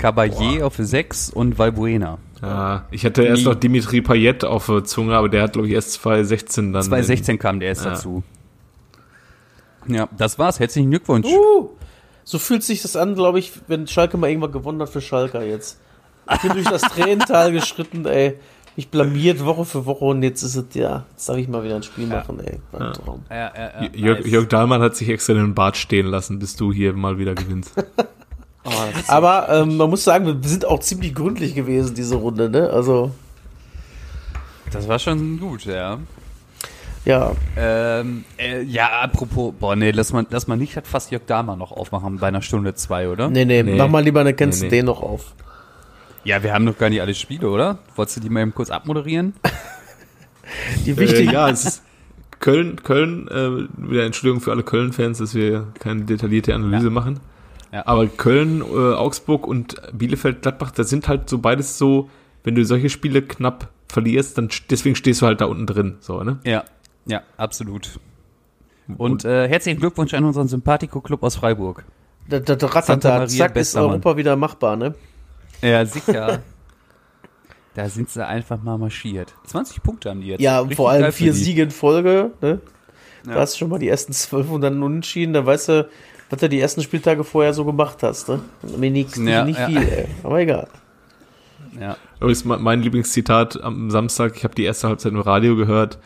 [0.00, 2.18] Caballé auf 6 und Valbuena.
[2.42, 2.86] ja.
[2.90, 5.92] Ich hatte erst noch Dimitri Payet auf der Zunge, aber der hat, glaube ich, erst
[5.94, 6.82] 2016 dann.
[6.82, 7.90] 2016 kam der erst Ja.
[7.92, 8.22] dazu.
[9.86, 10.60] Ja, das war's.
[10.60, 11.26] Herzlichen Glückwunsch.
[11.26, 11.70] Uh,
[12.24, 15.42] so fühlt sich das an, glaube ich, wenn Schalke mal irgendwann gewonnen hat für Schalker
[15.42, 15.80] jetzt.
[16.32, 18.38] Ich bin durch das Tränental geschritten, ey.
[18.76, 21.74] Mich blamiert Woche für Woche und jetzt ist es, ja, jetzt darf ich mal wieder
[21.76, 22.60] ein Spiel machen, ey.
[22.70, 23.24] War ein Traum.
[23.28, 24.30] Ja, ja, ja, Jörg, nice.
[24.30, 27.72] Jörg Dahlmann hat sich extra den Bart stehen lassen, bis du hier mal wieder gewinnst.
[28.64, 32.50] Oh, ist Aber ähm, man muss sagen, wir sind auch ziemlich gründlich gewesen, diese Runde,
[32.50, 32.68] ne?
[32.70, 33.10] Also,
[34.70, 35.98] Das war schon gut, ja.
[37.06, 37.32] ja.
[37.56, 41.56] Ähm, äh, ja, apropos, boah, nee, lass mal, lass mal nicht hat fast Jörg Dahmer
[41.56, 43.30] noch aufmachen bei einer Stunde zwei, oder?
[43.30, 43.76] Nee, nee, Nee.
[43.76, 44.76] mach mal lieber eine kennst Nee, nee.
[44.76, 45.32] den noch auf.
[46.24, 47.78] Ja, wir haben noch gar nicht alle Spiele, oder?
[47.96, 49.32] Wolltest du die mal eben kurz abmoderieren?
[50.84, 51.30] Die äh, wichtigen.
[51.30, 51.82] ja, es ist
[52.40, 57.20] Köln, Köln, äh, wieder Entschuldigung für alle Köln-Fans, dass wir keine detaillierte Analyse machen.
[57.72, 57.86] Ja.
[57.86, 62.10] Aber Köln, äh, Augsburg und Bielefeld, Gladbach, das sind halt so beides so,
[62.42, 66.22] wenn du solche Spiele knapp verlierst, dann deswegen stehst du halt da unten drin, so,
[66.22, 66.38] ne?
[66.44, 66.64] Ja,
[67.06, 68.00] ja, absolut.
[68.96, 71.84] Und äh, herzlichen Glückwunsch an unseren Sympathico-Club aus Freiburg.
[72.28, 73.76] Da, da, da rattert da, zack, ist.
[73.76, 74.94] Europa wieder machbar, ne?
[75.62, 76.42] Ja, sicher.
[77.74, 79.34] da sind sie einfach mal marschiert.
[79.46, 80.40] 20 Punkte haben die jetzt.
[80.40, 81.32] Ja, Richtig vor allem vier.
[81.32, 82.60] Siege in Folge, ne?
[83.26, 83.34] Ja.
[83.34, 85.88] Da hast du schon mal die ersten zwölf und dann unentschieden, dann weißt du,
[86.30, 88.40] was du die ersten Spieltage vorher so gemacht hast, ne?
[88.78, 89.66] Mir nix, Ja, nicht ja.
[89.66, 90.06] viel, ey.
[90.22, 90.68] Aber egal.
[91.78, 91.96] Ja.
[92.18, 95.98] Übrigens me- mein Lieblingszitat am Samstag, ich habe die erste Halbzeit im Radio gehört,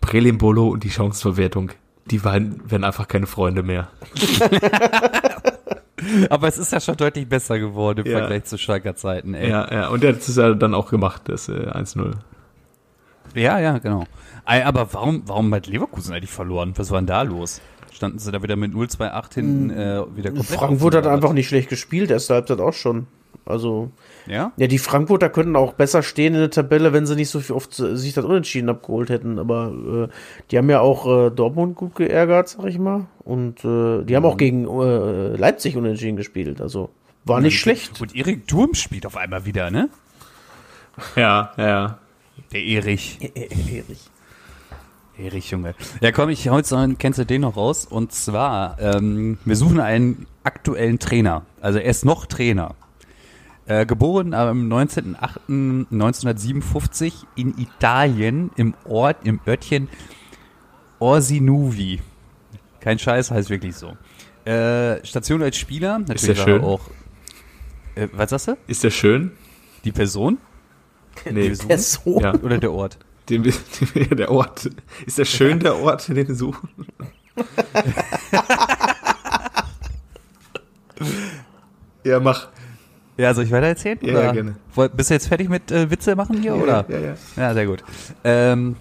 [0.00, 1.70] Prelimbolo und die Chancenverwertung,
[2.06, 3.88] die waren, werden einfach keine Freunde mehr.
[6.30, 8.18] Aber es ist ja schon deutlich besser geworden im Ja.
[8.18, 9.50] Vergleich zu Schalker Zeiten, ey.
[9.50, 12.12] Ja, ja, und der hat es ja dann auch gemacht, das äh, 1-0.
[13.34, 14.04] Ja, ja, genau.
[14.44, 16.72] Aber warum, warum hat Leverkusen eigentlich verloren?
[16.76, 17.60] Was war denn da los?
[17.98, 21.68] Standen sie da wieder mit 0-2-8 hinten äh, wieder komplett Frankfurt hat einfach nicht schlecht
[21.68, 23.08] gespielt, erste Halbzeit auch schon.
[23.44, 23.90] Also,
[24.28, 24.52] Ja?
[24.56, 27.56] ja, die Frankfurter könnten auch besser stehen in der Tabelle, wenn sie nicht so viel
[27.56, 29.40] oft sich das Unentschieden abgeholt hätten.
[29.40, 30.14] Aber äh,
[30.50, 33.06] die haben ja auch äh, Dortmund gut geärgert, sag ich mal.
[33.24, 36.60] Und äh, die haben auch gegen äh, Leipzig unentschieden gespielt.
[36.60, 36.90] Also,
[37.24, 38.00] war nicht schlecht.
[38.00, 39.88] Und Erik Durm spielt auf einmal wieder, ne?
[41.16, 41.98] Ja, ja, ja.
[42.52, 43.18] Der Erich.
[43.34, 44.10] Erich.
[45.18, 45.74] Erich, Junge.
[46.00, 47.86] Ja, komm, ich heute noch, kennst du den noch raus?
[47.86, 51.44] Und zwar, ähm, wir suchen einen aktuellen Trainer.
[51.60, 52.76] Also er ist noch Trainer.
[53.66, 59.88] Äh, geboren am 19.08.1957 in Italien im Ort, im Örtchen
[61.00, 62.00] Orsinuvi.
[62.80, 63.94] Kein Scheiß, heißt wirklich so.
[64.44, 65.98] Äh, Station als Spieler.
[65.98, 66.62] Natürlich der war schön?
[66.62, 66.80] er auch.
[67.94, 68.56] Äh, was sagst du?
[68.68, 69.32] Ist der schön?
[69.84, 70.38] Die Person?
[71.24, 72.20] Nee, Die ist so.
[72.20, 72.98] ja, Oder der Ort?
[73.28, 73.42] Den,
[73.94, 74.70] den, der Ort.
[75.06, 76.68] Ist der schön, der Ort, den wir suchen?
[82.04, 82.48] ja, mach.
[83.16, 83.98] Ja, soll ich weiter erzählen?
[84.00, 84.24] Ja, oder?
[84.24, 84.56] ja, gerne.
[84.94, 86.84] Bist du jetzt fertig mit äh, Witze machen hier, oder?
[86.88, 87.14] Ja, ja.
[87.36, 87.82] Ja, sehr gut.
[88.22, 88.76] Ähm,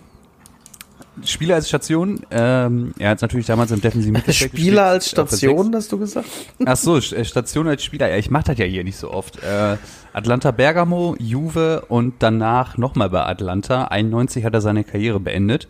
[1.25, 5.91] Spieler als Station, ähm, er hat natürlich damals im defensiven Mittelfeld Spieler als Station, hast
[5.91, 6.27] du gesagt?
[6.65, 8.09] Ach so, äh, Station als Spieler.
[8.09, 9.41] Ja, ich mach das ja hier nicht so oft.
[9.43, 9.77] Äh,
[10.13, 13.85] Atlanta Bergamo, Juve und danach nochmal bei Atlanta.
[13.85, 15.67] 91 hat er seine Karriere beendet.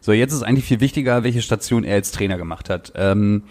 [0.00, 2.92] So, jetzt ist eigentlich viel wichtiger, welche Station er als Trainer gemacht hat.
[2.96, 3.42] Ähm,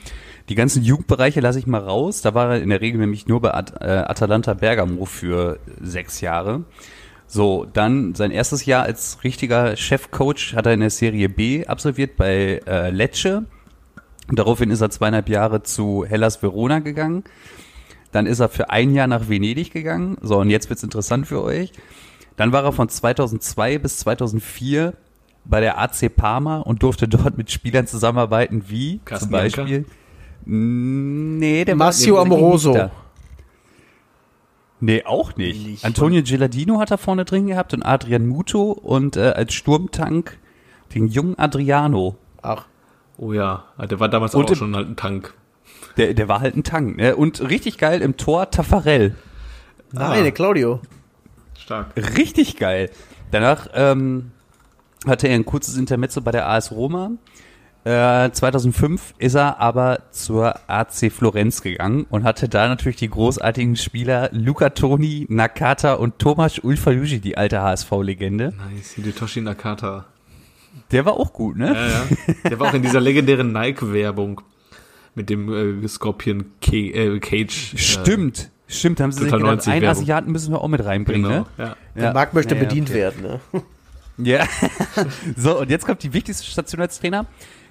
[0.49, 2.21] die ganzen Jugendbereiche lasse ich mal raus.
[2.21, 6.21] Da war er in der Regel nämlich nur bei At äh, Atalanta Bergamo für sechs
[6.21, 6.63] Jahre.
[7.31, 12.17] So, dann sein erstes Jahr als richtiger Chefcoach hat er in der Serie B absolviert
[12.17, 13.45] bei äh, Lecce.
[14.31, 17.23] Daraufhin ist er zweieinhalb Jahre zu Hellas Verona gegangen.
[18.11, 20.17] Dann ist er für ein Jahr nach Venedig gegangen.
[20.23, 21.71] So, und jetzt wird's interessant für euch.
[22.35, 24.95] Dann war er von 2002 bis 2004
[25.45, 29.85] bei der AC Parma und durfte dort mit Spielern zusammenarbeiten wie Carsten zum Beispiel.
[30.45, 32.89] Nee, der Massimo war, der war Amoroso.
[34.81, 35.65] Nee, auch nicht.
[35.67, 35.85] Nicht.
[35.85, 40.37] Antonio Gilardino hat er vorne drin gehabt und Adrian Muto und äh, als Sturmtank
[40.95, 42.15] den jungen Adriano.
[42.41, 42.65] Ach,
[43.17, 45.33] Oh ja, der war damals Und auch im- schon halt ein Tank.
[45.97, 46.95] Der, der war halt ein Tank.
[46.95, 47.15] Ne?
[47.17, 49.15] Und richtig geil im Tor Taffarel.
[49.91, 50.79] nein, der Claudio.
[51.57, 51.87] Stark.
[52.17, 52.89] Richtig geil.
[53.31, 54.31] Danach ähm,
[55.05, 57.11] hatte er ein kurzes Intermezzo bei der AS Roma.
[57.85, 63.77] Äh, 2005 ist er aber zur AC Florenz gegangen und hatte da natürlich die großartigen
[63.77, 68.53] Spieler Luca Toni, Nakata und Tomasz Ulfaluji, die alte HSV-Legende.
[68.73, 70.05] Nice, Hidetoshi Nakata.
[70.91, 71.73] Der war auch gut, ne?
[71.73, 72.49] Ja, ja.
[72.49, 74.41] Der war auch in dieser legendären Nike-Werbung
[75.15, 77.73] mit dem äh, Scorpion Ca äh, Cage.
[77.77, 78.99] Stimmt, stimmt.
[78.99, 80.01] Haben sie sich gedacht, 90 einen Werbung.
[80.03, 81.39] Asiaten müssen wir auch mit Äh, reinbringen, genau.
[81.41, 81.45] ne?
[81.57, 81.75] Ja.
[81.95, 82.13] Der Ja.
[82.13, 82.99] Markt möchte bedient okay.
[82.99, 83.39] werden, ne?
[84.17, 84.45] Ja.
[85.37, 87.25] so, und jetzt kommt die wichtigste Station als Trainer.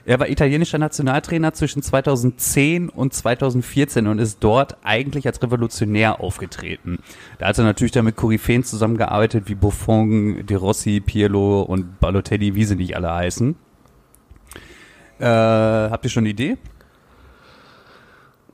[0.09, 7.00] Er war italienischer Nationaltrainer zwischen 2010 und 2014 und ist dort eigentlich als Revolutionär aufgetreten.
[7.38, 12.54] Da hat er natürlich dann mit Koryphäen zusammengearbeitet wie Buffon, De Rossi, Pirlo und Balotelli,
[12.54, 13.54] wie sie nicht alle heißen.
[15.18, 16.56] Äh, habt ihr schon eine Idee?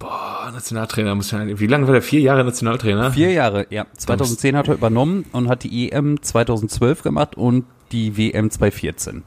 [0.00, 1.38] Boah, Nationaltrainer muss ja.
[1.46, 2.02] Wie lange war der?
[2.02, 3.12] Vier Jahre Nationaltrainer?
[3.12, 3.86] Vier Jahre, ja.
[3.96, 9.22] 2010 hat er übernommen und hat die EM 2012 gemacht und die WM 2014.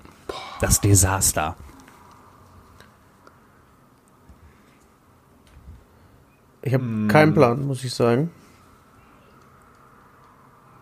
[0.59, 1.55] Das Desaster.
[6.67, 7.07] Ich habe Hm.
[7.07, 8.29] keinen Plan, muss ich sagen.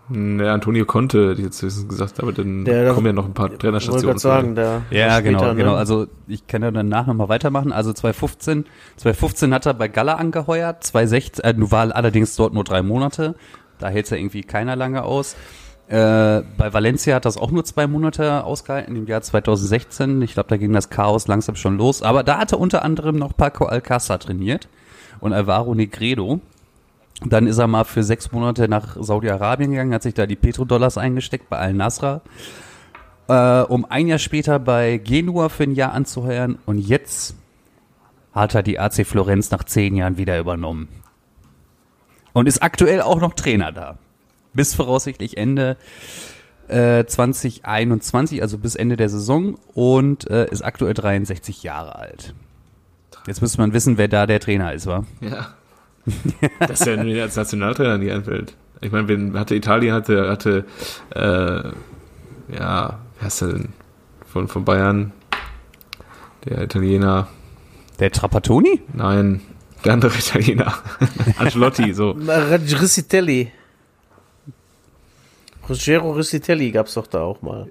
[0.10, 3.56] Der Antonio Conte, die jetzt höchstens gesagt, aber dann Der- kommen ja noch ein paar
[3.56, 4.18] Trainerstationen.
[4.20, 5.60] sagen, der Ja, genau, später, ne?
[5.60, 5.74] genau.
[5.76, 7.72] Also ich kann ja danach nochmal weitermachen.
[7.72, 8.66] Also 2015,
[8.98, 13.34] 2015 hat er bei Gala angeheuert, 2016, äh, nur war allerdings dort nur drei Monate.
[13.80, 15.36] Da hält ja irgendwie keiner lange aus.
[15.88, 20.22] Äh, bei Valencia hat das auch nur zwei Monate ausgehalten im Jahr 2016.
[20.22, 22.02] Ich glaube, da ging das Chaos langsam schon los.
[22.04, 24.68] Aber da hatte unter anderem noch Paco Alcázar trainiert
[25.20, 26.40] und Alvaro Negredo.
[27.22, 30.98] Dann ist er mal für sechs Monate nach Saudi-Arabien gegangen, hat sich da die Petrodollars
[30.98, 32.22] eingesteckt bei Al-Nasra,
[33.30, 36.58] äh, um ein Jahr später bei Genua für ein Jahr anzuheuern.
[36.66, 37.36] Und jetzt
[38.34, 40.90] hat er die AC Florenz nach zehn Jahren wieder übernommen.
[42.34, 43.98] Und ist aktuell auch noch Trainer da
[44.56, 45.78] bis voraussichtlich Ende
[46.68, 52.34] äh, 2021, also bis Ende der Saison und äh, ist aktuell 63 Jahre alt.
[53.28, 55.04] Jetzt müsste man wissen, wer da der Trainer ist, wa?
[55.22, 55.54] Ja.
[56.60, 58.54] Das ist ja nur als Nationaltrainer nicht einfällt.
[58.82, 60.66] Ich meine, wen hatte Italien hatte, hatte
[61.16, 61.72] äh,
[62.54, 63.70] ja, wer ist der denn?
[64.32, 65.14] Von, von Bayern?
[66.46, 67.28] Der Italiener.
[68.00, 68.82] Der Trapattoni?
[68.94, 69.42] Nein,
[69.84, 70.74] der andere Italiener.
[71.38, 72.12] Ancelotti, so.
[72.12, 73.52] Rissitelli.
[75.68, 77.68] Ruggero Rissitelli gab's doch da auch mal.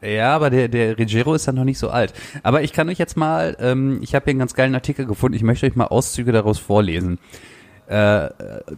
[0.00, 2.12] Ja, aber der, der Ruggiero ist ja noch nicht so alt.
[2.42, 5.36] Aber ich kann euch jetzt mal, ähm, ich habe hier einen ganz geilen Artikel gefunden,
[5.36, 7.18] ich möchte euch mal Auszüge daraus vorlesen.
[7.88, 8.28] Äh,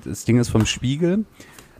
[0.04, 1.24] das Ding ist vom Spiegel.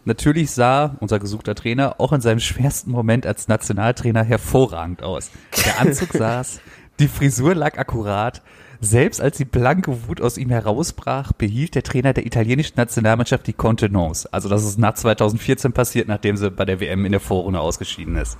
[0.04, 5.30] Natürlich sah unser gesuchter Trainer auch in seinem schwersten Moment als Nationaltrainer hervorragend aus.
[5.64, 6.60] Der Anzug saß,
[6.98, 8.42] die Frisur lag akkurat.
[8.82, 13.52] Selbst als die blanke Wut aus ihm herausbrach, behielt der Trainer der italienischen Nationalmannschaft die
[13.52, 14.26] Kontenance.
[14.32, 18.16] Also das ist nach 2014 passiert, nachdem sie bei der WM in der Vorrunde ausgeschieden
[18.16, 18.38] ist.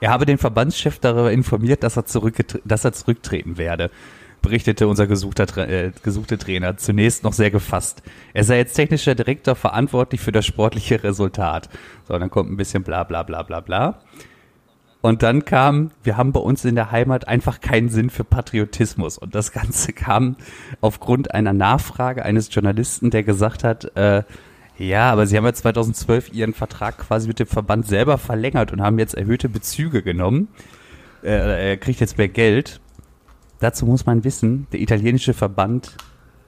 [0.00, 2.04] Er habe den Verbandschef darüber informiert, dass er,
[2.64, 3.90] dass er zurücktreten werde,
[4.42, 8.02] berichtete unser gesuchter, äh, gesuchte Trainer, zunächst noch sehr gefasst.
[8.32, 11.68] Er sei jetzt technischer Direktor verantwortlich für das sportliche Resultat.
[12.06, 13.98] So, dann kommt ein bisschen bla bla bla bla bla.
[15.02, 19.18] Und dann kam, wir haben bei uns in der Heimat einfach keinen Sinn für Patriotismus.
[19.18, 20.36] Und das Ganze kam
[20.80, 24.24] aufgrund einer Nachfrage eines Journalisten, der gesagt hat, äh,
[24.78, 28.82] ja, aber sie haben ja 2012 ihren Vertrag quasi mit dem Verband selber verlängert und
[28.82, 30.48] haben jetzt erhöhte Bezüge genommen.
[31.22, 32.80] Äh, er kriegt jetzt mehr Geld.
[33.58, 35.96] Dazu muss man wissen, der italienische Verband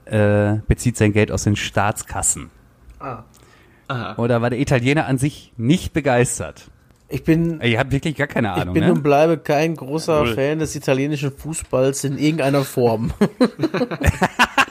[0.05, 2.51] äh, bezieht sein Geld aus den Staatskassen.
[2.99, 3.23] Ah.
[3.87, 4.15] Aha.
[4.17, 6.69] Oder war der Italiener an sich nicht begeistert?
[7.07, 7.59] Ich bin.
[7.61, 8.75] Ihr habt wirklich gar keine Ahnung.
[8.75, 8.93] Ich bin ne?
[8.93, 10.35] und bleibe kein großer Null.
[10.35, 13.11] Fan des italienischen Fußballs in irgendeiner Form.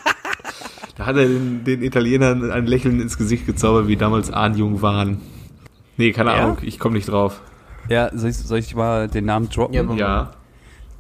[0.99, 5.20] da hat er den, den, Italienern ein Lächeln ins Gesicht gezaubert, wie damals Ahnjung waren.
[5.96, 6.44] Nee, keine ja?
[6.44, 7.40] Ahnung, ich komme nicht drauf.
[7.88, 9.74] Ja, soll ich, soll ich mal den Namen droppen?
[9.74, 9.94] Ja.
[9.94, 10.30] ja.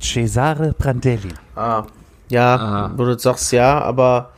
[0.00, 1.34] Cesare Prandelli.
[1.56, 1.84] Ah.
[2.30, 2.92] Ja, Aha.
[2.96, 4.30] wo du sagst ja, aber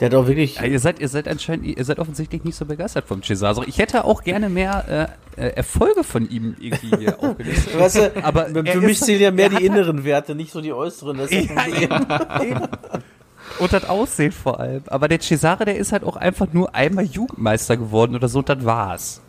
[0.00, 0.56] der hat auch wirklich.
[0.56, 3.62] Ja, ihr seid, ihr seid anscheinend, ihr seid offensichtlich nicht so begeistert vom Cesaro.
[3.66, 7.78] Ich hätte auch gerne mehr äh, äh Erfolge von ihm irgendwie hier aufgelistet.
[7.78, 11.16] Weißt du, aber für mich zählen ja mehr die inneren Werte, nicht so die äußeren.
[11.16, 12.60] Das ist ja, ja,
[13.58, 14.82] und das Aussehen vor allem.
[14.86, 18.48] Aber der Cesare, der ist halt auch einfach nur einmal Jugendmeister geworden oder so, und
[18.48, 19.22] das war's.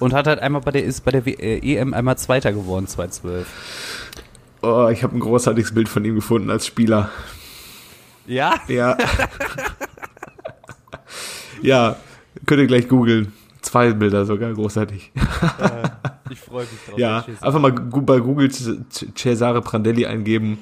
[0.00, 3.46] Und hat halt einmal bei der, ist bei der EM äh, einmal Zweiter geworden, 2012.
[4.62, 7.10] Oh, ich habe ein großartiges Bild von ihm gefunden als Spieler.
[8.26, 8.54] Ja?
[8.68, 8.96] Ja.
[11.62, 11.96] ja,
[12.46, 13.32] könnt ihr gleich googeln.
[13.60, 15.12] Zwei Bilder sogar, großartig.
[16.30, 16.98] Ich freue mich drauf.
[16.98, 20.58] Ja, einfach mal bei Google Cesare Prandelli eingeben.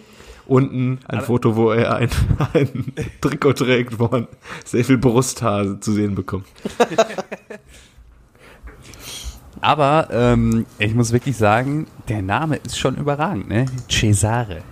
[0.47, 2.11] Unten ein Aber Foto, wo er ein,
[2.53, 4.27] ein Trikot trägt, wo man
[4.65, 6.47] sehr viel Brusthaar zu sehen bekommt.
[9.61, 13.67] Aber ähm, ich muss wirklich sagen, der Name ist schon überragend, ne?
[13.89, 14.63] Cesare.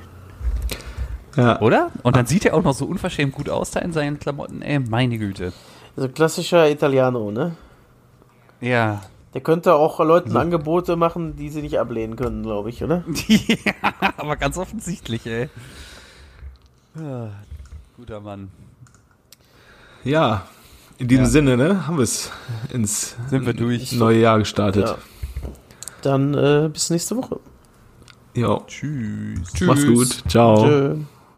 [1.36, 1.60] Ja.
[1.60, 1.92] Oder?
[2.02, 4.80] Und dann sieht er auch noch so unverschämt gut aus da in seinen Klamotten, ey,
[4.80, 5.52] meine Güte.
[5.96, 7.54] Also klassischer Italiano, ne?
[8.60, 9.02] Ja.
[9.34, 13.04] Der könnte auch Leuten Angebote machen, die sie nicht ablehnen können, glaube ich, oder?
[13.28, 15.48] ja, aber ganz offensichtlich, ey.
[16.96, 17.30] Ja,
[17.96, 18.50] guter Mann.
[20.02, 20.46] Ja,
[20.98, 21.30] in diesem ja.
[21.30, 22.30] Sinne, ne, haben wir es
[22.72, 23.92] ins Sind wir durch.
[23.92, 24.88] neue Jahr gestartet.
[24.88, 24.98] Ja.
[26.02, 27.38] Dann äh, bis nächste Woche.
[28.34, 28.60] Ja.
[28.66, 29.52] Tschüss.
[29.52, 29.66] Tschüss.
[29.66, 30.24] Mach's gut.
[30.28, 30.64] Ciao.
[30.64, 30.96] Tschö.